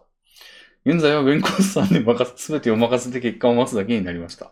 [0.85, 4.51] 現在は弁護士さんに任せ、すべてを任せて結果を待つだけになりました。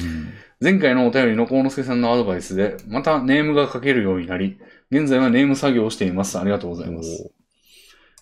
[0.00, 0.32] うん
[0.62, 4.58] 前回のお便りの幸之助さんのアドバイスで、またネームが書けるようになり、
[4.92, 6.38] 現在はネーム作業をしています。
[6.38, 7.32] ありがとうございます。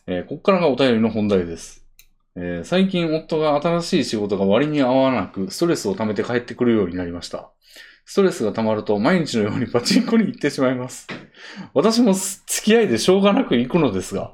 [0.07, 1.85] えーここからがお便りの本題です。
[2.37, 7.51] えー最近夫が新しい仕事が割に合わなく、ストレスを溜めて帰ってくるようになりました。
[8.11, 11.07] ストレスが溜まると毎日のようにパチンコに行ってしまいます。
[11.75, 14.33] 私も付き合いでしょうがなく行くのですが、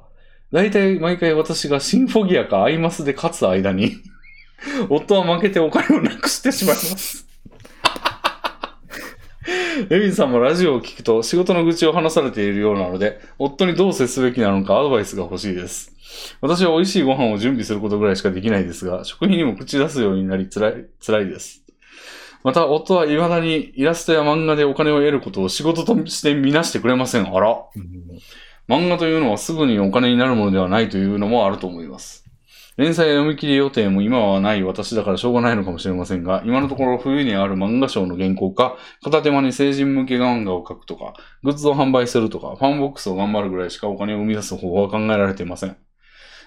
[0.50, 3.92] 大体毎回私がシンフォギアかアイマスで勝つ間に、
[4.88, 7.26] 夫は負けてお金をなくしてしまいます。
[9.90, 15.92] レビンさんもラジオを聞くと仕事の愚痴を話されているようなので、夫にどう接すべきなのかアドバイスが欲しいです。
[16.40, 21.65] 私は美味しいご飯を準備することぐらいしかできないですが、食品にも口出すようになり辛い、辛いです。
[22.46, 27.26] また、夫は未だにイラストや漫画でお金を得ることを仕事としてみなしてくれません。
[27.26, 27.58] あら。
[28.68, 32.24] 漫画というのはすぐにお金になるものではないというのもあると思います。
[32.76, 45.76] 連載や読み切り予定も今はない私だからしょうがないのかもしれませんが、今のところ冬にある漫画賞の原稿か、片手間に成人向け漫画を描くとか、グッズを販売するとか、ファンボックスを頑張るぐらいしかお金を生み出す方法は考えられていません。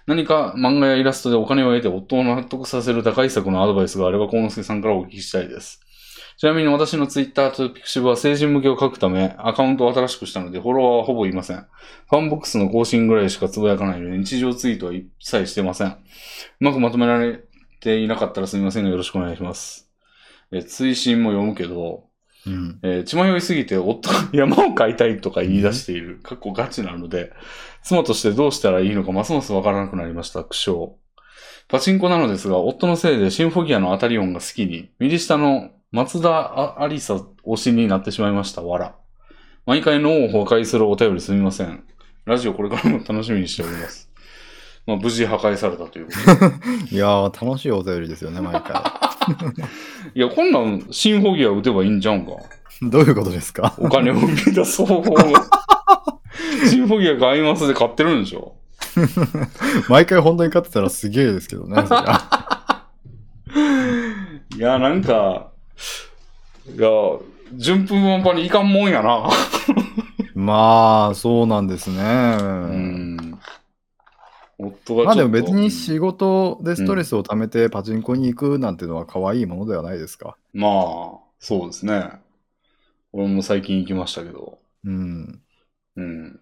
[0.08, 5.82] 何か漫画やイラストでお金を得て夫を納得させる打開策のアドバイスがあれば、幸之助さんからお聞きしたいです。
[6.40, 11.68] ちなみに私のツイッターとピクシブは成人向けを書くため、アカウントを新しくしたので、フォロワーはほぼいません。
[12.10, 15.88] ファンボックスの更新ぐらいしかつぶやかないので、日常ツイートは一切してません。
[15.90, 15.98] う
[16.62, 17.44] まくまとめられ
[17.82, 19.90] ていなかったらすみませんが、よろしくお願いします。
[20.54, 22.06] え、追伸も読むけど、
[22.48, 27.34] うんえー血迷いすぎて夫が山を買いたいとか言い出している、かっこガチなので、
[27.84, 30.94] 妻としてどうしたらいいのかますますわからなくなりました、苦笑。
[31.68, 38.96] パチンコなのですが、夫のせいでシンフォギアのアタリオンが好きに、右下の松田あアリサ推しになってしまいました、わら。
[39.66, 41.84] 毎回脳を崩壊するお便りすみません。
[42.26, 44.10] ラジオこれからも楽しみにしております。
[44.86, 46.56] まあ、無事破壊されたということで。
[46.96, 48.82] いやー、楽しいお便りですよね、毎回。
[50.14, 52.34] いや、こんなんシンフォギア打てばいいんじゃんか。
[52.84, 53.74] どういうことですか？
[53.80, 55.24] お金を生み出す方法が。
[56.70, 58.56] シンフォギアがアイマスで買ってるんでしょ
[59.90, 61.84] 毎回本当に勝ってたらすげえですけどね。
[64.56, 65.49] いや、なんか、
[66.68, 66.90] いや、
[67.54, 69.30] 順風満帆にいかんもんやな。
[70.36, 71.98] まあ、そうなんですね。
[72.02, 73.40] うん。
[74.58, 80.38] 夫がまあでも別に仕事でストレスを溜めてパチンコに行くなんてのは可愛いものではないですか。
[80.54, 82.12] まあ、そうですね。
[83.14, 84.60] 俺も最近行きましたけど。
[84.84, 85.42] うん。
[85.96, 86.40] うん。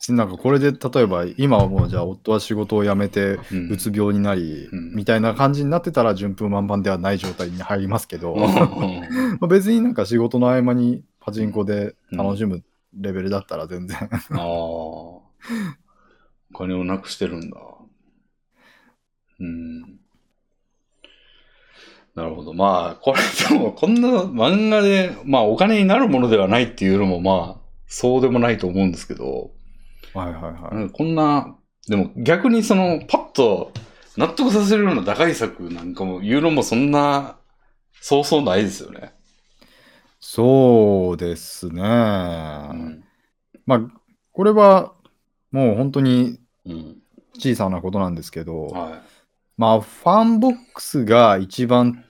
[0.00, 3.38] しなんかこれで例えば今はもうじゃあ夫は仕事を辞めて
[3.70, 8.34] うつ病になり、うんみたいな感じになってたら順風満帆ではない状態に入りますけど、
[9.48, 12.62] 別になんか仕事の合間にパチンコで楽しむ
[12.98, 14.40] レベルだったら全然、ああ。
[14.42, 15.22] お
[16.54, 17.56] 金をなくしてるんだ。
[19.38, 19.80] うん。
[22.14, 22.52] なるほど。
[22.52, 29.52] まあ、これでも、こんな漫画で、まあ、お金になるものではないっていうのも、まあ、そうでもないと思うんですけど、
[30.14, 30.90] はいはいはい。
[30.90, 31.56] こんな、
[31.88, 33.72] でも逆にその、パッと
[34.16, 37.36] 納得させるような打開策なんかも言うのもそんな、
[38.00, 39.12] そうそうないですよね。
[40.20, 41.82] そうですね。
[41.82, 43.04] うん。
[43.66, 43.80] まあ
[44.32, 44.92] これは
[45.50, 46.96] もう本当にうん。
[47.34, 49.00] 小さなことなんですけど、は
[49.56, 52.04] まあファンボックスが一番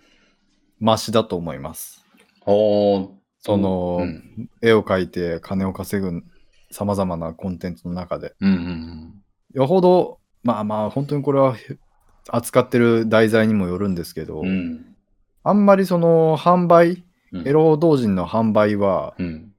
[0.81, 2.05] マシだと思います。
[2.45, 3.13] そ
[3.47, 4.51] の、うん。
[4.61, 6.25] 絵を描いて金を稼ぐ
[6.71, 8.35] さまざまなコンテンツの中で。
[8.41, 9.23] うんうん
[9.53, 11.57] よほど、まあまあ本当にこれは
[12.29, 14.47] 扱ってる題材にもよるんですけど、うん。
[14.47, 14.97] うん。
[15.43, 19.53] あんまりその販売、うんエロ同人の販売は、うん。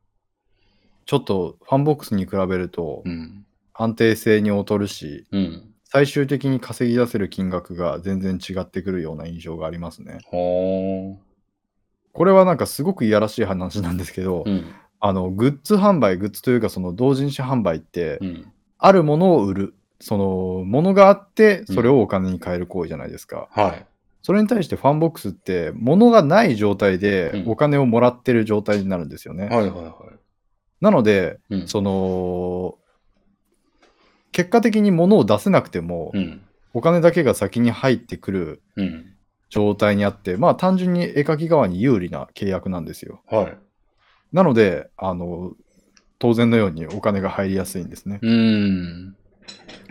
[1.06, 3.46] ちょっとファンボックスに比べるとうん。
[3.74, 5.74] 安定性に劣るし、うん。
[5.86, 10.20] 最終的に稼ぎ出せる金額が全然違ってくるような印象がありますね。
[10.30, 14.74] これはなんかすごくいやらしい話なんですけど、うん。
[15.02, 18.52] あのグッズ販売、グッズというかその同人誌販売って、うん。
[18.78, 23.50] あるものを売る、そのものがあって、それをお金に換える行為じゃないですか。
[23.52, 23.86] はい。
[24.22, 29.46] それに対してファンボックスって、物がない状態でうんお金をもらってる状態になるんですよね。
[29.46, 29.94] はいはいはい。
[30.82, 31.68] なので、うん。
[31.68, 32.78] その、
[34.32, 36.42] 結果的に物を出せなくても、うん。
[36.74, 39.06] お金だけが先に入ってくるうん。
[39.50, 43.22] 状態にあって、まあ単純に絵描き側に有利な契約なんですよ。
[43.28, 43.58] はい。
[44.32, 45.54] なので、あの、
[46.20, 48.20] 当然のようにお金が入りやすいんですね。
[48.22, 49.16] うん。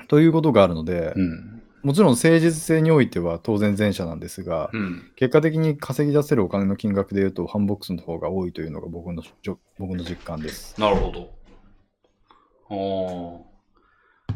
[0.09, 1.63] ということがあるので、うん。
[1.83, 5.13] もちろん誠実性においては当然前者なんですが、うん。
[5.17, 9.23] 結果的に稼ぎ出せるお金の金額でいうと、ファンボックスの方が多いというのが僕の
[9.79, 10.79] 僕の実感です。
[10.81, 11.31] なるほど。
[12.69, 14.35] ああ。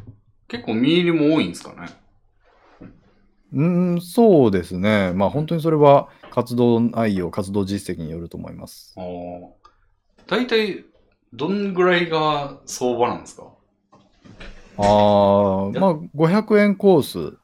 [0.49, 1.89] 結構実入りも多いんですかね。
[3.53, 5.13] うーん、そうですね。
[5.15, 8.95] まあ本当にそれは活動内容、活動実績によると思います。
[8.97, 9.54] ああ。
[10.27, 10.85] 大体、
[11.33, 13.45] どんぐらいが相場なんですか？
[14.79, 14.85] ああ、
[15.79, 17.37] まあ500円コース、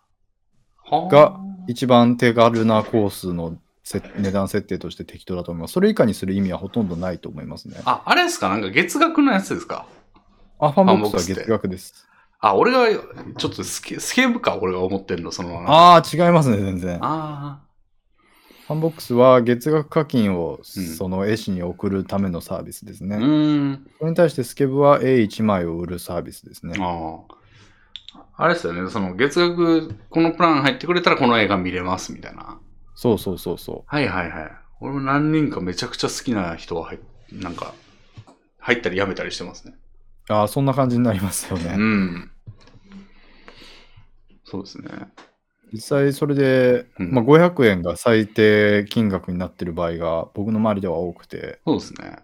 [0.84, 5.72] はあが一番手軽なコースのせ値段設定として適当だと思います。
[5.72, 7.80] それ以下にする意味はほとんどないと思いますね。
[7.84, 8.48] あ、あれですか？
[8.48, 9.86] なんか月額のやつですか？
[10.58, 12.06] あ、ファンボックスは月額です。
[12.40, 12.86] あ、俺が、
[13.36, 15.60] ちょっとスケ、スケブか、俺が思ってんの、その。
[15.68, 16.98] あああ、違いますね、全然。
[17.02, 17.60] あ
[18.70, 23.06] ファンボックスは月額課金をうんその絵師に送るためのサービスですー。
[23.08, 23.16] ね。
[23.16, 23.86] うーん。
[23.98, 26.74] それに対してスケブは絵1枚を売るサービスですね。
[26.78, 27.18] あ
[28.20, 28.44] あ。
[28.44, 32.60] あれですよね、その月額、このプラン入ってくれたらこの映画見れます、みたいな。
[32.94, 34.52] そうそうそうそはいはいはい。
[34.80, 37.00] 俺も何人かめちゃくちゃ好きな人が入っ
[37.32, 37.74] なんか、
[38.60, 39.74] 入ったり辞めたりしてますね。
[40.28, 40.32] う。
[40.32, 41.74] ああ、そんな感じになりますよね。
[41.74, 42.30] ん。
[44.44, 44.90] そうですね。
[45.72, 51.60] 実際それで、うんまあ、500円が最低金額になってる場合が僕の周りでは多くて。
[51.66, 52.18] そうですね。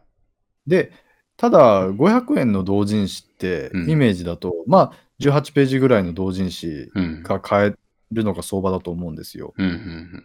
[0.67, 0.93] で、
[1.37, 7.23] ただ500円の同人誌ってうんイメージだと、まあ18ページぐらいの同人誌うん。
[7.23, 7.75] が買え
[8.13, 9.55] るのが相場だと思うんですよ。
[9.57, 10.25] うんうん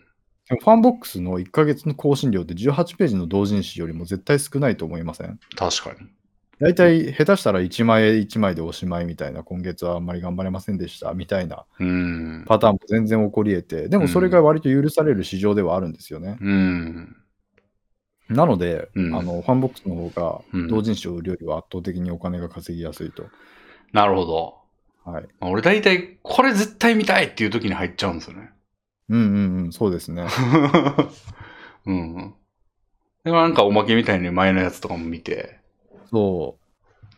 [0.49, 5.39] でもファンボックスの1ヶ月の更新料って18ページの同人誌よりも絶対少ないと思いませんうん？
[5.55, 6.09] 確かに。
[6.61, 12.45] 大体下手したら1枚1枚でおしまいみたいな、今月はあんまり頑張れませんでしたみたいなうん。
[12.47, 16.37] パターンも全然起こり得て、でもそれが割と許される市場ではあるんですよね。
[16.39, 17.17] うん。
[18.29, 23.25] なので、うんあのファンボックスの方がうん同人誌を売るよりは圧倒的にお金が稼ぎやすいと。
[23.91, 24.55] なるほど。
[25.03, 25.23] はい。
[25.39, 28.51] まあ俺大体、これ絶対見たいっていう時に入っちゃうんですよね。
[29.09, 30.27] うんうんうん、そうですね。
[31.87, 32.35] うん。
[33.23, 35.60] でもなんかおまけみたいに前のやつとかも見て。
[36.11, 36.57] そ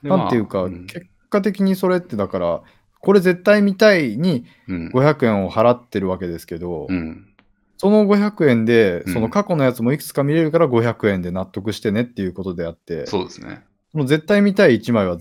[0.01, 0.03] う。
[0.03, 2.61] でなんていうか、まあうん結果的にそれってだから、
[2.99, 4.89] これ絶対見たいにうん。
[4.93, 7.33] 500円を払ってるわけですけど、うん。
[7.77, 13.63] その500円で、うんその過去のやつもいくつか見れるから500円で納得してねっていうことであって、そうですね。
[13.91, 15.17] その絶対見たい1枚は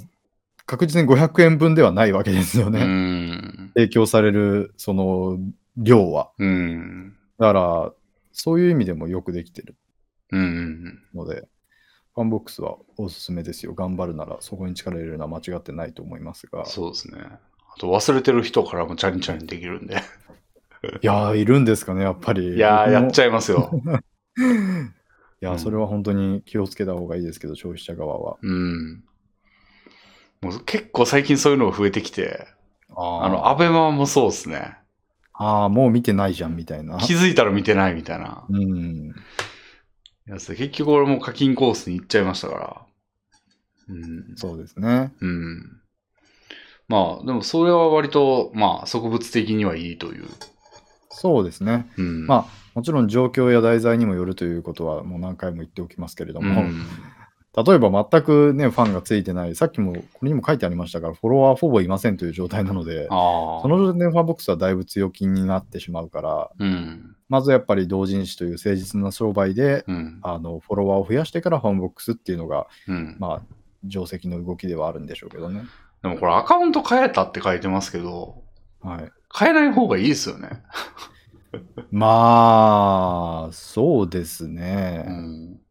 [0.66, 2.84] 確実に500円分ではないわけですようね。
[2.84, 3.72] ん。
[3.74, 5.38] 提供されるその
[5.76, 6.30] 量は。
[6.38, 7.16] うん。
[7.38, 7.92] だから、
[8.32, 9.76] そういう意味でもよくできてる
[10.30, 11.02] うん。
[11.14, 11.48] ので、
[12.14, 13.74] ファンボックスはおすすめですよ。
[13.74, 16.66] 頑張るならそこに力入れるのは間違ってないと思いますが。
[16.66, 17.18] そうですね。
[17.74, 19.96] あと忘れてる人からもチャリンチャリンできるんで。
[21.00, 22.56] いやー、いるんですかね、やっぱり。
[22.56, 23.70] いやー、やっちゃいますよ。
[25.40, 28.36] いやそれは本当に気をつけた方がいいですけど、消費者側は。
[28.42, 29.04] うん。
[30.40, 32.46] もう結構最近そういうのが増えてきて、
[32.94, 34.76] ああの、アベマもそうですね。
[35.32, 36.98] あー、もう見てないじゃんみたいな。
[36.98, 39.14] 気づいたら見てないみたいなうん。
[40.26, 42.86] やつで、結局俺も課金コースに行っちゃいましたから。
[43.88, 44.36] うん。
[44.36, 45.12] そうですね。
[45.20, 45.80] うん。
[46.88, 50.28] まあ、でもそれは割と、まあ、職業的にはいいという。
[51.10, 51.90] そうですね。
[51.96, 52.26] うん。
[52.26, 56.86] まあ、もちろん状況や題材にもよるということはもう何回も言っておきますけれども、ん、
[57.54, 63.08] 例えば全くね、ファンがついてない、さっきもこれにも書いてありましたが、フォロワーほぼいませんという状態なので。
[63.08, 67.14] その状態でファンボックスはだいぶ強気になってしまうから、うん。
[67.28, 70.18] まずやっぱり同人誌という誠実な商売で、うん。
[70.22, 73.16] あのフォロワーを増やしてからファンボックスっていうのが、うん。
[73.18, 73.42] まあ、
[73.84, 75.64] 定石の動きではあるんでしょうけどね。
[76.02, 78.42] でもこれアカウント変えたって書いてますけど、
[78.80, 79.10] はい。
[79.38, 80.62] 変えない方がいいですよね。
[81.90, 85.04] まあ、そうですうね。
[85.08, 85.61] ん。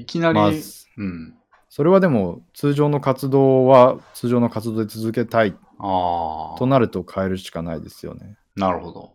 [0.00, 0.50] いきなり、まあ、
[0.96, 1.34] うん。
[1.68, 6.58] それはでも、通常の活動は通常の活動で続けたいああ。
[6.58, 8.36] となると変えるしかないですよね。
[8.56, 9.12] なるほど。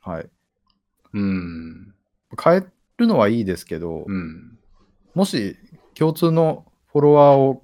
[0.00, 0.28] はい。
[1.14, 1.94] うん。
[2.42, 2.64] 変え
[2.98, 4.58] るのはいいですけど、うん。
[5.14, 5.56] もし
[5.94, 7.62] 共通のフォロワーを、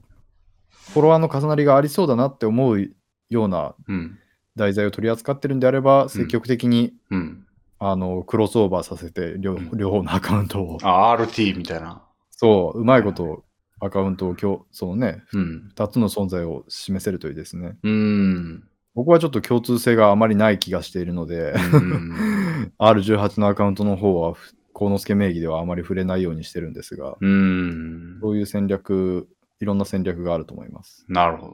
[0.93, 2.91] フォロワーの重なりがありそうだなって思う
[3.29, 4.19] ようなうん。
[4.55, 7.47] 題材を取り扱ってるんであれば、積極的に、うん。
[7.85, 12.03] あのクロスオーバーさせて両,、方のアカウントを、あ、RT みたいな。
[12.43, 13.45] そう、うまいこと
[13.79, 15.73] アカウントを今日、そのね、うん。
[15.77, 17.77] 2つの存在を示せるといいですね。
[17.85, 18.65] うん。
[18.97, 22.73] 僕はちょっと共通性があまりない気がしているので、うん。
[22.81, 24.35] R18 のアカウントの方は、
[24.73, 28.19] 幸之助名義ではあまり触れないようにしてるんですが、うん。
[28.21, 29.29] そういう戦略、
[29.61, 31.05] いろんな戦略があると思います。
[31.09, 31.47] なるほ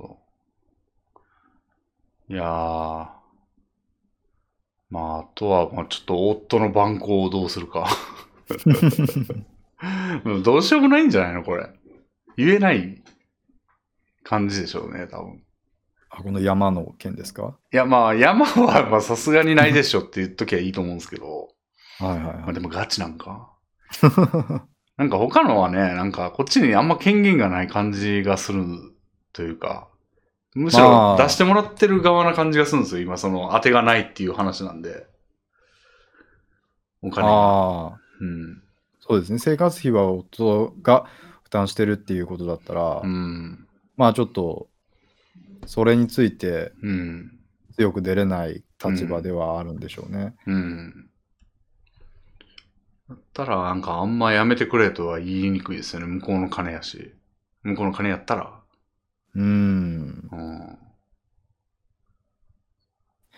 [2.28, 2.34] ど。
[2.34, 3.08] いやー。
[4.88, 7.88] まあ、あとは、まあ、ちょっと夫の番号をどうするか。
[10.24, 11.68] うんどうしようもないんじゃないのこれ。
[12.36, 13.02] 言えない
[14.22, 15.42] 感じでしょうね、多分。
[16.10, 17.56] あ、この山の件ですか？
[17.72, 21.48] いや、まあ、山は、まあ、さすがにないでしょって言っときゃいいと思うんですけど、
[22.00, 22.54] はいはいまあ、はい。
[22.54, 23.52] でもガチなんか。
[24.96, 28.64] なんか他のはね、なんかこっちにあんま権限がない感じがする
[29.32, 29.88] というか、
[30.54, 33.02] むしろまあ出してもらってる側な感じがするんですよ。
[33.02, 35.06] 今その当てがないっていう話なんで。
[37.00, 37.32] お金が。
[37.32, 38.62] ああ、うん。
[39.08, 39.38] そうですね。
[39.38, 41.06] 生活費は夫が
[41.42, 43.66] 負担してるっていうことだったら、うん。
[43.96, 44.68] まあちょっと、
[45.66, 47.32] それについてうん。
[47.74, 50.34] 強く出れない立場ではあるんでしょうね。
[50.46, 51.08] うん。
[53.08, 56.06] だったらなんかあんまやめてくれとは言いにくいですよね。
[56.06, 57.14] 向こうの金やし。
[57.62, 58.60] 向こうの金やったら。
[59.34, 60.28] うーん。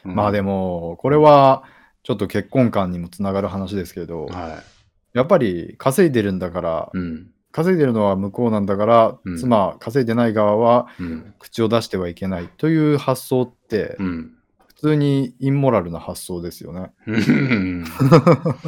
[0.05, 0.15] うん。
[0.15, 1.63] まあでも、これは
[2.03, 4.63] ちょっと結婚観にもつながる話ですけど、は
[5.13, 7.31] やっぱり稼いでるんだからい。、うん。
[7.53, 11.35] 稼いでるのは向こうなんだから、うん妻、稼いでない側はうん。
[11.39, 14.35] 口を出してはいけないという発想って、うん。
[14.69, 16.93] 普通にインモラルな発想ですよね。
[17.07, 17.85] うん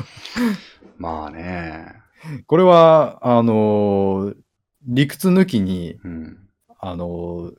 [0.98, 1.94] まあね。
[2.47, 4.36] これは、あのー
[4.85, 6.39] 理屈抜きに、うん。
[6.81, 7.55] あのー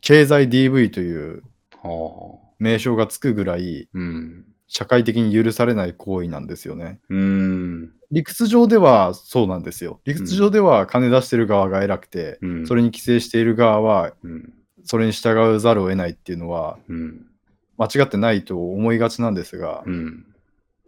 [0.00, 1.42] 経済 DV という
[1.82, 2.48] はあ。
[2.58, 4.44] 名称がつくぐらい、うん。
[4.68, 7.00] 社会的に許されない行為なんですよね。
[7.08, 7.92] うん。
[8.10, 10.00] 理屈上ではそうなんですよ。
[10.04, 12.66] 理屈上では金出してる側が偉くて、うん。
[12.66, 14.52] それに規制している側はうん。
[14.84, 17.26] それに従うざるを得ないっていうのはうん。
[17.78, 20.26] 間違ってないと思いがちなんですが、うん。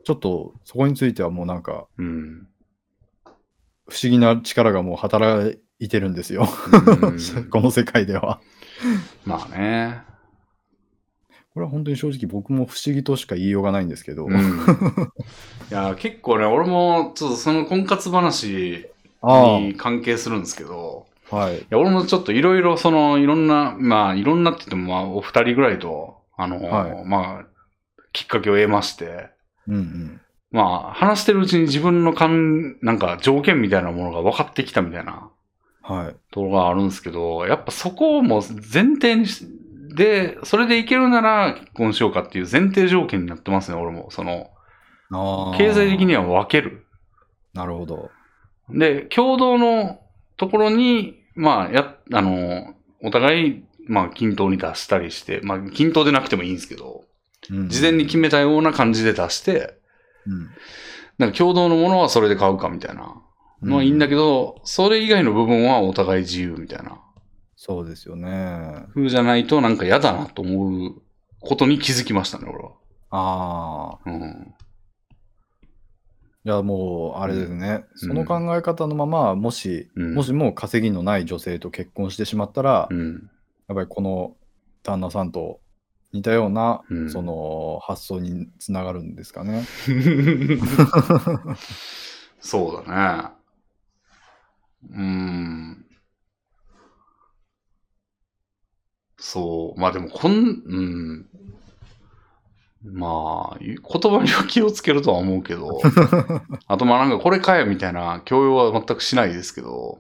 [0.05, 2.47] ちょっとそこについてはもうなんかうん。
[3.89, 6.47] 不思議な力がもう働いてるんですよ。
[7.51, 8.41] この世界では。
[9.25, 10.10] まあね。
[11.53, 14.27] これは本当に正直僕も不思議としか言いようがないんですけど。
[14.27, 14.33] うん。
[15.71, 18.87] いや、結構ね、俺も、ちょっとその婚活話
[19.21, 21.59] あに関係するんですけど、あ、はい。
[21.59, 27.47] いや、俺もちょっといろいろ、その、いろんな、まあ、いろんなって言っても、まあ、お二人ぐらいと、あの、はいまあ、
[28.13, 29.31] きっかけを得まして、
[29.67, 30.21] うんうん。
[30.53, 35.31] まあ、話してるうちに自分の感、なんか条件みたいなものが分かってきたみたいな
[35.83, 36.17] はい。
[36.33, 39.47] ところがあるんですけど、やっぱそこをもう前提にし、
[39.95, 44.11] で、それでいけるなら結婚しようかっていう前提条件になってますね、俺も。
[44.11, 44.51] その。
[45.57, 46.87] 経済的には分ける。
[47.53, 48.11] なるほど。
[48.71, 50.01] で、共同の
[50.37, 59.75] ところに、まあ、や、あの、お互い、まあ、均等に出したりして、まあ、均等でなくてもいいんですけど、うん事前に決めたような感じで出して、
[60.27, 60.51] うん
[61.19, 63.15] なんか共同のものはそれで買うかみたいな
[63.63, 66.99] のはいいんだけど、それ以外の部分はお互い自由みたいな
[67.63, 68.87] そうですよね。
[68.95, 71.03] 風じゃないとなんか嫌だなと思う
[71.41, 72.71] ことに気づきましたね、俺は。
[73.11, 74.11] ああ。
[74.11, 74.55] うん。
[76.47, 83.31] じゃあもう、あれですね、うんその考え方のまま、もし、うんもしも稼ぎのない女性と結婚してしまったら、うん。
[83.69, 84.35] やっぱりこの
[84.83, 85.61] 旦那さんと
[86.15, 89.67] 似たような、うんその発想につながるんですかね。
[92.41, 93.31] そうだね。
[94.93, 95.85] うーん。
[99.21, 99.81] そう。
[99.81, 101.27] まあでも、こん、うん。
[102.83, 105.81] まあ、言葉には気をつけるとは思うけど、
[106.67, 109.99] あとまあなんかこれかよみたいな強要は全くしないですけど、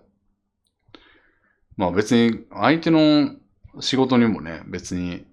[1.77, 3.33] まあ別に相手の
[3.81, 5.27] 仕事にもね、別に、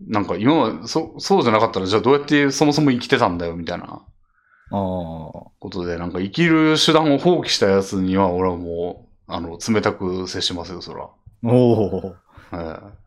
[0.00, 4.04] なんか今はそそうじゃなかったらじゃあどうやってそもそも生きてたんだよみたいなああ。
[4.70, 11.08] ことで、なんか生きる手段を放棄したやつには俺はもう、あの、冷たく接しますよ、そら。
[11.44, 12.16] おお。
[12.60, 13.04] ええ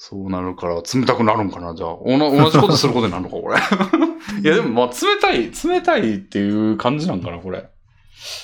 [0.00, 1.96] そうなるから、冷たくなるんかな、じゃあ。
[2.06, 3.56] 同じことすることになるのか、これ。
[4.42, 7.68] いや、でも、まあ、冷たい、冷たいっていう感じなんかな、これ。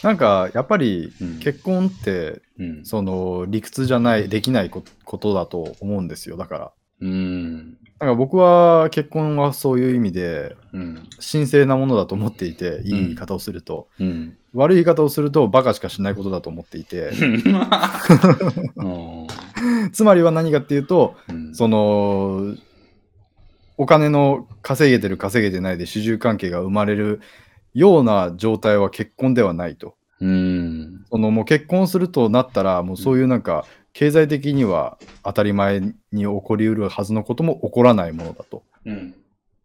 [0.03, 1.39] なんか、やっぱりうん。
[1.39, 2.85] 結婚って、うん。
[2.85, 6.37] その理屈じゃない、できないこことだと思うんですよ。
[6.37, 6.73] だから。
[7.01, 7.79] うん。
[7.99, 11.09] だから僕は結婚はそういう意味でうん。
[11.33, 14.37] 神聖なものだと思っていて、いい言い方をすると、うん。
[14.53, 17.11] 悪い言い方をするとバカしかしないことだと思っていて、
[18.77, 19.27] うん
[19.93, 22.55] つまりは何かっていうと、うんその、
[23.79, 27.21] お金の稼げてる稼げてないで主従関係が生まれる
[27.73, 29.95] ような状態は結婚ではないと。
[30.21, 31.05] うん。
[31.11, 33.65] そのもう結婚するとなったら、もうそういうなんか、
[33.95, 35.81] 経済的には当たり前
[36.13, 38.65] に起こりうるはずのことも起こらないものだと。
[38.85, 39.15] うん。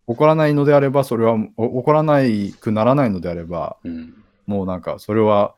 [0.07, 4.13] 起こらないのであれば、それはお起こらないくならないのであれば、うん。
[4.45, 5.55] もうなんかそれは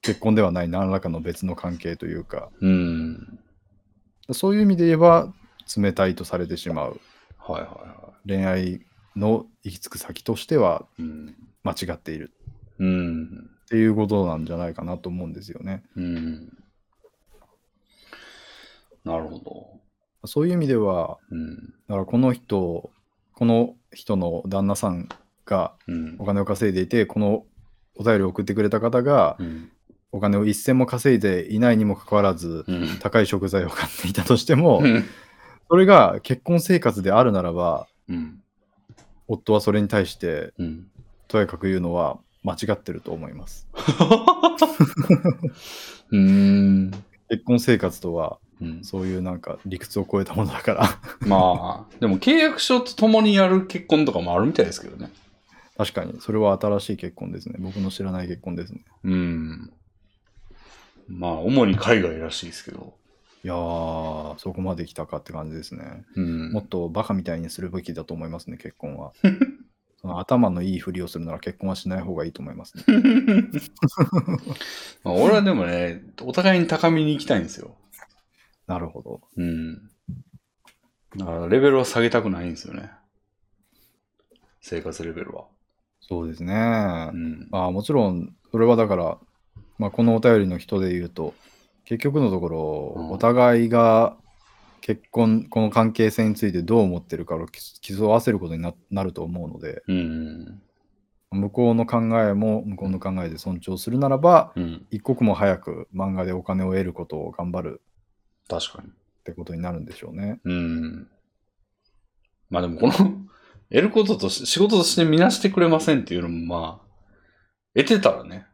[0.00, 3.38] 結婚ではない何らかの別の関係というか、うん。
[4.32, 5.32] そういう意味で言えば
[5.76, 7.00] 冷たいとされてしまう
[7.38, 8.80] はいはいは恋愛
[9.14, 10.86] の行き着く先としては。
[11.62, 12.32] 間違っている
[12.78, 13.50] うん。
[13.64, 15.82] っていうことなんじゃないかなと思うんですよね。
[15.96, 16.52] うん。
[19.06, 20.26] なるほど。
[20.26, 21.56] そういう意味では、うん。
[21.56, 22.90] だからこの人、
[23.32, 25.08] この人の旦那さん
[25.44, 26.24] がうんお。
[26.26, 27.44] 金を稼いでいて、この
[27.94, 29.70] お便りを送ってくれた方がうん。
[30.12, 32.98] お金を一銭も稼いでいないにもかかわらず、うん。
[33.00, 35.04] 高い食材を買っていたとしても、うん。
[35.70, 38.42] それが結婚生活であるならば、うん。
[39.28, 40.88] 夫はそれに対してうん。
[41.28, 43.68] とやかく言うのは間違ってると思います。
[47.28, 51.00] 結婚生活とはうんそういうなんか理屈を超えたものだから。
[51.26, 55.10] まあ、でも契約書と共にやる結婚とかもあるみたいですけどね。
[55.76, 57.56] 確かに、それは新しい結婚ですね。
[57.58, 58.80] 僕の知らない結婚ですね。
[59.04, 59.72] うん。
[61.08, 62.94] まあ、主に海外らしいですけど。
[63.44, 66.04] いやー、そこまで来たかって感じですね。
[66.16, 66.52] うん。
[66.52, 69.12] もっとバカみたいにするべきだと思いますね、結婚は。
[70.00, 72.84] その頭のいいふりをするなら結婚はしない方がいいと思いますね。
[75.04, 77.76] まあ俺はでもね、お互いに高みに行きたいんですよ。
[78.66, 79.20] なるほど。
[79.36, 79.90] うん。
[81.16, 82.90] だから、レベルは下げたくないんですよね。
[84.60, 85.44] 生活レベルは。
[86.00, 86.52] そうですね。
[86.52, 87.48] うん。
[87.50, 89.18] まあもちろん、それはだから、
[89.78, 91.34] まあ、このお便りの人で言うと、
[91.84, 94.16] 結局のところ、うんお互いが
[94.80, 97.46] 結婚、この関係性についてどう思ってるかを
[97.80, 100.62] 競わせることにななると思うので、うん。
[101.32, 104.86] 向こうの考えも向こうの考えで尊重するならば、うん。
[104.90, 107.82] 一刻も早く漫画でお金を得ることを頑張る
[108.48, 108.88] 確かに。
[108.88, 108.92] っ
[109.24, 110.40] てことになるんでしょうね。
[110.44, 111.08] うん。
[112.48, 112.92] まあでもこの、
[113.70, 116.86] 得ることとし、仕事としてみなしてくれませんっていうのもまあ、
[117.74, 118.46] 得てたらね、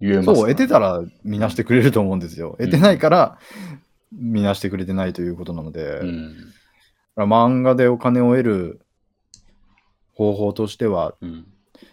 [0.00, 2.56] 言えますからそう、得てたら見なしてくれると思うんですよ。
[2.58, 3.38] 得てないから
[4.12, 6.34] 見なしてくれてないということなので、うん。
[7.16, 8.80] 漫画でお金を得る
[10.14, 11.46] 方法としては、うん。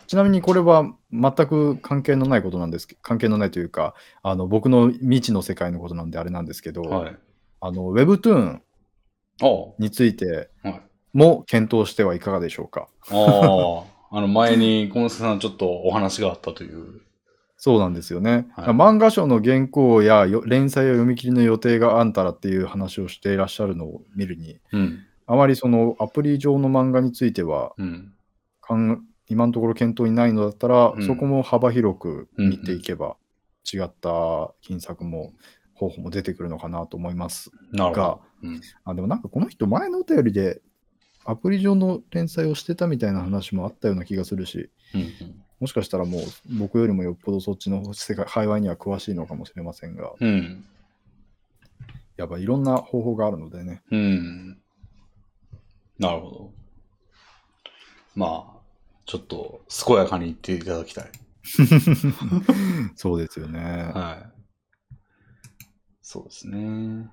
[0.07, 7.17] ちなみにこれは全く関係のないことなんですけ関係のないというか、あの僕の未知の世界のことなんであれなんですけど、はい。
[7.61, 8.59] あの Webtoon。
[9.79, 10.81] についてはい。
[11.13, 12.87] も検討してはいかがでしょうか？
[13.09, 14.17] ああ。
[14.17, 17.01] あの前に、小野さんちょっとお話があったという。
[17.57, 18.47] そうなんですよね。
[18.55, 24.99] はい漫画賞の原稿やよ連載や読み切りの予定があんたらっていう話をしていらっしゃるのを見るに、うん。
[25.27, 28.13] あまりそのアプリ上の漫画についてはうん。
[28.61, 33.15] かん今のところ検討にないのだったら、うんそこも幅広く見ていけば、
[33.71, 35.31] 違った金策も
[35.81, 38.61] 方法も出てくるのかなと思いますがうん。
[38.85, 40.61] あでもなんかこの人前のお便りで
[41.25, 45.43] アプリ上の連載をしてたみたいな話もあったような気がするし、うん。
[45.59, 46.21] もしかしたらもう
[46.57, 50.65] 僕よりもよっぽどそっちの世界、界隈には詳しいのかもしれませんが、うん。
[52.17, 53.83] やっぱいろんな方法があるのでね。
[53.91, 54.57] うん。
[55.99, 56.51] なるほど。
[58.15, 58.61] まあ、
[59.05, 61.11] ちょっと、健やかに言っていただきたい。
[62.95, 63.59] そうですよね。
[63.93, 64.40] はい。
[66.13, 66.57] そうですね。
[66.57, 67.09] うん、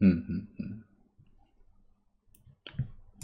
[0.00, 0.84] うん、うん。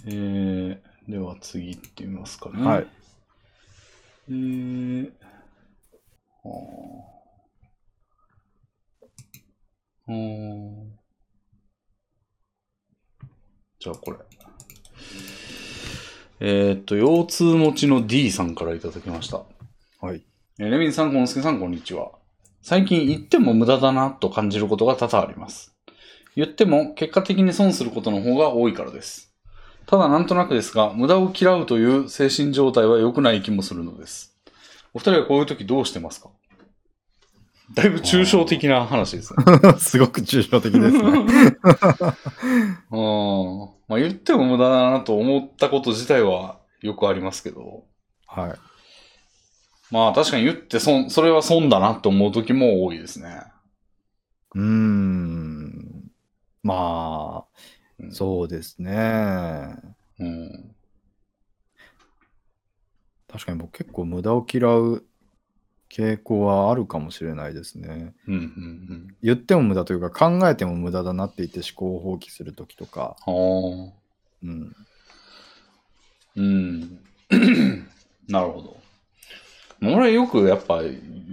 [0.06, 2.64] えー、では次行ってみますかね。
[2.64, 2.86] はい。
[4.28, 5.10] えー、
[6.44, 6.52] は
[7.02, 7.32] あ。
[10.06, 10.98] うーん。
[13.80, 14.18] じゃあこれ。
[16.38, 19.38] えーっと、腰痛持ちの D さんからいただきました。
[20.00, 20.24] はい。
[20.60, 22.12] えーレミンさん、コンスケさん、こんにちは。
[22.68, 25.72] 最近言っても無駄だなと感じることが多々あります。
[26.34, 29.32] 言っても結果的に損することの方が多いからです。
[29.86, 34.36] ただなんとなくですが、無駄を嫌うという精神状態は良くない気もするのです。
[34.92, 36.30] お二人はこういう時どうしてますか？
[37.72, 39.44] だいぶ抽象的な話ですね。
[39.78, 41.02] すごく抽象的ですね。
[42.90, 43.70] うん。
[43.86, 47.84] まあ言っても無駄だなと思ったこと自体はよくありますけど。
[48.26, 48.54] はい。
[49.90, 53.44] まあ確かに言って損、それは損だなと思う時も多いですね。
[54.54, 56.10] うーん。
[56.62, 57.58] まあ、
[57.98, 59.76] うんそうですね。
[60.18, 60.74] うん。
[63.28, 65.04] 確かに僕結構無駄を嫌う
[65.90, 68.14] 傾向はあるかもしれないですね。
[68.26, 73.16] うん、うん、言っても無駄というか考えても無駄だなって言って思考を放棄するときとか。
[73.26, 74.76] うん、
[76.36, 77.00] うん。
[78.28, 78.75] なるほど。
[79.82, 80.80] 俺はよくやっぱ、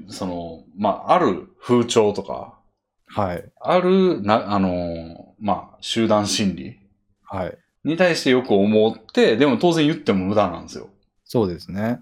[0.07, 2.59] その、まあ、ある風潮とか、
[3.07, 6.79] はい、ある、な、あの、まあ、集団心理
[7.23, 10.89] はい、に対してよく思って、でも当然言っても無駄なんですよ。
[11.25, 11.99] そうですね。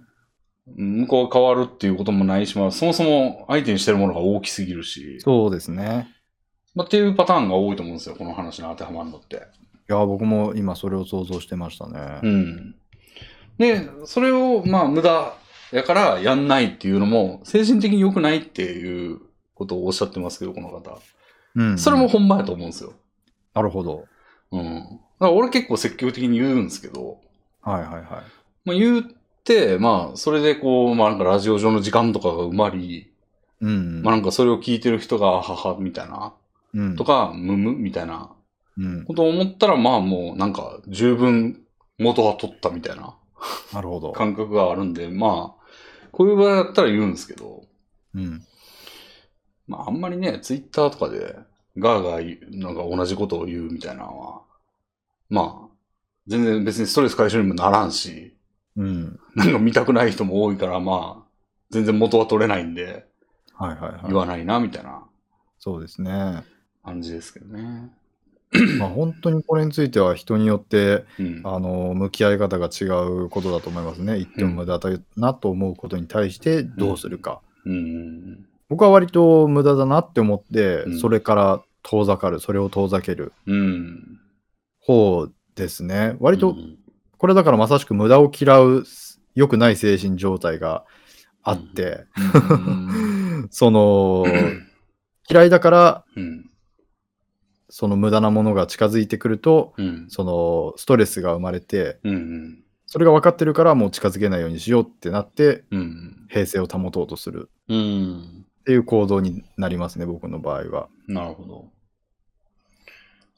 [0.75, 6.09] 向こうが変わるっていうこともないし、まあ、そもそも相手にしてるものが大きすぎるし、そうですね。
[6.75, 9.35] まあ、っていうパターンが多いと思うんですよ、この話に当てはまるのって。
[9.37, 9.39] い
[9.93, 12.29] や、僕も今それを想像してましたうね。
[12.29, 12.75] ん。
[13.57, 15.33] で、それを、まあ、無駄
[15.71, 19.19] やからやんないっていうのも、精神的に良くないっていう
[19.55, 20.99] ことをおっしゃってますけど、この方。
[21.55, 22.93] うんそれも、ほんまやと思うんですよ。
[23.53, 24.05] なるほど。
[24.51, 24.63] うん。
[24.63, 27.19] だから俺結構積極的に言うんですけど、
[27.61, 28.03] はいはいはい。
[28.65, 29.03] まあ言っ
[29.43, 33.11] て、まあそれでこう、まあなんかラジオ上の時間とかが埋まり、
[33.61, 34.01] うん。
[34.01, 36.33] まあなんかそれを聞いてる人が、母みたいな、
[36.73, 38.31] うんとか、むむみたいな
[38.77, 39.05] うん。
[39.05, 41.61] ことを思ったら、まあもうなんか十分
[41.99, 43.15] 元は取ったみたいな
[43.73, 44.11] なるほど。
[44.13, 45.60] 感覚があるんで、まあ、
[46.11, 47.63] こういう場合だったら言うんですけど、
[48.15, 48.43] うん。
[49.67, 51.35] まああんまりね、ツイッターとかで
[51.77, 54.41] ガーガー言うなんか同じことを言うみたいなのは、
[55.29, 55.69] まあ、
[56.27, 58.35] 全然別にストレス解消にもならんし、
[58.75, 59.19] うん。
[59.35, 61.27] なんか見たくない人も多いから、まあ、
[61.71, 63.07] 全然元は取れないんで、
[63.53, 64.01] はいはいはい。
[64.07, 65.03] 言わないな、みたいな
[65.59, 66.43] そうですね。
[66.83, 67.91] 感じですけどね。
[68.79, 71.41] まあ本当にこれについては人によって、うん。
[71.45, 74.17] あの、向き合い方が違うことだと思いますね。
[74.17, 77.41] 言っても無駄だなと思うことに対してどうするか。
[77.65, 78.45] うん。
[78.69, 84.19] 僕は割と無駄だなって思って、うんそれから遠ざかる、それを遠ざけるうん。
[84.79, 86.15] 方ですね。
[86.19, 86.77] 割と、うん
[87.17, 88.83] これだからまさしく無駄を嫌う
[89.35, 90.85] 良くない精神状態が
[91.43, 92.05] あって、
[92.49, 94.25] うん その、
[95.29, 96.50] 嫌いだから、うん。
[97.71, 100.05] その無駄なものが近づいてくると、うん。
[100.09, 102.63] そのストレスが生まれて、うん。
[102.85, 106.27] それが分かってるからもう近づけないようにしようってなって、うん。
[106.29, 108.45] 平静を保とうとするうん。
[108.59, 110.89] っていう行動になりますね、僕の場合は。
[111.07, 111.71] なるほ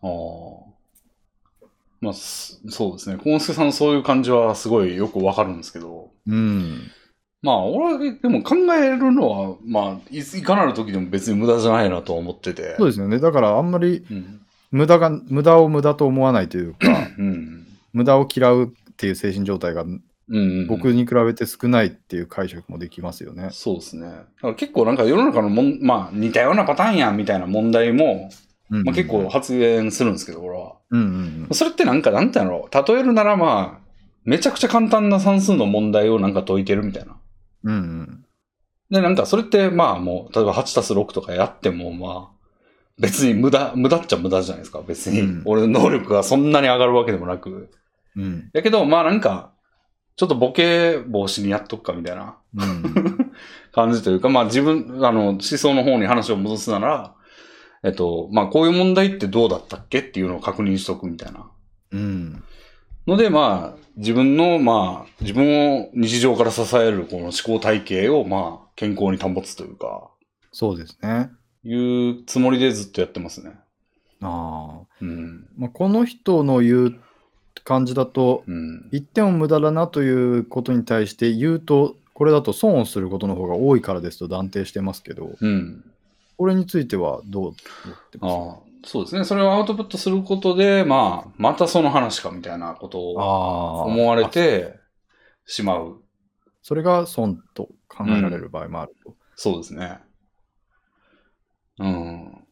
[0.02, 0.72] ど。
[1.62, 1.68] ああ。
[2.02, 3.18] まあ、すそうですね。
[3.18, 6.10] コンスケさんのそういう感じはすごいよくわかるんですけど。
[6.28, 6.92] うん。
[7.44, 12.76] まあ、俺はでも考えるのは、まあ、いかなる時でも別に無駄じゃないなとは思ってて。
[12.78, 13.20] そうですよね。
[13.20, 14.40] だからあんまりうん。
[14.72, 16.88] 無駄が、無駄を無駄と思わないというか、
[17.20, 17.68] うん。
[17.92, 20.68] 無駄を嫌うっていう精神状態がうん。
[20.68, 23.50] 僕に比べて少ないっていう解釈もできますよね。
[23.52, 24.08] そうですね。
[24.08, 28.30] だから結構なんか世の中のもん、まあ似たようなパターンやんみたいな問題も、
[28.72, 30.76] うんまあ結構発言するんですけど、俺は。
[30.92, 33.84] うんうんそれってなんか、なんていうの例えるならまあ、
[34.24, 37.18] めちゃくちゃ簡単な算数の問題をなんか解いてるみたいな。
[37.64, 37.74] うん。
[37.74, 38.26] うん
[38.92, 42.34] で、なんかそれってまあもう、例えば8たす6とかやってもまあ、
[43.00, 44.82] 別に無駄、無駄っちゃ無駄じゃないですか。
[44.88, 45.42] 別にうん。
[45.46, 47.72] 俺の能力がそんなに上がるわけでもなく。
[48.16, 48.24] うん。
[48.24, 48.50] うん。
[48.54, 49.52] やけど、まあなんか、
[50.16, 53.32] ちょっとボケ防止にやっとくかみたいなうん。
[53.74, 57.16] 感じというか、まあ自分、あの、思想の方に話を戻すなら、
[57.84, 61.48] えっと、まあこういう問題ってどうだったっけっていうのを確認しとくみたいな。
[61.94, 62.44] うん。
[63.08, 70.10] ので、まあ、自分の、まあ、自分を日常から支えるこの思考体系を、まあ、健康に保つというか、
[70.52, 71.32] そうですね。
[71.64, 73.54] いうつもりでずっとやってますね。
[74.22, 74.88] ああ。
[75.02, 75.48] うん。
[75.58, 76.96] まあ、この人の言う
[77.64, 78.90] 感じだと、うん。
[78.92, 85.84] 言っても無駄だなということに対して言うと、これだと損をすることの方が多いからですと断定してますけど、うん。
[86.38, 87.56] これについてはどう思っ
[88.12, 89.24] てますああ、そうですね。
[89.24, 94.80] それをアウトプットすることで、まあ、またその話かみたいなことをあ思われあて
[95.46, 96.02] しまう。
[96.62, 99.16] それが損と考えられる場合もあると。
[99.36, 100.00] そうですね。
[101.80, 102.44] うん。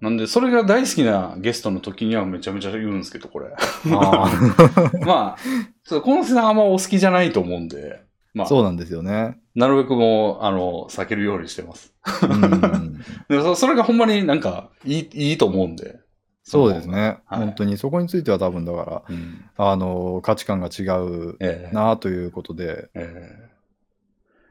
[0.00, 3.54] なんで、それが大好きなゲストの時にはめちゃめちゃ言うんですけど、これ。
[3.54, 4.30] あ
[5.06, 5.38] まあ、
[5.84, 8.02] そうこの世代あんまお好きじゃないと思うんで、
[8.34, 9.38] まああ、そうなんですよね。
[9.54, 11.94] なるべくもう、あの、避けるようにしてます。
[12.22, 12.98] うん、
[13.28, 16.00] でそそれがほんまになんか、いい、いいと思うんで。
[16.44, 19.44] そうですね、はい本当にそこについては多分だから、うん。
[19.56, 23.48] あの価値観が違うええなということで、え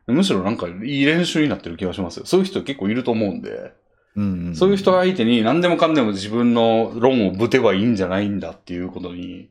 [0.07, 2.25] えむしろなんか、いい練習になってる気がしますよ。
[2.25, 3.73] そういう人結構いると思うんで、
[4.15, 9.49] うんんそういう人相手に何でもかんでも自分の論をぶてばいいんじゃないんだっていうことに、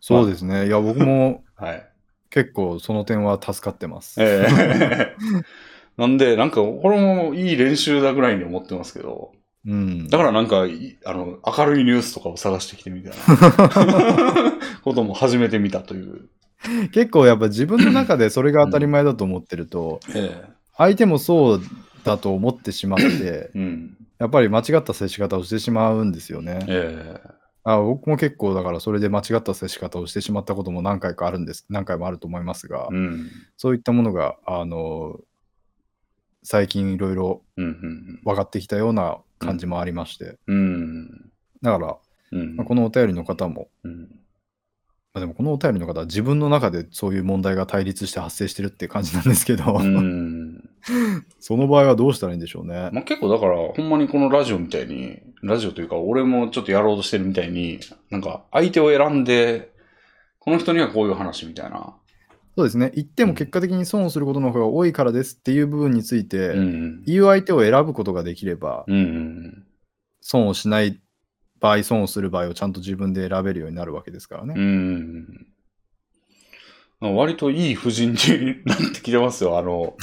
[0.00, 1.91] そうですね、いや、僕もはい。
[2.32, 4.20] 結構その点は助かってます。
[4.20, 5.16] ええ
[5.98, 9.32] なんで、なんか、これもいい練習だぐらいに思ってますけど、
[9.66, 14.52] うん、だからなんか、いあの、明るいニュースとかを探してきてみたいな
[14.82, 16.30] ことも始めてみたという。
[16.92, 20.42] 結構やっぱ自分の中でそれが当たり前だと思ってると、え
[20.76, 21.62] 相手もそう
[22.04, 23.96] だと思ってしまって、えうん。
[24.18, 26.64] やっぱり間違った接し方をしてしまうんですよね。
[26.68, 33.30] ええあ僕も結構だからそれで間違った接し方をしてしまったことも何回かあるんです何回もあると思いますが、うん。
[33.56, 35.20] そういったものがあの
[36.42, 37.42] 最近いろいろ。
[38.24, 41.30] 分かってきたような感じもありまして、うん。
[41.62, 41.96] だから、
[42.32, 42.56] うん。
[42.56, 44.00] まあこのお便りの方も、うん。
[45.14, 50.70] まあ、でもこのお便りの方は自分の中でそういう問題が対立して発生してるって感じなんですけど、うん。
[51.38, 52.90] その場合はどうしたらいいんでしょうね。
[52.92, 57.80] まあ、結構だから、ほんまにこのラジオみたいに、ラジオというか、俺もちょっとやろうとしてるみたいに、
[58.10, 59.72] なんか、相手を選んで、
[60.38, 61.96] この人にはこういう話みたいな。
[62.56, 62.92] そうですね。
[62.94, 67.02] 言っても結果的に損をすることの方が多いからですっていう部分について、うん。
[67.04, 69.64] 言う相手を選ぶことができれば、うん。
[70.20, 71.00] 損をしない
[71.60, 74.54] 場合、損をする場合をちゃんと自分で選べるようになるわけですからね。
[74.56, 75.46] うん。
[77.00, 78.16] 割といい夫人に
[78.66, 79.58] なってきてますよ。
[79.58, 79.96] あの、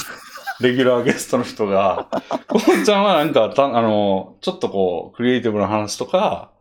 [0.60, 2.08] レギュラーゲストの人が。
[2.48, 6.52] こんちゃんはなんか、たあの、ちょっとこう、クリエイティブな話とか、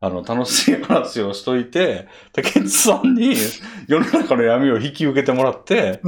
[0.00, 3.36] あの、楽しい話をしといて、竹内さんに
[3.88, 6.00] 世の中の闇を引き受けてもらって、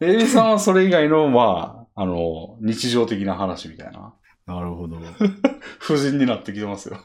[0.00, 4.14] で エビさんはそれ以外の、まあ、あの、日常的な話みたいな。
[4.46, 4.98] なるほど。
[5.82, 6.98] 夫人になってきてますよ。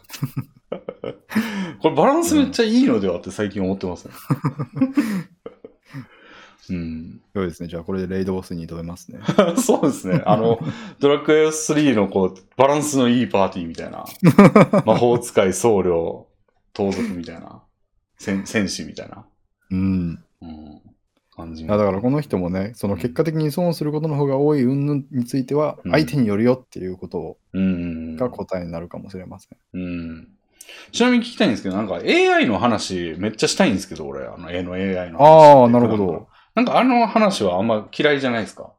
[1.81, 4.13] これバランスめっちゃいいのではって最近思ってますね。
[6.69, 7.69] うん、そうですね。
[7.69, 9.19] じゃあ、これでレイドボスに挑めますね。
[9.57, 10.21] そうですね。
[10.25, 10.59] あの、
[10.99, 14.05] ドラクエ3のこう、バランスのいいパーティーみたいな。
[14.85, 16.25] 魔法使い、僧侶、
[16.73, 17.63] 盗賊みたいな。
[18.17, 19.25] 戦戦士みたいな。
[19.71, 20.23] うん。
[20.41, 20.81] うん、
[21.35, 28.15] 感じだからこの人もね、その結果的に損をすることの方が多い云々については、うん相手によるよっていうことうん。
[28.15, 29.57] が答えになるかもしれません。
[29.73, 30.27] うん。
[30.91, 35.23] ちなみに聞きたいんですけど、なんか AI の話めっちゃしたいんですけど、俺、あの絵の AI の話。
[35.23, 36.27] ああ、なるほど。。
[36.55, 38.73] なんかあの話はあんま嫌いじゃないですか？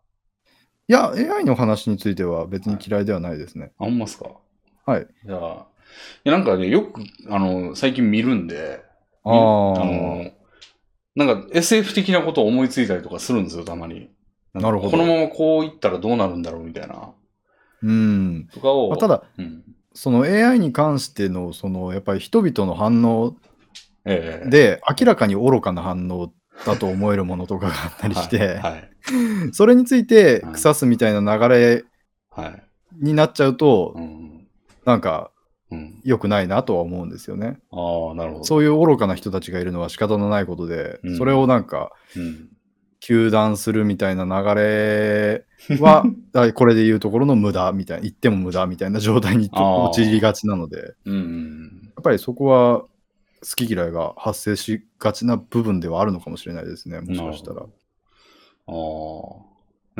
[0.88, 3.72] いや、AI の話については別に嫌いではないですね。
[3.78, 4.26] あ、ほんまっすか？
[4.86, 5.06] はい。
[5.24, 5.66] じゃあ、
[6.24, 8.82] いやなんかね、よく、あの、最近見るんで、
[9.24, 9.36] あああ。
[9.84, 10.30] の、
[11.14, 14.00] なんか SF 的なことを思いついたりとかするんですよ、たまに。
[14.00, 17.12] んかなるほどこのままこういったらどうなるんだろうみたいな。
[17.82, 18.48] うん。
[18.52, 18.88] とかを。
[18.90, 19.62] まあただ、うん。
[19.92, 23.36] その AI に関しての、その、やっぱり人々の反応
[24.06, 26.32] ええで、明らかに愚かな反応
[26.64, 28.58] だと思えるものとかがあったりして、はい。
[28.58, 28.90] はい。
[29.52, 31.84] それについてうん腐すみたいな流れ
[32.30, 32.62] はい。
[33.00, 34.46] になっちゃうと、うん。
[34.84, 35.30] なんか
[35.70, 36.00] うん。
[36.04, 37.58] 良くないなとは思うんですよね。
[37.70, 38.44] ああ、なるほど。
[38.44, 42.48] そういう愚かな人たちがいるのは仕方のないことで、うんそれをなんか、うん。
[43.00, 45.46] 糾弾するみたいな流れ
[45.78, 46.04] は、
[46.34, 51.92] あこれで言うところの無駄みたいな、言っても無駄みたいな状態に陥りがちなので、やうん。
[51.98, 52.88] っぱりそこは好
[53.56, 57.62] き嫌いが発生しがちな部分ではあるのかもしれないですね、もしかしたら。
[57.62, 57.66] ああ。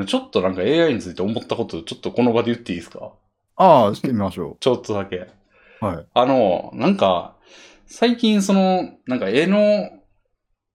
[0.05, 3.11] ちょっとなんか AI について思ったこと、ちょっとこの場で言っていいですか？
[3.55, 5.17] ああ、してみましょ ちょっとだけ。
[5.17, 5.85] う。
[5.85, 6.05] はい。
[6.13, 7.35] あの、なんか、
[7.85, 9.89] 最近その、なんか絵の、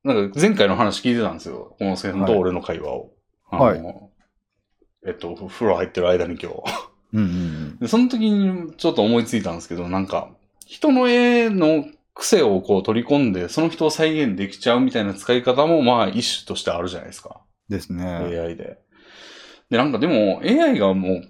[0.04, 1.74] なんか前回の話聞いてたんですよ。
[1.78, 3.12] この先生と俺の会話を。
[3.50, 3.82] はい
[5.06, 6.62] えっと、風呂入ってる間に今日。
[7.12, 10.30] うんうんで、その時にちょっと思いついたんですけど、なんか、
[10.66, 11.84] 人の絵の
[12.16, 17.42] 癖をこう取り込んで、その人を再現できちゃうみたいな使い方も、まあ一種としてあるじゃないですか。
[17.68, 18.04] ですね。
[18.04, 18.78] AI で。
[19.70, 21.22] で、なんかでも AI がもう、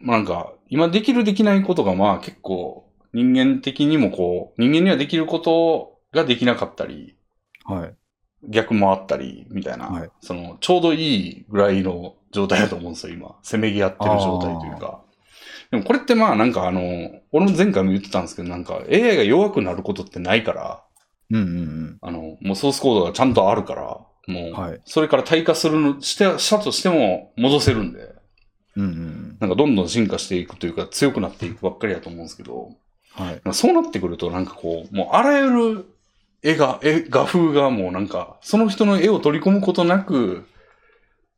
[0.00, 7.16] まあなんか、今できるできないことがまあ結構人間的にもこう、人間にはできることができなかったり、
[7.64, 7.94] はい。
[8.46, 13.36] 逆もあったり、みたいな、はいその、ちょうどいいぐらいの状態だと思うんですよ、今。
[13.42, 15.03] せめぎ合ってる状態というか。
[15.74, 16.80] でもこれってまあなんかあの、
[17.32, 20.84] 俺も前回も言ってたんですけど、なんか AI が弱くなることってないから、
[21.30, 23.82] うんうんあの、もうソースコードがちゃんとあるから、
[24.28, 28.14] もう、はいそれから退化するの、して、したとしても戻せるんで、
[28.76, 28.84] うん。
[28.84, 32.70] うんうんなんかどんどん進化していくというか強くなっていくばっかりだと思うんですけど、
[33.18, 33.24] うん。
[33.24, 33.42] はい。
[33.52, 35.86] そうなってくるとなんかこう、もうあらゆる
[36.44, 40.46] 絵が、絵、画風がもうなんか、その人の絵を取り込むことなく、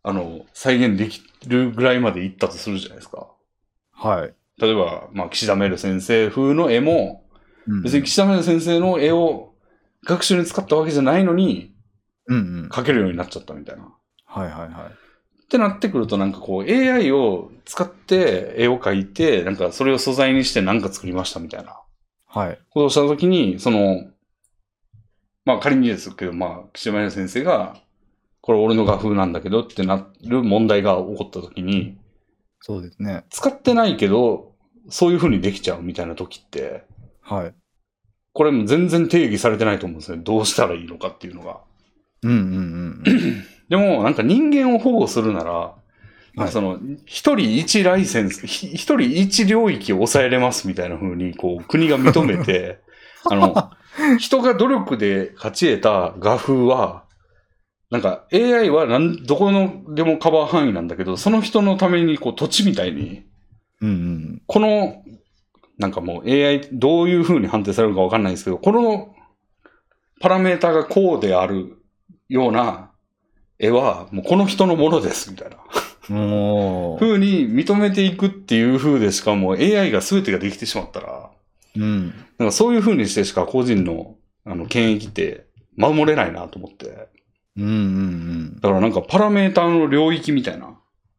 [0.02, 3.28] あの、再現できるぐらいまでいったとするじゃないですか。
[3.96, 4.34] はい。
[4.58, 7.22] 例えば、まあ、岸田メル先生風の絵も、
[7.66, 9.52] うん別に岸田メル先生の絵を
[10.04, 11.74] 学習に使ったわけじゃないのに、
[12.28, 12.68] うんうん。
[12.68, 13.92] 描けるようになっちゃったみたいな。
[14.24, 14.92] はいはいはい。
[14.92, 21.80] ってなってくるとなんかこう AI を使って絵を描いて、なんかそれを素材にしてなんか作りましたみたいな
[22.26, 22.58] はい。
[22.70, 24.04] ことをしたときに、その、
[25.44, 27.76] まあ仮にですけど、まあ岸山先生が、
[28.40, 31.96] これ俺の画風なんだけどってなる問題が起こったときに、
[32.60, 33.24] そうですね。
[33.30, 34.52] 使ってないけど、
[34.88, 36.84] そういう風にできちゃうみたいな時って、
[37.20, 37.54] はい。
[38.32, 40.18] これも全然定義されてないと思うんですね。
[40.22, 41.60] どうしたらいいのかっていうのが。
[42.22, 42.36] うんうん
[43.06, 43.44] うん。
[43.68, 45.74] でも、なんか人間を保護するなら、
[46.36, 52.80] はいその、一人一ライセンス、ひ一人一領域を抑えれますみたいな風に、こう、国が認めて、
[53.24, 53.70] あの、
[54.18, 57.05] 人が努力で勝ち得た画風は、
[57.90, 63.24] なんか AI はなんどこのでもカバー範囲なんだけど、その人のためにこう土地みたいに、
[63.80, 64.42] うんうん。
[64.46, 65.02] この、
[65.78, 69.14] なんかもう AI どういう風に判定されるかわかんないんですけど、この
[70.20, 71.82] パラメータがこうである
[72.28, 72.90] ような
[73.58, 75.58] 絵は、もうこの人のものです、みたいな。
[76.08, 81.30] も風に認めていくっていう風でしかもう AI が全てができてしまったら、
[81.76, 82.14] う、うん。
[82.38, 85.46] なんかそういう風にしてしか個人のあの権益って
[85.76, 87.08] 守れないなと思って。
[87.56, 90.78] うんうんだからなんかパラメータの領域みたいな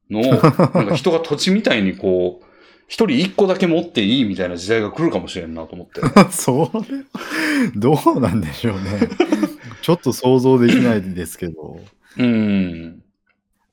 [0.10, 0.24] のを、
[0.74, 2.46] なんか人が土地みたいにこう、
[2.88, 6.02] 一人一個だけ持っていいみたいな時代が来るかもしれんなと思って。
[6.32, 8.82] それ、どうなんでしょうね。
[9.82, 11.80] ちょっと想像できないですけど。
[12.18, 13.04] うん。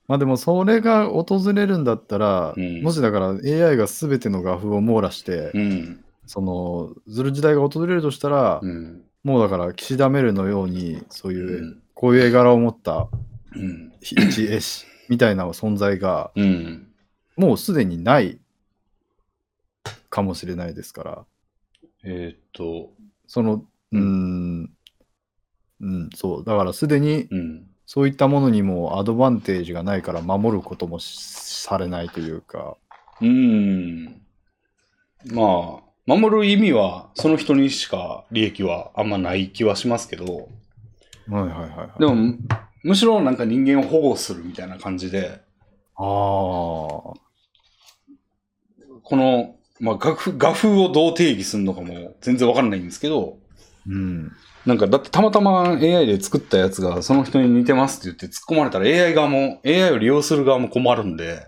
[0.08, 6.04] まあでもそれが訪れるんだったら、うんもしだから AI が全ての画風を網羅して、うん。
[6.26, 9.02] その、ずる時代が訪れるとしたら、うん。
[9.22, 13.08] もうだから岸田メルのように、そういう、うんこういう絵柄を持った
[13.54, 13.92] うん。
[14.00, 16.88] 一絵師みたいな存在が、うん。
[17.36, 18.38] もうすでにない
[20.10, 21.24] かもしれないですから、
[22.04, 22.90] えーっと、
[23.26, 24.70] その、うーん、
[25.80, 27.66] うん、そう、だからすでにうん。
[27.86, 32.76] そういったものにもアドバンテージがないから守ることもしされないというか、
[33.20, 34.22] うん。
[35.26, 40.48] まあ、守る意味は、その人にしか利益はあんまない気はしますけど、
[41.28, 42.00] はいはいはい、はい。
[42.00, 42.36] でも、
[42.82, 45.40] むしろなんか人間を保護するみたいな感じで、
[45.96, 47.16] ああ、こ
[49.12, 53.38] の、まあ、画風、画風をどう定義するのかも全然わかんないんですけど、
[53.86, 54.32] うん。
[54.66, 61.46] なんかだってたまたま AI で作ったやつがその人に似てますって言って突っ込まれたら AI 側も、AI を利用する側も困るんで、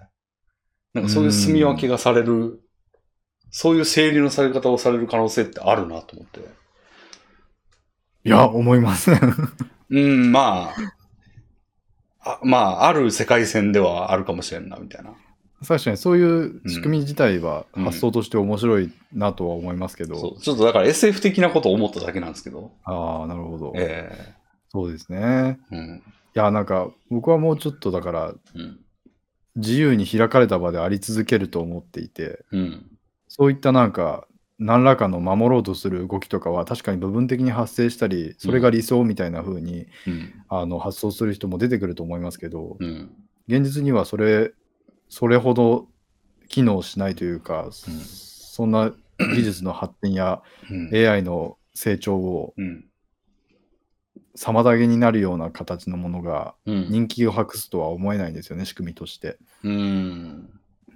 [0.92, 2.60] なんかそういう住み分けがされる、
[3.50, 6.40] そういう整理のされ方をされる可能性ってあるなと思って。
[8.26, 9.20] いや、思いません。
[9.90, 15.14] うん、まあ、あまあ、ある世界線ではあるかもしれんな、みたいな。
[15.66, 20.40] 確かにそういう仕組み自体はうん発想として面白いなとは思いますけど、そう。
[20.40, 22.72] ちょっとだから SF 的なことを思っただけなんですけど。
[22.84, 23.72] ああ、なるほど。
[23.76, 24.34] え
[24.68, 25.58] そうですね。
[25.72, 26.02] えうん。
[26.04, 28.80] いや、なんか僕はもうちょっとだからうん。
[29.54, 32.90] 自由に開かれた場であり続けると思っていて、うん。
[33.28, 34.25] そういったなんか
[34.58, 40.32] 何らかの守ろうとする動きとかは確かに部分的に発生したり、それが理想みたいな風に、うん。
[40.48, 43.10] あの発想する人も出てくると思いますけど、うん。
[43.48, 44.52] 現実にはそれ、
[45.08, 45.88] それほど
[46.48, 50.90] 機能しないというか、そんな技術の発展やうん。
[50.94, 52.84] AI の成長をうん。
[54.38, 56.90] 妨げになるような形のものがうん。
[56.90, 59.36] 人気を博すとは思えないんですよね、仕組みとして。
[59.64, 60.50] うん。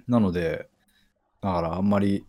[0.07, 0.67] なので、
[1.41, 2.25] だからあんまり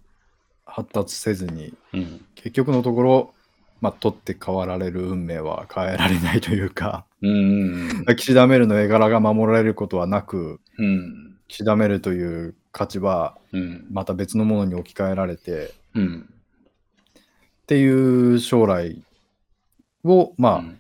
[0.65, 2.25] 発達せずに、うん。
[2.35, 3.35] 結局のところ、
[3.81, 8.05] まあ、取って代わられる運命は変えられないというか、うん。
[8.17, 11.37] 岸田メルの絵柄が守られることはなく、うん。
[11.49, 13.87] 岸田メルという価値はうん。
[13.91, 16.29] また別のものに置き換えられて、うん。
[17.13, 19.03] っていう将来
[20.05, 20.79] を、まあ、うん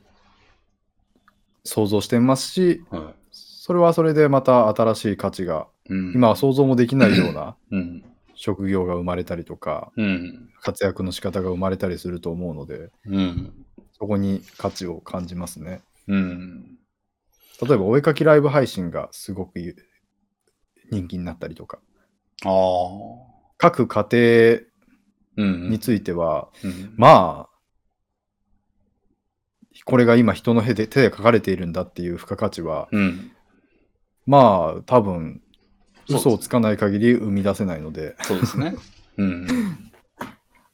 [1.65, 5.67] 想像してますし、はそれはそれでまた新しい価値が。
[5.89, 8.05] 今は想像もできないようなうん。
[8.43, 10.51] 職業が生まれたりとか、うん。
[10.61, 13.53] 活躍の仕方が生まれたりすると思うので、うん。
[13.93, 15.81] そこに価値を感じますね。
[16.09, 16.77] うん。
[17.65, 19.61] 例えば、お絵かきライブ配信がすごく
[20.91, 21.79] 人気になったりとか、
[22.45, 22.51] ああ。
[23.59, 24.03] 各家
[25.37, 25.61] うん。
[25.61, 26.95] 庭については、うん。
[26.97, 27.49] まあ、
[29.85, 33.31] これが今人の手で手で書かれているんだっていう付加価値は、うん。
[34.27, 35.41] まあ、多分、
[36.09, 38.75] 嘘をつかない限り生み出せないので、そうですね。
[39.19, 39.47] うん。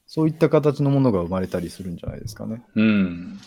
[0.06, 2.62] そういった形のものが生まれたりするんじゃないですかね。
[2.74, 3.38] うん。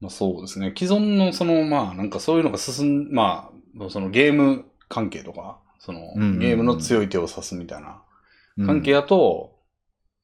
[0.00, 0.72] まあそうですね。
[0.76, 3.50] 既存のその、まあなんかそういうのが進ん、ま
[3.80, 8.02] あ、そのゲーム関係とか、そのうんうんうんゲームの強い手を指すみたいな
[8.58, 9.56] うん関係やと、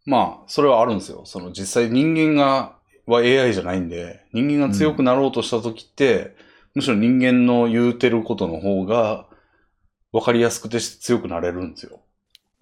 [0.05, 1.23] まあそれはあるんですよ。
[1.25, 2.77] その実際人間が、
[3.07, 6.35] は AI じゃないんで、人間が強くなろうとした時って、
[6.75, 9.27] むしろ人間の言うてることの方が
[10.17, 12.01] 分かりやすくて強くなれるんですよ。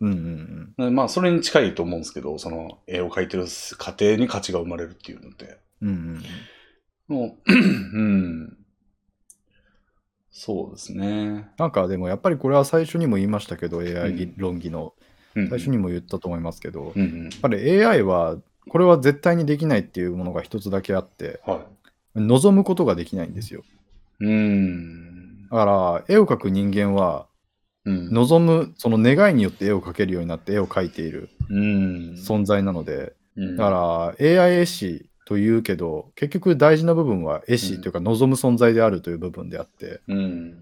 [0.01, 3.47] うんうんでまあそれに近いと思うんですけど、その絵を描いてる
[3.79, 5.59] 過程に価値が生まれるっていうのって。
[5.81, 5.89] うん。
[5.89, 6.23] うんうん
[7.07, 7.55] もう、 う
[8.03, 8.57] ん。
[10.31, 11.51] そうですね。
[11.59, 14.95] なんかでもやっぱりこれは最初にも言いましたけど、AI うん論議の
[15.37, 17.31] うん最初にも言ったと思いますけど、やっうんうん。
[17.43, 18.39] ぱり AI は
[18.71, 21.67] これは絶対にできないっていうものが一つだけあって、は
[22.15, 23.63] 望むことができないんですよ。
[24.21, 24.25] い。
[24.25, 25.49] うん。
[25.49, 27.27] だから絵を描く人間は
[27.85, 28.13] うん。
[28.13, 32.15] 望む、その願いによって絵を描けるようになって絵を描いているうん。
[32.17, 33.57] 存在なので、うん。
[33.57, 40.53] だから AI 絵師というけど、結局大事な部分は絵師というか望む存在であるという部分であって、うん。
[40.53, 40.57] だ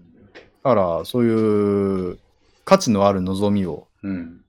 [0.63, 2.19] からそういう
[2.65, 4.41] 価値のある望みをうん。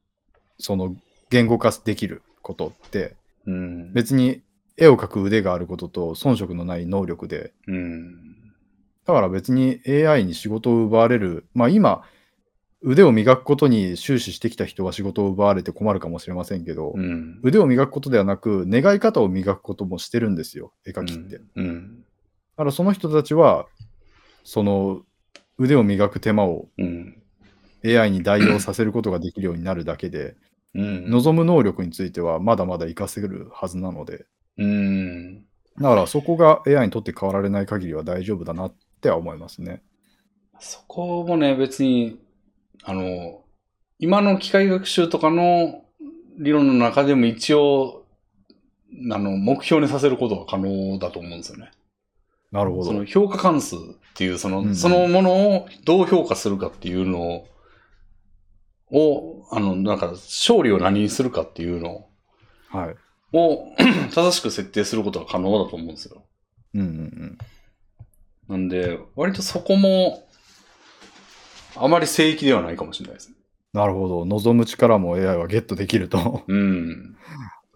[0.58, 0.94] その
[1.30, 3.92] 言語化できることってうん。
[3.92, 4.40] 別に
[4.76, 8.34] 絵を描く腕があることと遜色のない能力でうん。
[9.06, 12.02] だから別に AI に仕事を奪われるまあ今
[12.86, 17.40] 腕を磨くことに終始してきた人は仕事を奪われて困るかもしれませんけど、うん。
[17.42, 22.04] 腕を磨くことではなく願い方を磨くこともしてるんですよ絵描きって、だうん。
[22.56, 23.66] からその人たちは
[24.44, 25.00] その
[25.56, 27.20] 腕を磨く手間をうん。
[27.86, 30.36] AI に代用させることができるようになるだけで、
[30.74, 31.10] うん。
[31.10, 34.26] 望む能力についてはまだまだ活かせるはずなので、
[34.58, 35.44] うん。
[35.80, 39.82] だからそこが AI にとって変わられない限りは大丈夫だなっては思いますね。
[40.60, 42.20] そこもね、別に、
[42.84, 43.42] あの、
[43.98, 45.82] 今の機械学習とかの
[46.38, 48.04] 理論の中でも一応、
[49.10, 51.70] あの、目標にさせることは可能だと思うんですよね。
[52.52, 52.84] なるほど。
[52.84, 53.78] その評価関数っ
[54.14, 57.48] ていう、その、うんうんそのものをどう評価するかっていうのを、
[58.92, 62.06] をあの、なんか、勝利を何にするかっていうの
[62.68, 62.94] はい。
[63.32, 63.74] を
[64.14, 66.22] 正しく設定することは可能だと思うんですよ。
[66.74, 67.38] うんうんうん。
[68.48, 70.23] なんで、割とそこも、
[71.76, 73.36] あまり正規ではないかもしれないですね。
[73.72, 74.24] なるほど。
[74.24, 76.42] 望む力も AI はゲットできると。
[76.46, 77.16] うん。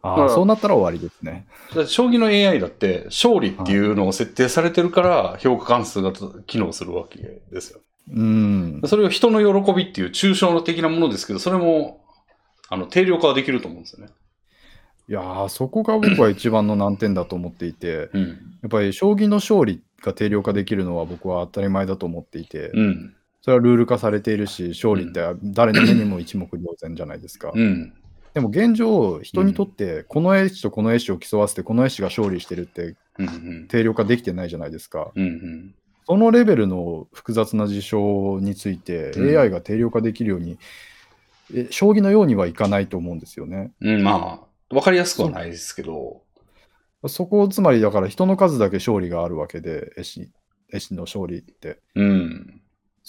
[0.03, 1.47] ああ、そうなったら終わりですね。
[1.75, 6.13] だって将棋の AI だって、勝利っていうのを設定されてるから、評価関数が
[6.47, 7.81] 機能するわけですよ。
[8.15, 8.81] うん。
[8.87, 12.05] それを人の喜びっていう抽象的なものですけど、それも、
[12.69, 14.13] あの、定量化はできると思うんですよね。
[15.09, 18.29] いやー、そこが僕は一番の難点だと思っていて、うん。
[18.63, 23.15] やっぱり将棋の勝利が定量化できるのは僕は当たり前だと思っていて、うん。
[23.49, 27.51] それはルール化されているし、勝利って誰の目にも一目瞭然じゃないですか。
[27.55, 27.95] うん。
[28.35, 33.67] でも現状、人にとってこの絵師とこの絵師を競わせて、この絵師が勝利してるってうん。
[33.69, 35.13] 定量化できてないじゃないですか。
[35.15, 35.23] うん。
[35.23, 35.75] うん。
[36.07, 40.59] そのレベルの複雑な事象について、うん AI が定量化できるように、
[41.55, 43.73] え将棋のようにはいかないと思うんですよね。
[43.81, 46.21] うん、まあ、わかりやすくはないですけど、
[47.07, 50.29] そこをつまりだから人の数だけ勝利があるわけで、絵師
[50.71, 51.79] 絵師の勝利って。
[51.95, 52.58] うん。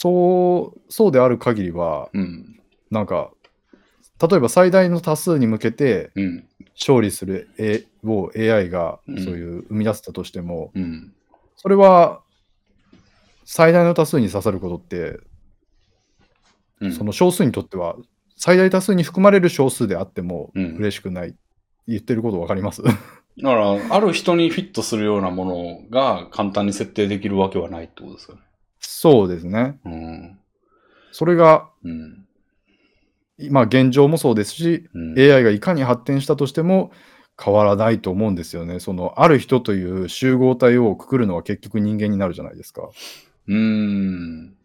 [0.01, 2.59] そう、そうである限りは、うん。
[2.89, 3.31] なんか、
[4.21, 6.11] 例えば最大の多数に向けて。
[6.75, 11.13] 勝利する絵を AI がそういう生み出したとしても、うん。
[11.57, 12.21] それは
[13.43, 15.19] 最大の多数に刺さることって、
[16.93, 17.97] その少数にとっては
[18.37, 21.35] 最大多数に含まれる少数であっても嬉しくない。
[21.85, 22.81] 言ってること分かります？
[22.81, 22.97] だか
[23.55, 28.41] ら、ある人にフィットするようなものが簡単に設定できるわけはないってことですよね。
[28.79, 29.79] そうですね。
[29.85, 30.39] うん。
[31.11, 32.25] それが、うん。
[33.49, 35.19] まあ現状もそうですし、うん。
[35.19, 36.91] AI がいかに発展したとしても
[37.41, 38.79] 変わらないと思うんですよね。
[38.79, 42.89] そのある人という集合体をくくるのは結局人間になるじゃないですか。
[43.47, 44.55] うーん。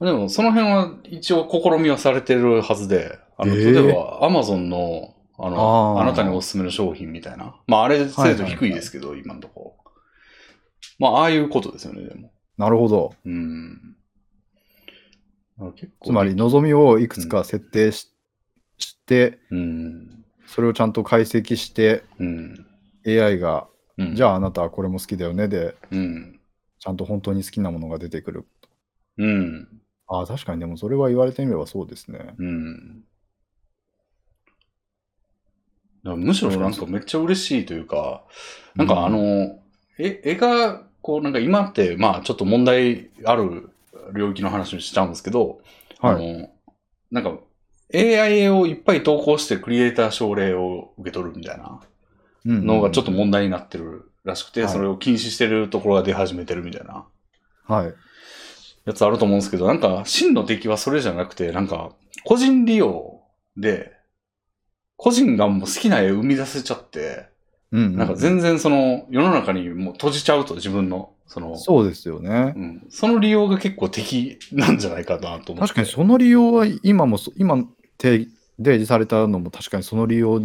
[0.00, 3.72] でも、その辺は一応試みはされてるはずで、あの、えー？
[3.84, 7.56] 例えば、アマゾンの、あの、あなたにおすすめの商品みたいな。
[7.66, 9.92] まあ、あれ精度低いですけど、今のところ。
[10.98, 12.30] まあ、ああいうことですよね、でも。
[12.56, 13.14] なるほど。
[13.24, 13.96] うん。
[15.60, 18.08] あ結構つまり望みをいくつか設定し,、
[18.78, 20.24] して、うん。
[20.46, 22.66] それをちゃんと解析してうん。
[23.06, 23.68] AI が、
[23.98, 24.14] うん。
[24.16, 26.40] じゃああなたはこれも好きだよねで、うん。
[26.78, 28.46] ちゃんと本当に好きなものが出てくる。
[29.18, 29.68] うん。
[30.06, 32.34] ああ、確かにでもそれは言われてみればそうですね。
[32.38, 33.04] うん。
[36.04, 38.24] むしろなんかめっちゃ嬉しいというか、
[38.74, 39.58] なんかあの、
[39.98, 43.68] え、絵が、こうなんか今って、まあちょっと問題ある
[44.14, 45.60] 領域の話をしちゃうんですけど、
[46.00, 46.16] はい。
[46.16, 46.48] あの、
[47.10, 47.38] なんか
[47.92, 51.78] AI をいっぱい投稿してクリエイター奨励を受け取るみたいな
[52.46, 52.66] うん。
[52.66, 54.72] のがちょっと問題になってるらしくて、はい。
[54.72, 57.06] それを禁止してるところが出始めてるみたいな
[57.66, 57.94] はい。
[58.86, 61.92] やつあると思うんですけど、なんか真の敵はそれじゃなくて、なんか
[62.24, 63.20] 個人利用
[63.56, 63.92] で、
[64.96, 67.28] 個人がもう好きな絵を生み出せちゃって、
[67.72, 72.60] うんうんなんか全然その世の中にもう閉じちゃうと自分の、その、そうですよねう。
[72.60, 75.54] ん、その利用が結構敵なんじゃないかなと思って。
[75.54, 77.56] 確かにその利用は今もそ、今
[78.00, 78.28] 提
[78.58, 80.40] 提示されたのも確かにその利用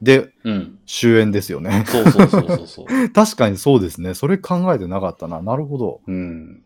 [0.00, 0.78] でうん。
[0.86, 1.84] 終焉ですよね。
[1.86, 2.86] そうそうそうそうそう。
[3.12, 4.14] 確かにそうですね。
[4.14, 5.42] それ考えてなかったな。
[5.42, 6.00] なるほど。
[6.06, 6.62] うん。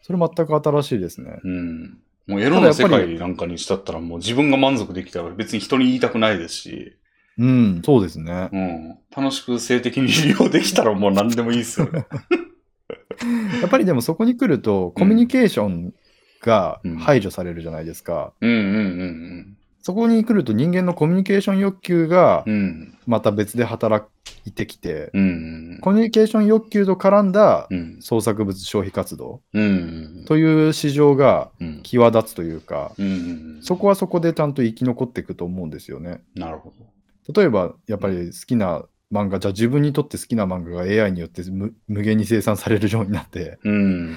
[0.00, 1.40] それ全く新しいですね。
[1.44, 1.98] うん。
[2.26, 6.96] もうエロの世界なんかにしたったらもう自分が満足できたら別に人に言いたくないですし、
[7.40, 8.50] うん、そうですね。
[8.52, 8.98] うん。
[9.16, 12.06] 楽しく性的に利用できたらもう何でもいいっすよね。
[13.60, 15.94] やっぱりでもそこに来ると、コミュニケーション
[16.42, 18.32] がうん排除されるじゃないですか。
[18.40, 18.58] うんうんう
[19.04, 22.52] んそこに来ると人間のコミュニケーション欲求がうん。
[22.52, 22.98] うん。
[23.06, 24.06] また別で働
[24.44, 25.78] いてきて、うん。
[25.80, 27.96] コミュニケーション欲求と絡んだうん。
[28.00, 30.24] 創作物消費活動うん。
[30.26, 31.80] という市場がうん。
[31.82, 33.58] 際立つというか、うん。
[33.62, 36.20] そこはそこでちゃんと生き残っていくと思うんですよね。
[36.34, 36.99] なるほど。
[37.34, 44.16] 例えば、やっぱり好きな漫画、じゃあ自分にとって好きな漫画が AI によって無無限に生産されるようになって、うん。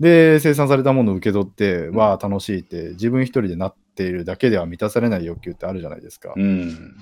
[0.00, 6.28] で、生産されたものを受け取って、わあ、楽しいって、自分一人でなっているだけでは満たされない欲求ってあるじゃないですか。
[6.28, 6.96] やうん。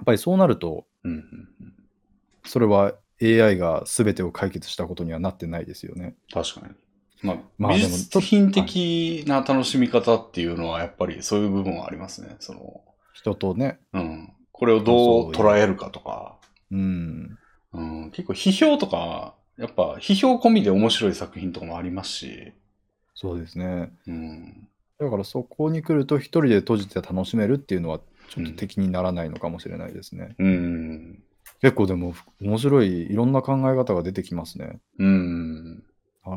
[0.00, 1.24] っぱりそうなると、うん。
[2.44, 6.14] それは AI が全てを解決したことにはなってないですよね。
[6.32, 6.74] 確かに。
[7.22, 12.36] まあ、まあ美術品的な楽しみ方っていうのはやっぱりそういう部分はありますね。
[12.40, 12.80] その、
[13.12, 14.32] 人とね、うん。
[14.60, 16.36] これをどう捉えるかとか、
[16.70, 17.38] うん、
[17.72, 22.52] うん、結構批評とか、やっぱ批評込みで面白い作品とかもありますし、
[23.14, 23.90] そうですね。
[24.06, 24.68] うん。
[24.98, 30.34] だからそこに来ると一人で閉じて楽しめるっていうのはちょっと敵にならないのかもしれないですね。
[30.38, 31.22] うん。
[31.62, 34.78] 結構でも面白いいろんな考え方が出てきますね。
[34.98, 35.82] うん。
[36.22, 36.36] あ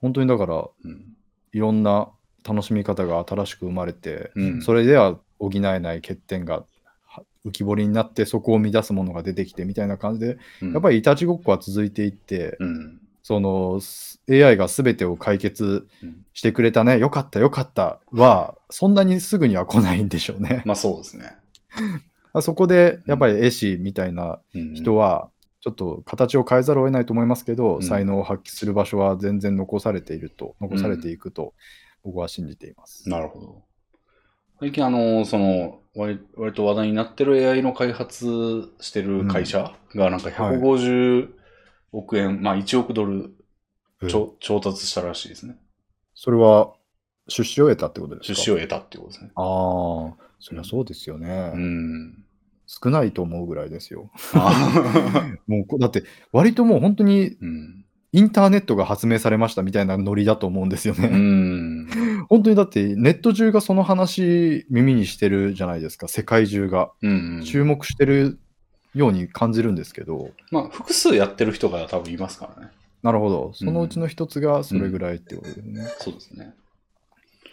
[0.00, 1.14] 本当にだからうん。
[1.52, 2.08] いろんな
[2.44, 4.60] 楽しみ方が新しく生まれて、うん。
[4.62, 6.64] それでは補えない欠点が
[7.06, 13.00] は浮き彫りになってそこを乱すものが出てきてみたいな感じで、うん、やっぱりいたちごっこは続いていって、うん。
[13.24, 20.62] そのす AI が全てを解決うんしてくれたね、よかったよかったは、そんなにすぐには来ないんでしょうね。
[20.66, 21.36] まあそうですね。
[22.42, 25.30] そこでやっぱり絵師みたいなうん、人は、
[25.60, 31.54] ちょっと形を変えざるを得ないと思いますけど、うん才能を発揮する場所は全然残されていると、残されていくと、
[32.02, 33.08] 僕は信じています。
[33.08, 33.62] なるほど。
[34.64, 41.28] 最近あの、その、割割と話題になってる AI の開発してる会社がなんか150
[41.92, 43.34] 億円、まあ1億ドル
[44.40, 45.56] 調達したらしいですね。
[46.14, 46.72] それは
[47.28, 48.34] 出資を得たってことですか？
[48.36, 49.32] 出資を得たっていうことですね。
[49.36, 51.52] ああ、そりゃそうですよね。
[51.54, 52.24] うん。
[52.66, 54.10] 少ないと思うぐらいですよ。
[54.32, 57.83] あ もうこだって、割ともう本当にうん。
[58.14, 61.08] インターネットが発明されましたみたいなノリだと思うんですようね。
[61.08, 61.88] ん。
[62.30, 66.92] 本当にだってネット中がその話耳にしてるじゃないですか、世界中が。
[67.02, 67.42] うん。
[67.44, 68.38] 注目してる
[68.94, 72.70] ように感じるんですけど、まあ、複数やってる人が多分いますからね。
[73.02, 75.84] なるほど、そのうちの一つがそれぐらいってことですね。
[75.98, 76.54] そうですね。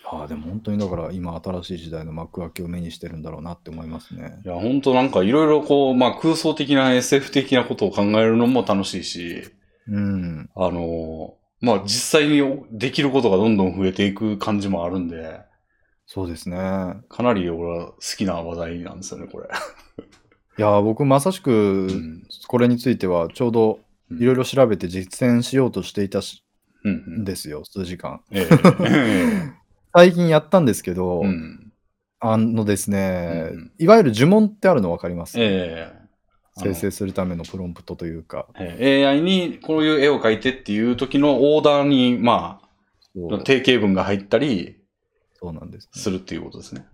[0.05, 4.47] ああ、でも本当にだから今新しい時代の幕開けを目にしてるんだろうなって思いますねい。
[4.47, 9.49] や、本当なんかいろいろこう、まあ空想的な SF 的なことを考えるのも楽しいし、
[9.87, 10.49] うん。
[10.55, 12.41] あの、まあ実際に
[12.71, 15.41] できることがどんどん増えていく感じもあるんで、
[16.07, 16.57] そうですね。
[17.07, 19.47] かなり俺は好きな話題なんですよね、これ。
[20.57, 22.23] いや、僕まさしくうん。
[22.47, 23.79] これについてはちょうど
[24.19, 26.43] いろいろ調べて実践しようとしていたし
[26.83, 28.21] うんですよ、数時間。
[28.31, 29.51] ええ
[29.93, 31.71] 最近やったんですけど、うん。
[32.19, 35.91] あのですね、うんいわゆる呪文ってあるの分かります、え
[36.57, 38.47] 生成するためのプロンプトというか。
[38.59, 42.61] ええ AI にこういう絵を描いてっていう時のオーダーに、ま
[43.15, 44.77] あ、定型文が入ったり
[45.41, 46.85] そうなんです、するっていうことですね。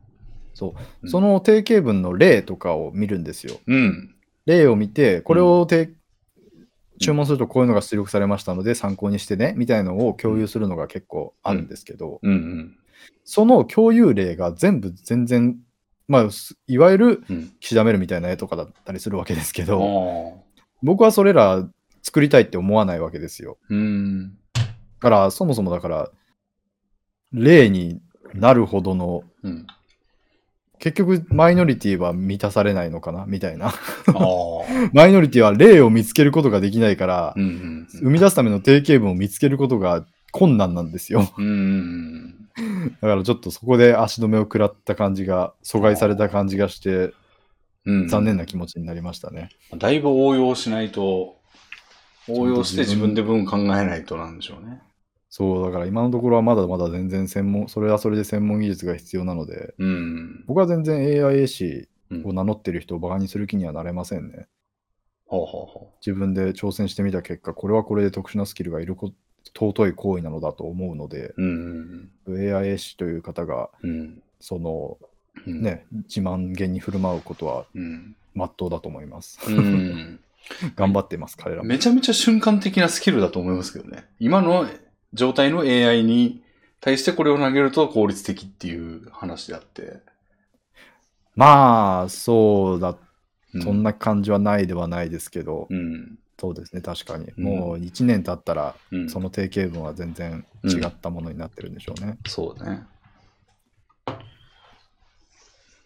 [0.54, 3.60] そううんその定型文の例とかを見るんですよ。
[3.68, 4.16] うん。
[4.46, 5.92] 例を見て、これをて、
[7.00, 12.78] 注文するとこういうのが出力されましたので参考にしてね、みたいのを共有するのが結構あるんですけど、うんうん。
[13.24, 15.58] その共有例が全部全然、
[16.08, 17.52] まあ、すいわゆるうん。
[17.60, 20.62] 岸田メルみたいな絵とかだったりするわけですけあど、あ。
[20.84, 21.68] 僕はそれら
[22.02, 23.58] 作りたいって思わないわけですよ。
[23.70, 24.30] うん。
[24.30, 24.62] だ
[25.00, 26.10] から、そもそもだから、
[27.34, 28.02] 例に
[28.34, 29.68] なるほどの、うん。
[30.80, 33.26] 結局マイノリティは満たされないのかな？
[33.26, 33.74] みたいな。
[34.94, 41.34] マイノリティは例を見つけることができないから、うんうん生み出すための定型文を見つけることが困難なんですよ。
[41.38, 42.47] うん。
[42.58, 42.90] うん。
[42.90, 47.14] だからちょっとそこで足止めを食らった感じが、阻害された感じがして、
[47.86, 48.08] うん。
[48.08, 49.50] 残念な気持ちになりましたね。
[49.78, 51.38] だいぶ応用しないと、
[52.28, 54.82] 応用して自分で文考えないとなんでしょうね。
[55.30, 60.44] そう、だから今のところはまだまだ全然専門、それはそれで専門技術が必要なので、うん。
[60.48, 64.48] 僕は全然 AI 師うんを名乗ってる人をバカにする気にはなれませんね。
[65.26, 69.12] ほうほうほ自分で挑戦してみた結果、これはこれで特殊なスキルがいるこ
[69.54, 71.44] 尊い行為なのだと思うので、う。
[71.44, 72.12] うん。
[72.28, 74.22] AI 師という方が、うん。
[74.40, 74.98] その
[75.46, 75.62] うん。。
[75.62, 78.16] ね、自慢げに振る舞うことはうん。
[78.34, 79.40] 真っ当だと思います。
[79.48, 80.20] うん。
[80.76, 81.68] 頑張っています、彼らも。
[81.68, 84.06] めちゃめちゃ瞬間的なスキルだと思いますけどね。
[84.20, 84.68] 今の
[85.14, 86.42] 状態の AI に
[86.80, 90.02] 対してこれを投げると効率的っていう話であって。
[91.36, 92.98] まあ、そうだ、
[93.54, 93.84] うそん。
[93.84, 96.18] な感じはないではないですけど、うん。
[96.40, 97.32] そうですね、確かに。
[97.38, 99.10] うんもう1年経ったら、うん。
[99.10, 102.18] その定型文は全然違ったものになってるんでしょうね。
[102.28, 102.86] そうね。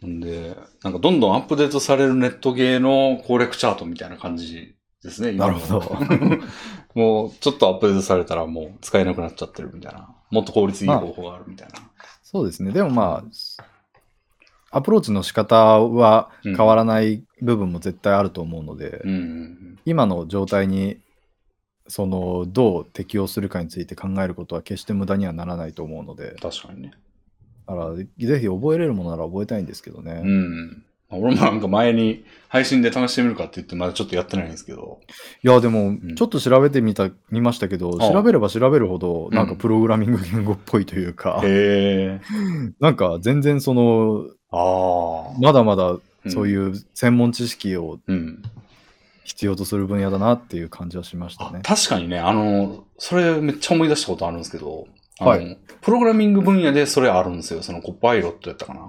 [0.06, 5.98] んで、なんかどんどんアップデートされるネットゲーの攻略チャートみたいな感じですね、なるほど。
[6.94, 10.14] もうちょっとアップデートされたらもう使えなくなっちゃってるみたいな。
[10.30, 11.76] もっと効率いい方法があるみたいな。
[12.24, 12.72] そうですね。
[12.72, 13.64] でもまあ、
[14.72, 21.00] アプローチの仕方は変わらない部分も絶対あると思うので、うんうん今の状態に
[21.88, 26.94] そのどう適応するかについて考えることは決して無駄にはならないと思うのでうん。、確かにね。
[27.68, 30.22] だからぜひ覚えれるものなら覚えたいんですけどね。
[30.24, 30.84] うん。
[31.10, 35.02] 俺もなんか前に配信で試してみるかって言ってまだちょっとやってないんですけど。
[35.44, 42.22] いや、でもん、ちょっと調べてみた、見ましたけど、調べれば調べるほど、うんなんかプログラミング言語っぽいというか、へえ。
[42.80, 45.40] なんか全然その、ああ。
[45.40, 45.98] まだまだ
[46.30, 48.12] そうういう専門知識をん。
[48.12, 48.44] うん。
[49.24, 51.62] 必要とする分野だなっていう感じはしましたあね。
[51.64, 54.88] 確かにね、あの、それめっちゃ思い出したことあるんですけど、
[55.20, 57.64] あのはいプログラミング分野でそれあるんですよ。
[57.64, 58.82] そのコパイロットやったかな。
[58.82, 58.84] っ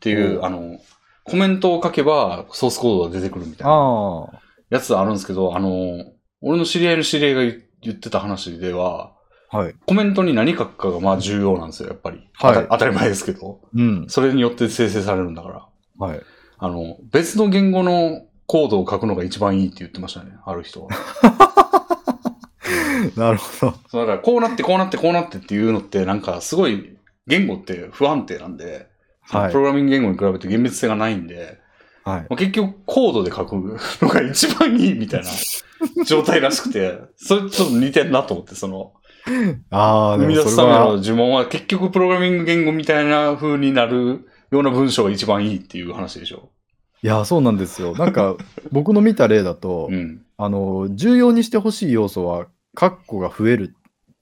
[0.00, 0.78] ていう、おあの、
[1.24, 4.26] コメントを書けばソースコードが出てくるみたいな
[4.68, 6.04] やつあるんですけど、あの、
[6.42, 9.13] 俺の知り合いの知り合いが言言ってた話では、
[9.54, 9.74] はい。
[9.86, 12.28] コメントに何書くかがまあ重要なんですよ、やっぱり。
[12.32, 13.60] はい当たり前ですけど。
[13.72, 14.06] うん。
[14.08, 16.06] それによって生成されるんだから。
[16.06, 16.20] はい。
[16.58, 20.90] あの、別の言語のコードを書くのが一番いいって言ってましたね、ある人は。
[23.16, 23.74] なるほど。
[23.88, 28.88] そうだから、こうなって、こうなって、こうなってっていうのって、なんかすごい、言語って不安定なんで、
[29.26, 31.58] はいプログラミング言語に比べて厳密性がないんで、
[32.04, 32.20] はい。
[32.22, 35.30] まあ結局コードで書くのが一番いいみたいな
[36.04, 38.92] 状態らしくて、それちょっと似てんなと思って、その、
[39.70, 46.50] ああ、で生み出すためのは、呪文は結局プログラミング言語みたいな風になるような文章が一番いいっていう話でしょ。
[47.02, 47.94] いや、そうなんですよ。
[47.94, 48.36] なんか、
[48.72, 50.22] 僕の見た例だと、うん。
[50.36, 53.74] あの、重要にしてほしい要素は、カッコが増える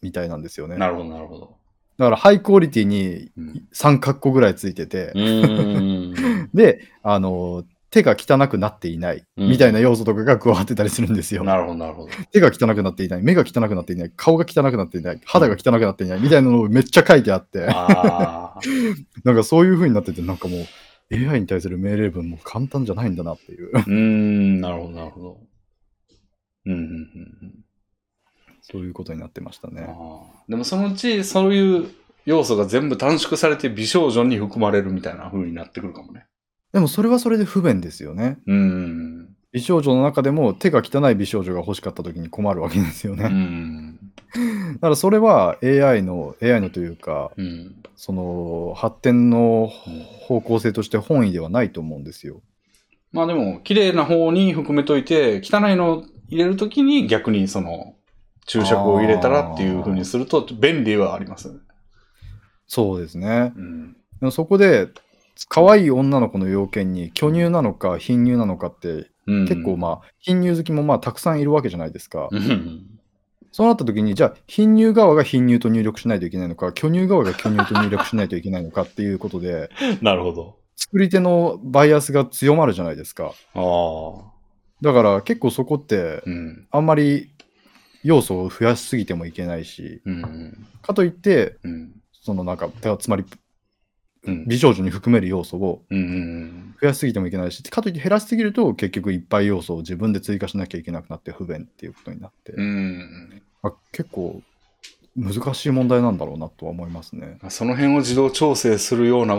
[0.02, 0.76] みたいなんですよね。
[0.76, 1.56] なるほど、なるほど。
[1.98, 6.50] だから、ハイクオリティにうん3カッコぐらいついててう、ーん。
[6.54, 11.44] で、あの、手が汚くなっていないうんみたいな要素とかが加わってたりするんですよ。
[11.44, 12.08] なるほど、なるほど。
[12.32, 17.66] 手が汚くなっていない、目が汚くなっていない、顔が汚くなっていない、肌が汚くなっていないみたいなのをめっちゃ書いてあって。
[19.24, 20.66] なんかそういう風になってて、なんかもう
[21.14, 23.70] AI に対する命令文も簡単じゃないんだなっていう。
[23.74, 25.40] うーん、なるほど、なるほど。
[26.64, 27.54] うん、うん、うんうん。
[28.62, 29.86] そういうことになってましたね。
[30.48, 31.90] でもそのうち、そういう
[32.24, 36.26] 要素が全部短縮されて美少女に含まれるみたいな風になってくるかもね。
[36.72, 38.38] でもそれはそれで不便ですよね。
[38.46, 39.36] うーん。
[39.52, 43.28] 美少女の中でも手が汚い美少女が欲しかった時に困るわけですようね。
[43.28, 43.98] ん。
[44.74, 47.76] だからそれは AI の、AI のというか、うん。
[47.94, 49.68] その発展の
[50.26, 52.40] 方向性として本意ではないと思うんですよ。
[53.12, 57.94] まあでも、綺麗な方に含めといて、汚いのを入れるときに逆にその、
[58.46, 61.60] 注釈を入れたらっていう風にすると便利はありますよね。
[62.66, 63.52] そうですね。
[63.54, 63.92] うん。
[63.92, 64.88] でもそこで、
[65.48, 72.28] 可愛い女の子の要件に巨乳なのか貧乳なのかって、うん結構まあ、貧乳好きもまあたくさんいるわけじゃないですか。
[72.30, 72.86] うん。
[73.52, 79.70] そうなった時に、じゃあ、貧乳側が貧乳と入力しないといけないのか、巨乳側が巨乳と入力しないといけないのかっていうことで、
[80.00, 80.56] なるほど。
[80.74, 83.34] 作り手のバイアスが強まるじゃないですか。
[84.80, 86.66] だから結構そこって、うん。
[86.70, 87.30] あんまり
[88.02, 90.66] 要素を増やしすぎてもいけないし、うん。
[90.80, 91.92] かといって、うん。
[92.12, 93.38] そのなんか、つまりうん。
[94.24, 102.54] 美少女に含める要素を増やしすぎてもいけないし、かといって減らしすぎると結局いっぱい要素を自分で追加しなきゃいけなくなって不便っていうことになって。
[103.64, 104.42] あ結構
[105.16, 107.38] 難しい問題なんだろうなとは思いますね。
[107.48, 109.36] その辺を自動調整するような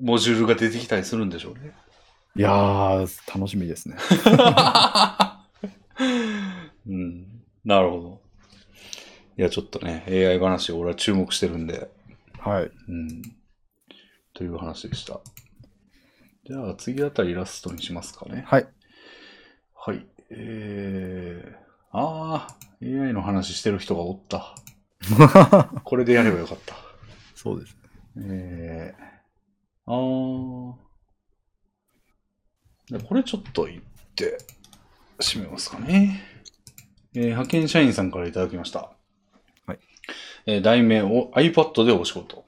[0.00, 1.72] モジュールが出てきたりするんでしょうね。
[2.36, 3.96] いやー、楽しみですね。
[6.86, 7.26] うん。
[7.64, 8.20] なるほど。
[9.38, 11.88] いや、ちょっとね、AI 話を俺は注目してるんで、
[12.38, 12.70] はい。
[12.88, 13.22] うん。
[14.34, 15.20] という話でした。
[16.44, 18.44] じゃあ、次あたりラストにしますかね。
[18.46, 18.66] はい。
[19.74, 20.06] はい。
[20.30, 21.56] えー、
[21.92, 24.54] あー、AI の話してる人がおった。
[25.84, 26.74] これでやればよかった。
[27.34, 27.76] そうです。
[28.16, 30.74] えー、あー。
[32.98, 33.82] でこれちょっと言っ
[34.14, 34.38] て、
[35.18, 36.22] 締めますかね。
[37.14, 38.90] えー派遣社員さんからいただきました。
[39.66, 39.78] はい。
[40.46, 42.44] えー題名を iPad でお仕事。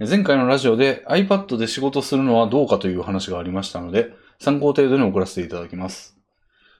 [0.00, 6.16] 前回のラジオで iPad で仕事するのはどうかという話がありましたので、参考程度に送らせていただきます。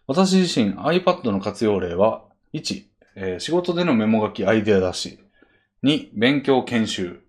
[0.09, 2.83] 私自身 iPad の活用例は、1、
[3.15, 5.19] えー仕事でのメモ書きアイデア出し。
[5.85, 7.21] 2、勉強研修。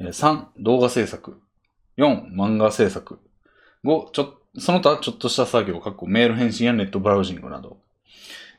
[0.00, 1.40] 3、動画制作。
[1.98, 3.18] 4、漫画制作。
[3.84, 7.78] 5、ちょ、その他ちょっとした作業、かっこメール返信やネットブラウジングなど。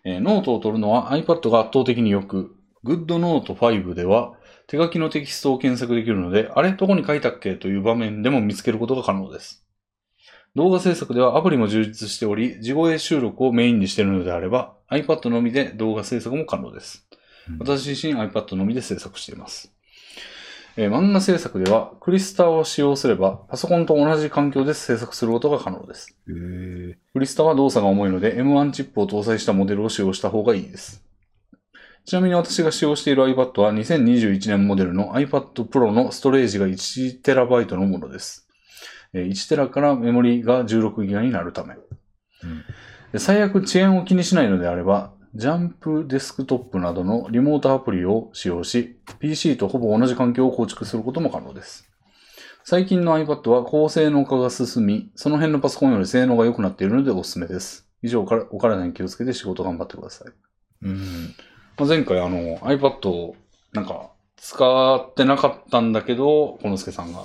[0.03, 4.33] えーノートを取るのは iPad が圧倒的によく、GoodNote 5では
[4.71, 6.71] 手書きのテキストを検索できるので、あれ？
[6.71, 7.55] どこに書いたっけ？
[7.55, 9.65] という場面でも見つけることが可能です。
[10.55, 17.05] 動画制作ではアプリも充実しており、地声収録をメインにしているのであれば、iPad のみで動画制作も可能です。
[17.59, 19.73] 私自身 iPad のみで制作しています。
[20.77, 26.15] えー漫画制作では、クリスタを使用すれば、パソコンと同じ環境で制作することが可能です。
[27.11, 31.03] クリスタは動作が重いので、M1 チップを搭載したモデルを使用した方がいいです。
[32.05, 38.47] ちなみに私が使用している iPad は2021年モデルの iPad Pro のストレージが 1TB のものです。
[39.13, 41.75] えー1テラからメモリが16ギガになるため。
[41.75, 41.81] うん
[43.11, 51.89] で最悪遅延を気にしないのであれば、ジャンプデスクトップなどのリモートアプリを使用し、PC とほぼ同じ環境を構築することも可能です。
[52.63, 57.87] 最近の iPad は高性能化が進み、その辺のパソコンより性能が良くなっているのでおすすめです。
[58.01, 60.31] 以上からお体に気をつけて仕事頑張ってください。
[60.83, 61.35] うん。
[61.81, 63.35] まあ、前回あの iPad を
[63.73, 67.23] なんか使ってなかったんだけど、このすけさんが、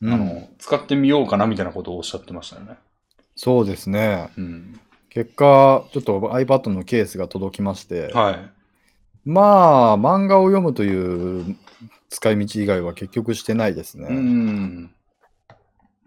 [0.00, 2.78] うんあの、使ってみようかなみたいなことをおっしゃってましたよね。
[3.36, 4.30] そうですね。
[4.38, 4.80] うん。
[5.10, 8.50] 結果、ちょっと iPad のケースが届きまして、はい。
[9.26, 11.54] まあ、漫画を読むという
[12.08, 14.06] 使い道以外は結局してないですね。
[14.08, 14.90] うん。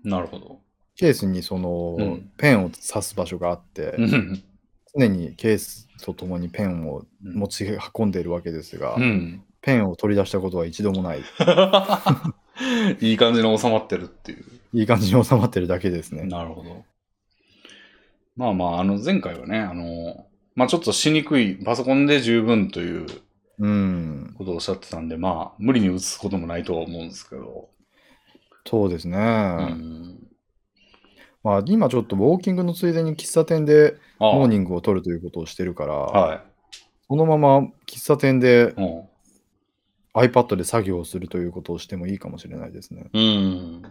[0.04, 0.60] なるほど。
[0.96, 4.44] ケースにその、うんペンを刺す場所があって、うん。
[4.96, 9.44] 常にケースとともにペンを持ち運んでいるわけですが、うん。
[9.62, 11.22] ペンを取り出したことは一度もない。
[13.00, 14.44] いい感じに収まってるっていう。
[14.74, 16.24] いい感じに収まってるだけですね。
[16.24, 16.84] なるほど。
[18.36, 23.06] まあまあ、あの、前回はね、あの、まあちょっとしにくい、パソコンで十分という
[23.60, 24.34] うん。
[24.38, 27.70] ことをおっしゃってたんで、まあ、無理に打つこともないとは思うんですけど。
[28.66, 29.18] そうですね。
[29.18, 30.31] うん。
[31.44, 36.44] まあ、今ちょっとウォーキングのついでに喫茶店でああモーニングを取るということをしてるから、は
[37.08, 38.82] そのまま喫茶店でい。
[38.82, 39.12] うん
[40.14, 43.10] iPad で作業をするということをしてもいいかもしれないですね。
[43.14, 43.84] うん。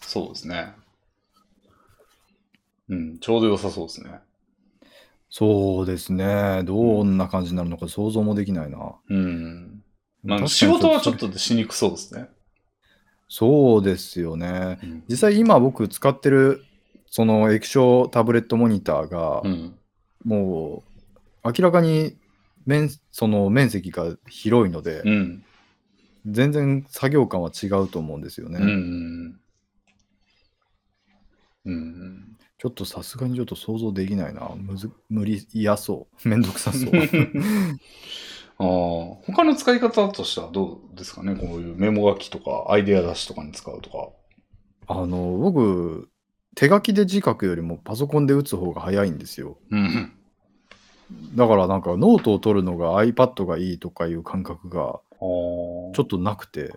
[0.00, 0.74] そうですね。
[2.88, 4.20] うん、ちょうど良さそうですね。
[5.28, 6.62] そうですね。
[6.64, 8.94] どんな感じになるのか想像もできないな。
[9.08, 9.82] うん。
[10.22, 12.28] まあ、確かに仕事はちょっそとしにくそうですね。
[13.28, 14.78] そうですよね。
[14.82, 15.04] うん。
[15.08, 16.64] 実際今僕使ってる
[17.06, 19.78] その液晶タブレットモニターがうん。
[20.24, 20.82] も
[21.44, 22.16] う明らかに
[22.66, 25.44] 面その面積が広いので、うん。
[26.26, 28.58] 全然作業感は違うと思うんですよね。
[28.60, 29.40] うん。
[31.66, 32.36] うん。
[32.58, 34.50] ちょっとさすがにちょっと想像できないな。
[34.56, 36.28] むず無理、嫌そう。
[36.28, 36.90] めんどくさそう。
[38.58, 38.66] ああ、
[39.26, 41.34] 他の使い方としてはどうですかね？
[41.34, 44.08] こういうメモ書きとか、アイデア出しとかに使うとか。
[44.86, 46.08] あの、僕、
[46.54, 49.58] 手書きで字書くよりもパソコンで打つ方が早いんですよ。
[49.70, 50.12] うん。
[51.34, 55.00] だからなんかノートを取るのが iPad がいいとかいう感覚が。
[55.20, 56.74] ちょっとなくて。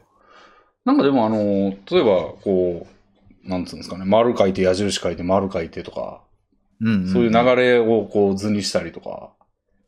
[0.86, 2.88] なんかでもあの、例えばこ
[3.46, 6.22] う、なんつうんですかね、丸書いて矢印書いて丸書いてとか、
[6.80, 9.32] うん、んそういう流れをこう図にしたりとか、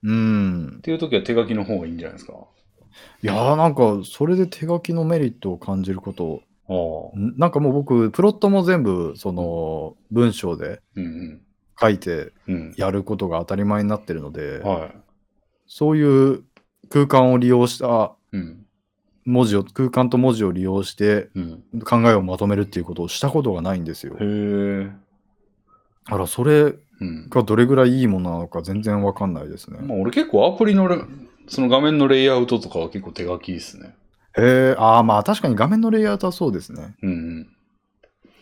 [0.04, 0.82] うんっ。
[0.82, 2.34] ていう時は手書きの方がいいんじゃないですか？
[3.22, 6.74] いやーなんかそれで手書きのメリットを感じること、あ
[7.16, 7.20] あ。
[7.20, 11.42] んなんかもう僕、プロットも全部その文章でうん
[11.80, 12.34] 書いて。
[12.76, 14.92] やることが当たり前になってるので、は
[15.68, 16.44] そういう
[16.90, 18.16] 空間を利用した。
[19.26, 21.64] 文字を、空間と文字を利用してうん。
[21.86, 24.16] 考えをまとめるっていうことをしたことがないんですよ。
[24.16, 24.86] へえ。
[24.86, 24.92] だ
[26.06, 27.30] からそれうん。
[27.30, 29.80] がどれぐらいいいものなのか全然わかんないですね。
[29.82, 30.98] まあ俺結構アプリのレ
[31.48, 33.96] その画面のレイアウトとかは結構手書きですね。
[34.38, 36.96] へえ、ああまあ確かに画面のレイアウトはそうですね。
[37.02, 37.48] うん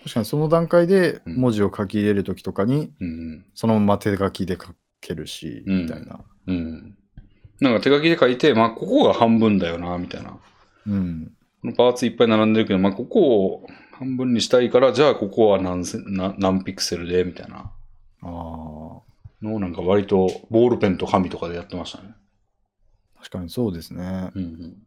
[0.03, 3.07] 確かにその段階でうん文字を書き入れるときとかに、うん。
[3.07, 6.19] うんそのまま手書きで書けるし、うんみたいな。
[6.47, 6.55] うん。
[6.55, 6.97] うん。
[7.59, 10.37] なんか手書きで書いて、まあここが半分だよな、みたいな。
[10.87, 11.31] うん。
[11.61, 17.71] このパーツいっぱい並んでるけど、まあここを半分にしたいから、じゃあここは何せな何ピクセルで、みたいな
[18.21, 22.15] ああ、のをなんか割とボールペンと紙とかでやってましたね。
[23.17, 24.31] 確かにそうですね。
[24.35, 24.77] うんうん。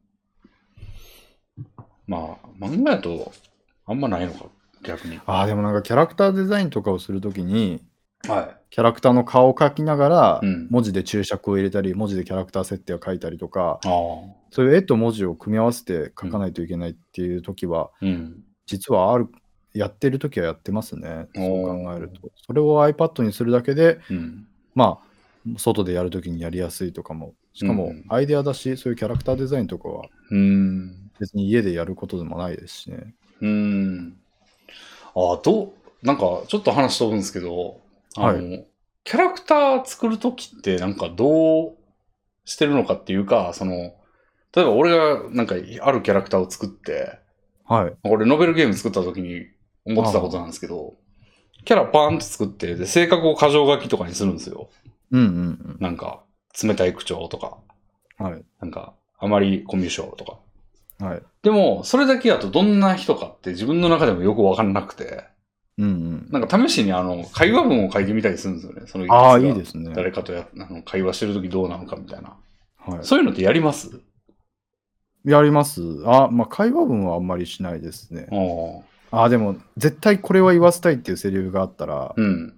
[2.07, 3.33] まあ漫画やと
[3.87, 4.47] あんまないのか、
[4.83, 5.21] 逆に。
[5.27, 7.83] ああ、でもなんかキャラクターデザインとかをするときに、
[8.27, 13.89] はキャラクターの顔を描きながら、うん文字で注釈を入れたり、文字でキャラクター設定を書いたりとか、い。
[13.89, 13.95] ああ。
[14.51, 18.45] そういう絵と文字を組み合わせて書かないといけないっていう時は、うん。
[18.67, 19.29] 実はある、
[19.75, 21.29] やってる時はやってますね。
[21.35, 22.31] そう考えると。
[22.47, 24.47] それを iPad にするだけで、うん。
[24.75, 31.11] まあ、外でやるときにやりやすいとかも、しかもうんアイデアだし、そういうキャラクターデザインとかはうん。
[31.19, 33.15] 別に家でやることでもないですしね。
[33.41, 34.17] うん。
[35.15, 37.81] ああ、どう、なんかちょっと話飛ぶんですけど、
[38.17, 38.65] あの、は
[39.05, 41.77] キャラクター作るときってなんかどう
[42.45, 43.73] してるのかっていうか、その、
[44.55, 47.19] 例えば俺がなんかあるキャラクターを作って、
[47.65, 47.95] はい。
[48.05, 49.47] 俺ノベルゲーム作ったときに
[49.85, 50.95] 思ってたことなんですけど、
[51.65, 54.71] キャラパーンと作って、で、性格を過剰書きとかにするんですよ。
[55.11, 56.23] うんうんなんか、
[56.63, 57.59] 冷たい口調とか、
[58.19, 58.27] うん。
[58.27, 58.43] はい。
[58.61, 60.39] なんか、あまりコミュ障とか。
[61.05, 61.23] はい。
[61.43, 65.25] でも、それだけだとどんな人かって自分の中でもよくわかんなくて、
[65.79, 66.29] うんうん。
[66.31, 68.83] なんか試しにあの、会話文を書いてみたりするんですよね。
[68.87, 69.93] そのああ、いいですね。
[69.95, 72.37] 誰かとやあの会話してるときどうなのかみたいな。
[72.79, 72.99] はい。
[73.03, 74.01] そういうのってやります？
[75.25, 75.81] やります。
[76.05, 78.27] あ、まあ、会話文はあんまりしないですね。
[79.11, 79.25] ああ。
[79.25, 82.55] あ、でも、絶対これは言わせたいっていうセリフがあったら、うん。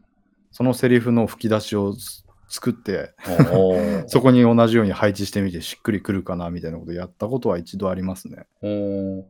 [0.51, 2.23] そのセリフの吹き出しをす
[2.53, 3.15] 作って、
[4.09, 8.45] そこに同じように配置してみてしっくりくるかなみたいなことやったことは一度ありますね。
[8.61, 9.23] おー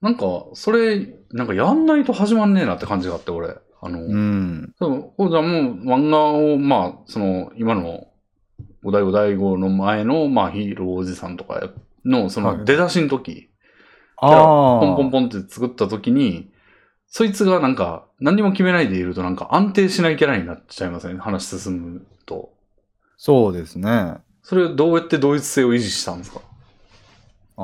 [0.00, 3.56] なんか、それ、なんかやんないと始まんねえなって感じがあって、俺。
[3.80, 4.74] あの、うん。
[4.78, 8.06] そう、じゃあもう漫画を、まあ、その、今の、
[8.84, 11.72] お題お題号の前の、まあ、ヒーローおじさんとか
[12.04, 13.48] の、そはいの、出だしの時。
[14.28, 16.50] ポンポンポンって作った時に、
[17.06, 21.18] そいつがなんか、何にも決めないでいるとなんか安定しないキャラになっちゃいますね。
[21.18, 22.52] 話進むと。
[23.16, 23.90] そうですね。
[23.90, 26.40] あそれどうやって同一性を維持したんですか？
[27.56, 27.62] あ。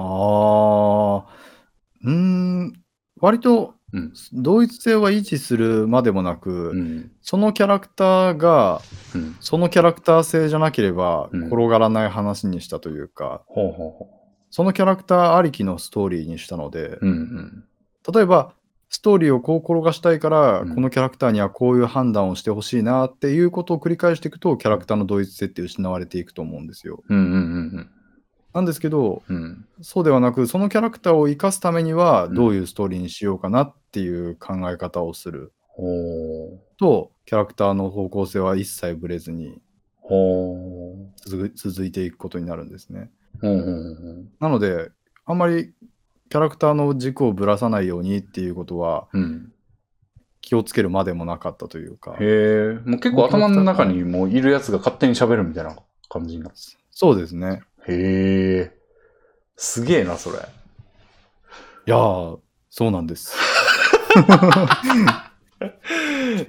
[2.05, 2.73] うーん。
[3.21, 4.13] 割とうん。
[4.33, 7.11] 同一性は維持するまでもなく、うん。
[7.21, 8.81] そのキャラクターが
[9.15, 9.37] うん。
[9.41, 14.20] そのキャラクター性じゃなければうん転がらない話にしたというか、ほうほうほ
[14.51, 16.99] そのキャラクターありきのストーリーにしたので、う。
[17.03, 17.65] うんうん。
[18.13, 18.53] 例えば
[18.89, 27.03] ストーリーをこう転がしたいから、うんこのキャラクターにはこういう判断をしてほしいなっていうことを繰り返していくとキャラクターの同一性って失われていくと思うんですよ。
[27.09, 27.91] うんうんうん
[28.53, 29.37] なんですけどうん。
[29.37, 29.67] うん。
[29.81, 35.85] そうではなくそのキャラクターを生かすためにはうんどういうストーリーにしようかなっていう考え方をするほ
[36.57, 36.61] う。
[36.77, 39.61] とキャラクターの方向性は一切ぶれずに
[41.55, 43.13] 続いていくことになるんですね。
[43.41, 44.91] ほうほうほうなので
[45.27, 45.73] あんまり
[46.29, 49.53] キャラクターの軸をぶらさないようにっていうことはうん。
[50.43, 52.17] 気をつけるまでもなかったというか。
[52.19, 52.73] へえ。
[52.85, 55.77] もう結構頭の中にもういるやつが勝手に喋るみたいな
[56.09, 56.59] 感じになって。
[56.91, 57.63] そうですね。
[57.87, 58.77] へえ。
[59.57, 60.39] すげえな、それ。
[60.39, 60.41] い
[61.87, 62.39] やー、
[62.71, 63.37] そうなんです。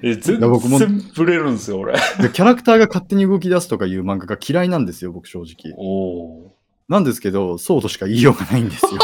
[0.02, 1.92] え、全然ブレるんですよ、俺。
[1.92, 5.74] でキャラクターが勝手に動き出すとかいう漫画が嫌いなんですよ、僕正直。
[5.76, 6.56] おお。
[6.88, 9.00] なんですけど、そうとしか言いようがないんですよ。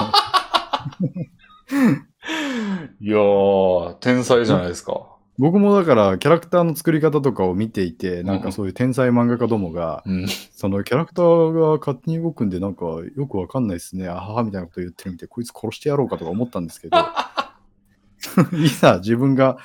[3.01, 5.19] いやー、天才じゃないですか。
[5.39, 10.27] 僕もだから、キャラクターの作り方とかを見ていて、なんかそういう天才漫画家どもが、うん。
[10.29, 16.97] そのキャラクターが勝手に動くんで、なんかよくわかんないですね、あははみたいなこと言ってるみて、こいつ殺してやろうかとか思ったんですけど、
[18.59, 19.57] いざ自分がやっ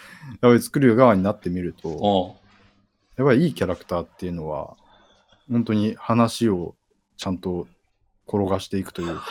[0.41, 2.35] ぱり作る側になってみると、お
[3.17, 4.75] やっぱりいいキャラクターっていうのは、
[5.51, 6.75] 本当に話を
[7.17, 7.67] ちゃんと
[8.27, 9.23] 転がしていくというか、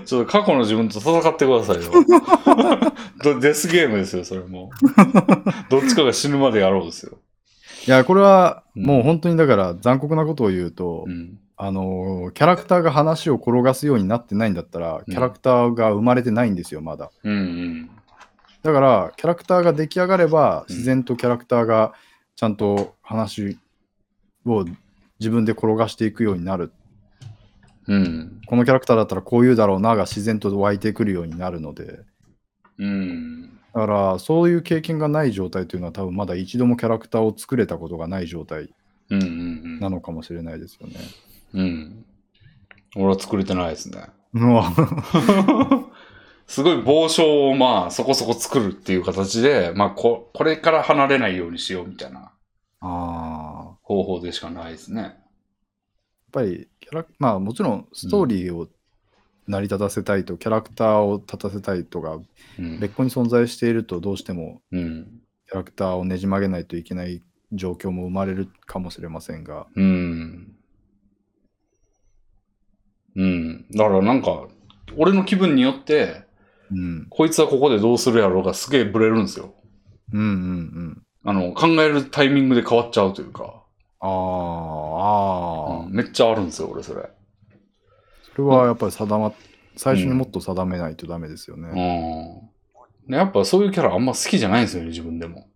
[0.04, 1.90] ちょっと過去の自分と戦ってくださいよ。
[3.22, 4.70] どデスゲームですよ、それも。
[5.68, 7.18] どっちかが死ぬまでやろうですよ。
[7.86, 11.38] いや、これはうんもう本当にだから残酷なことを言うと、うん。
[11.62, 17.10] あのーキャラクターが話を転がすようになってないんだったら、キャラクターが生まれてないんですよ、まだ。
[17.22, 17.90] うんうん。
[18.62, 21.92] だから、キャラクターが出来上がれば、うん自然とキャラクターが
[22.36, 23.58] ちゃんと話
[24.46, 24.64] を
[25.20, 26.72] 自分で転がしていくようになる。
[27.86, 28.40] うん。
[28.46, 32.00] このキャラクターだったらこういうだろうなが自然と湧いてくるようになるので、
[32.78, 33.42] うん。
[33.74, 38.70] だから、そういう経験がない状態というのは多分まだ一度もキャラクターを作れたことがない状態
[39.10, 40.94] うんうんなのかもしれないですよね。
[41.54, 41.60] うん。
[41.60, 42.04] うん。
[42.96, 44.06] 俺は作れてないですね。
[46.46, 52.32] すごい帽子をまあそこそこ作るっていう形で、まあこ、これから離れないようにしようみたいな
[52.80, 53.59] あー
[53.90, 55.02] 方法でしかないですね。
[55.02, 55.14] やっ
[56.30, 58.68] ぱりキャラ、まあもちろんストーリーを
[59.48, 62.20] 成り立たせたいと、キャラクターを立たせたいとか、
[62.58, 62.78] うん。
[62.78, 65.20] 別個に存在しているとどうしてもうん。
[65.48, 67.20] キャラクターをねじ曲げないといけない
[67.52, 70.54] 状況も生まれるかもしれませんが、うん。
[73.16, 73.66] うん。
[73.72, 74.46] だからなんか、
[74.96, 76.22] 俺の気分によって、
[76.70, 79.52] うん、こいつはここでどうするやろうがすげえブレるんですよ。
[80.12, 81.02] うんうんうん。
[81.24, 83.59] あの、考えるタイミングで変わっちゃうというか。
[84.00, 87.08] あーあー、うんめっちゃあるんですよ、俺それ。
[88.34, 89.32] それはやっぱり定ま、
[89.76, 91.68] 最初にもっと定めないとダメですよね。
[91.68, 93.10] うん。
[93.10, 95.46] でやっぱそういうキャラあんま好きじゃないんですよね、自分でも。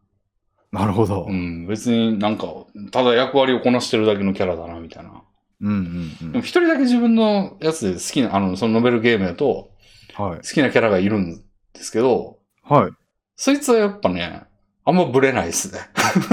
[0.73, 1.25] なるほど。
[1.25, 1.67] ううんん。
[1.69, 2.47] 別になんか、
[2.91, 5.23] ただ役割をこなしてるだけのキャラだな、みたいな。
[5.61, 5.73] うん
[6.21, 9.71] うんでも一人だけ自分のやつで好きな、あの、そのノベルゲームだと、
[10.15, 10.43] はい好。
[10.43, 11.43] きなキャラがいるん
[11.73, 12.91] ですけど、はい。
[13.37, 14.43] そいつはやっぱね、
[14.85, 15.81] あんまブレないですね。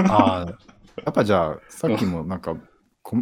[0.09, 0.57] ああ、
[1.05, 2.57] やっぱじゃあ、さっきもなんか、
[3.03, 3.17] こ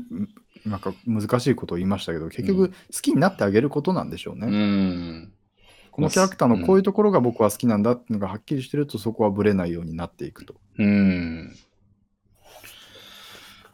[0.66, 4.48] なんか難しいことを言いましたけど、結局うん好きになってあげることなんでしょうね。
[4.48, 5.34] うん。
[5.92, 10.56] このキャラクターのこういうところが僕は好きなんだっていうのがはっきりしてると、そこはブレないようになっていくと。
[10.78, 11.56] うん。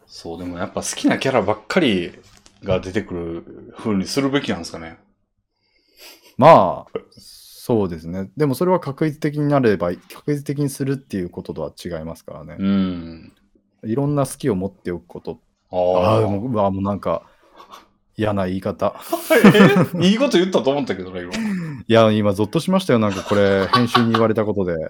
[0.07, 2.11] そう、でもやっぱ好きなキャラばっかり
[2.63, 4.97] が出てくる風にするべきなんですかね。
[6.37, 8.29] まあ、そうですね。
[8.37, 12.57] でもそれは確率的になれば、確率的にするっていうこととは違いますからね。
[12.59, 13.33] うん。
[13.85, 15.39] いろんな好きを持っておくこと。
[15.71, 17.23] ああもうわもうなんか、
[18.17, 18.95] 嫌な言い方。
[19.31, 19.77] え？
[20.07, 21.33] いいこと言ったと思ったけどね、今。
[21.87, 22.99] いや、今、ゾッとしましたよ。
[22.99, 24.73] なんかこれ、編集に言われたことで。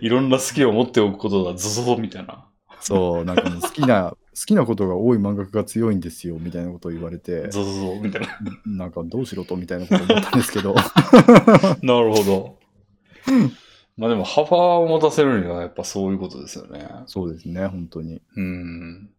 [0.00, 2.46] いろんな好きを持っておくことだ、ゾゾゾみたいな。
[2.80, 8.28] そう、なんかもう好きな、好きなことが多い漫画家が強いんですよ、みたいなことを言われて、ゾゾゾみたいな。
[8.66, 10.74] なんかどうしろと、みたいなこと思ったんですけど。
[11.82, 12.58] なるほど。
[13.96, 16.88] まあでも幅を持たせるにはやっぱそういうことですよね。
[17.06, 18.20] そうですね、本当に。
[18.36, 19.10] うん。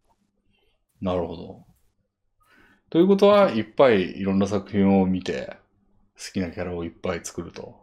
[1.02, 1.64] なるほど。
[2.90, 5.58] ということは、いっぱいいろんな作品を見て、
[6.18, 7.76] 好きなキャラをいっぱい作ると。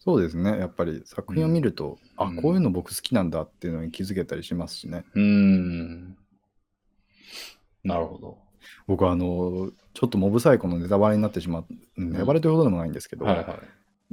[0.00, 5.04] そうですね、やっぱり作品を見ると、うんあ、こういうの僕好きなんだっていうのに気づけたりしますしね。
[5.14, 6.16] うーん。
[7.84, 8.38] なるほど。
[8.86, 13.46] 僕はあの、ちょっとモブサイコのネタバレになってしまう、ネタバレというほどでもないんですけど、はいはい。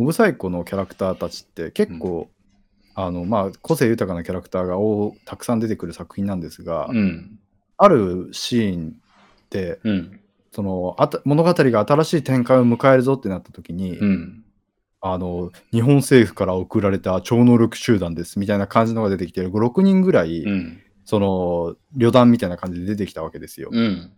[0.02, 2.28] モブサイコのキャラクターたちって結構、
[2.96, 7.38] あのまあ、個性豊かなキャラクターがおたくさん出てくる作品なんですが、うん。
[7.78, 8.96] あるシーン
[9.52, 10.20] でうん。
[10.52, 14.44] そのあた物語が新しい展開を迎えるぞってなった時に、うん。
[15.02, 20.82] あの日本政府から送られた超能力集団ですみたいな感じのが出てきて56人ぐらい、うん。
[21.06, 23.70] その旅団みたいな感じで出てきたわけですよ。
[23.72, 24.12] うん。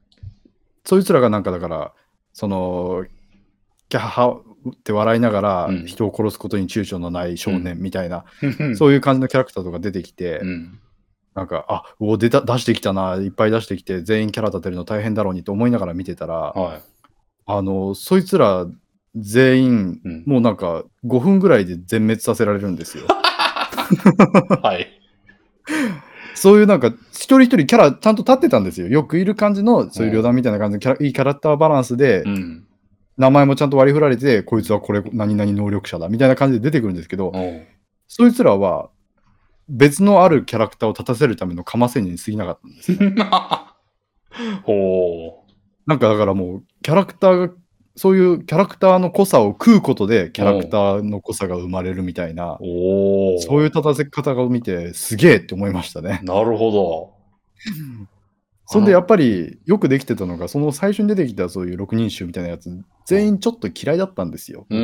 [0.85, 1.93] そいつらがなんかだから
[2.31, 3.05] その
[3.89, 8.77] キャハハって笑いながらうん人を殺すことに躊躇のない少年みたいな、うん。
[8.77, 10.79] そういう感じのキャラクターとか出てきて、うん。
[11.35, 16.79] なんかあお出た出してきたないっぱい出してきて全員キャラ立てるの大変だろうにと思いながら見てたら、は
[17.45, 18.67] あのそいつら
[19.15, 20.07] 全員い。
[20.07, 20.23] うん。
[20.25, 23.05] もうなんか5分ぐらいで全滅させられるんですよ。
[24.61, 24.87] はい。
[26.35, 28.87] そういうなんか一人一人キャラちゃんと立ってたんですよ。
[28.87, 32.65] よくいる感じのそういう旅団みたいな感じのキャラいいキャラクターバランスで、うん。
[33.17, 37.31] 名前もちゃんと割り振られて、こいつはこれ何々能力者だみたいな感じで出てくるんですけど、
[38.07, 38.89] そいつらは
[39.69, 42.97] 別のあるキャラクターを立たせるためのかませにに過ぎなかったんですよ。
[44.63, 45.43] ほ
[45.85, 47.53] なんかだからもうキャラクターが
[47.95, 52.57] そういうキャラクターの濃さを食うことでキャラクターの濃さが生まれるみたいな。
[52.59, 56.19] そういう立たせ方を見てすげえって思いましたね。
[56.23, 57.13] なるほど。
[58.73, 62.69] そんでやっぱりよくできてたのが、その最初に出てきたそういう六人衆みたいなやつ、
[63.05, 64.65] 全員ちょっと嫌いだったんですよ。
[64.69, 64.75] う。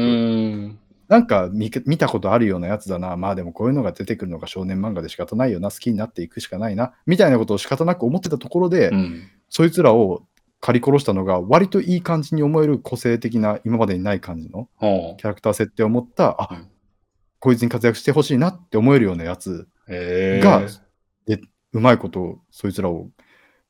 [1.08, 9.28] なんか見見たことあるようなやつだな、まあでもこういうのが出てくるのが少年漫画で仕方ないよな、好きになっていくしかないな、みたいなことを仕方なく思ってたところで、うん。
[9.50, 10.24] そいつらを
[10.62, 16.68] 狩り殺したのが、割といい感じに思える個性的な、今までにない感じのほキャラクター設定を持った、あ、うん
[17.40, 19.68] こいつに活躍してほしいなって思えるようなやつう。
[19.88, 20.42] へえ。
[20.42, 20.62] が、
[21.26, 23.10] でうまいことそいつらを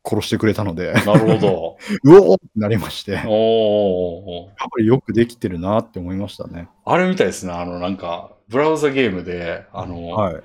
[0.03, 1.77] 殺してくれたので、なるほど。
[2.03, 6.67] うおーってなりまして、やっおーおーおーぱりよくできてるなって思いましたね。
[6.85, 7.53] あれみたいですね。
[7.53, 10.41] あの、なんか、ブラウザゲームで、あの、はい。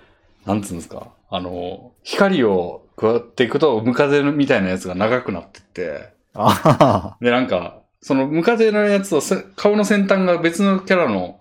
[0.47, 1.09] なんつうんですか？
[1.31, 11.41] あの、光を加わっていくと、ムカデみたいなやつが長くなってって、あで、なんか、そのムカデのやつとせ顔の先端が別のキャラの、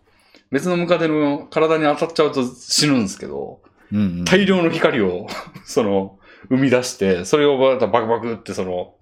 [0.52, 3.60] 別のムカデの体に当たっちゃうと死ぬんですけど、
[3.92, 5.28] うんうん、大量の光を、
[5.66, 6.18] その、
[6.50, 8.96] 生み出して、それをまたバクバクってその、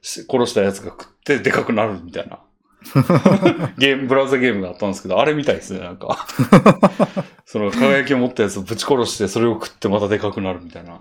[0.00, 2.40] し殺したやつが食ってでかくなるみたいな。
[3.78, 6.26] ゲーム、ブラウザゲームがあったんですけど、あれみたいですね、なんか。
[7.44, 11.00] その輝きを持ったやつをぶち殺して、それを食ってまたでかくなるみたいな。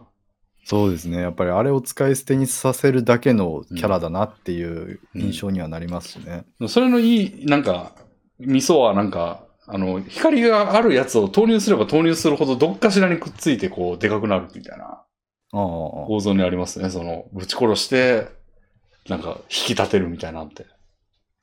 [0.66, 1.22] そうですね。
[1.22, 6.46] やっぱりあれを使い捨てにさせるだけのキャラだなっていう印象にはなりますしね。
[6.68, 7.94] それのいい、なんか、
[8.40, 15.04] 味噌はなんか、あの、光があるやつを投入すれば投入するほどどっかしらにくっついてこう、でかくなるみたいな
[15.52, 16.90] 構造にありますね。
[16.90, 18.28] その、ぶち殺して、
[19.08, 20.66] なんか、引き立てるみたいなんて。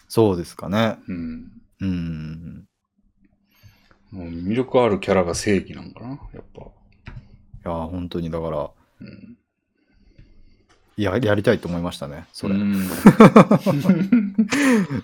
[0.08, 0.98] そうですかね。
[1.08, 1.52] うん。
[1.80, 2.68] うん。
[4.10, 6.62] もう魅力あるキャラが正義なんかな、やっぱ。
[6.62, 6.68] い
[7.64, 9.36] や、本当にだから、うん。
[10.96, 12.26] ややりたいと思いましたね。
[12.32, 12.54] それ。
[12.54, 12.86] うん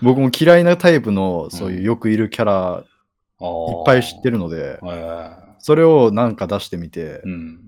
[0.01, 2.85] 僕も嫌いなタイプの、そういうよくいるキャラ、
[3.41, 4.37] いっぱい知ってる。
[4.37, 7.60] るので、えそれをなんか出してみて、うん。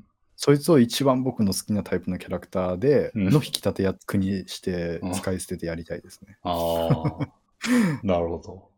[0.45, 6.37] そいつを一番僕の好きなタイプのキャラクターで、うんの引き立て役にしてうん使い捨ててやりたいですね。
[6.43, 7.29] ああ。
[8.03, 8.69] なるほど。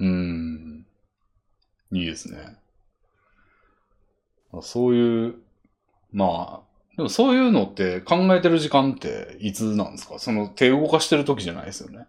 [0.00, 0.86] うん。
[1.92, 2.56] いいですね。
[4.52, 5.34] あそういう、
[6.10, 10.18] まあ、でもそういうのって考えてる時間っていつなんですか？
[10.18, 12.08] その手動かしてる時じゃないですよね。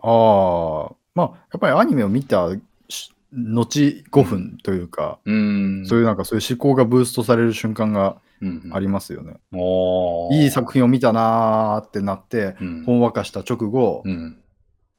[0.00, 2.48] ああ、まあ、やっぱりアニメを見た
[2.88, 5.86] し後5分というか、うん。
[5.86, 8.16] そういうなんかそういう思考がブーストされる瞬間が、
[8.72, 9.36] ありますよね。
[9.54, 12.84] おーいい作品を見たなーってなって、うん。
[12.84, 14.38] ほんわかした直後、うん。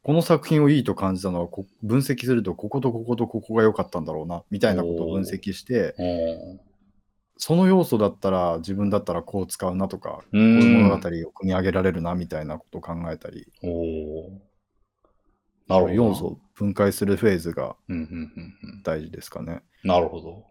[0.02, 1.50] この作品をいいと感じたのは
[1.82, 5.96] 分析するとこことこことここが良かったんだろうなみたいなことを分析して
[7.38, 11.00] その要素だったら自分だったらこう使うなとか、こういう物語を。
[11.00, 13.48] 組み上げられるなみたいなことを考えたり、
[15.68, 18.84] なるほど素を分解するフェーズがうんうんうんうん。
[18.84, 19.62] 大事ですかね。
[19.84, 20.46] なるほど。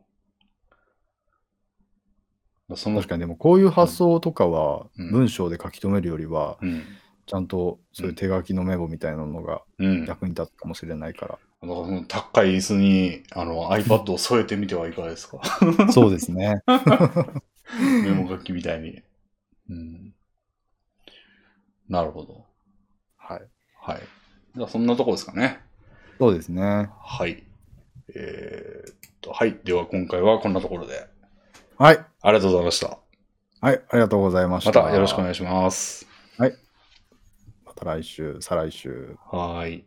[2.76, 6.82] その確かにでもこういう発想とかはうん文章で書き留めるよりは、うん。
[7.26, 10.04] ちゃんとそういう手書きのメモみたいなのがうん。
[10.04, 11.38] 役に立つかもしれないから。
[11.62, 15.40] あのその高い椅子にあの iPad を添えてみてはいかがですか？
[15.92, 16.62] そうですね。
[18.02, 19.02] メモ書きみたいに。
[19.70, 20.14] うん。
[21.88, 22.44] なるほど。
[23.16, 23.42] はい。
[23.80, 24.00] はい。
[24.56, 25.60] じゃあそんなとこですかね。
[26.18, 26.88] そうですね。
[27.02, 27.42] はい。
[28.14, 29.58] えーっと、はい。
[29.64, 31.08] では今回はこんなところで。
[31.76, 32.04] はい。
[32.22, 32.98] ありがとうございました。
[33.60, 33.82] はい。
[33.88, 34.82] ありがとうございましまた。
[34.84, 36.06] たよろしくお願いします。
[36.38, 39.16] また来週、再来週。
[39.26, 39.84] はーい。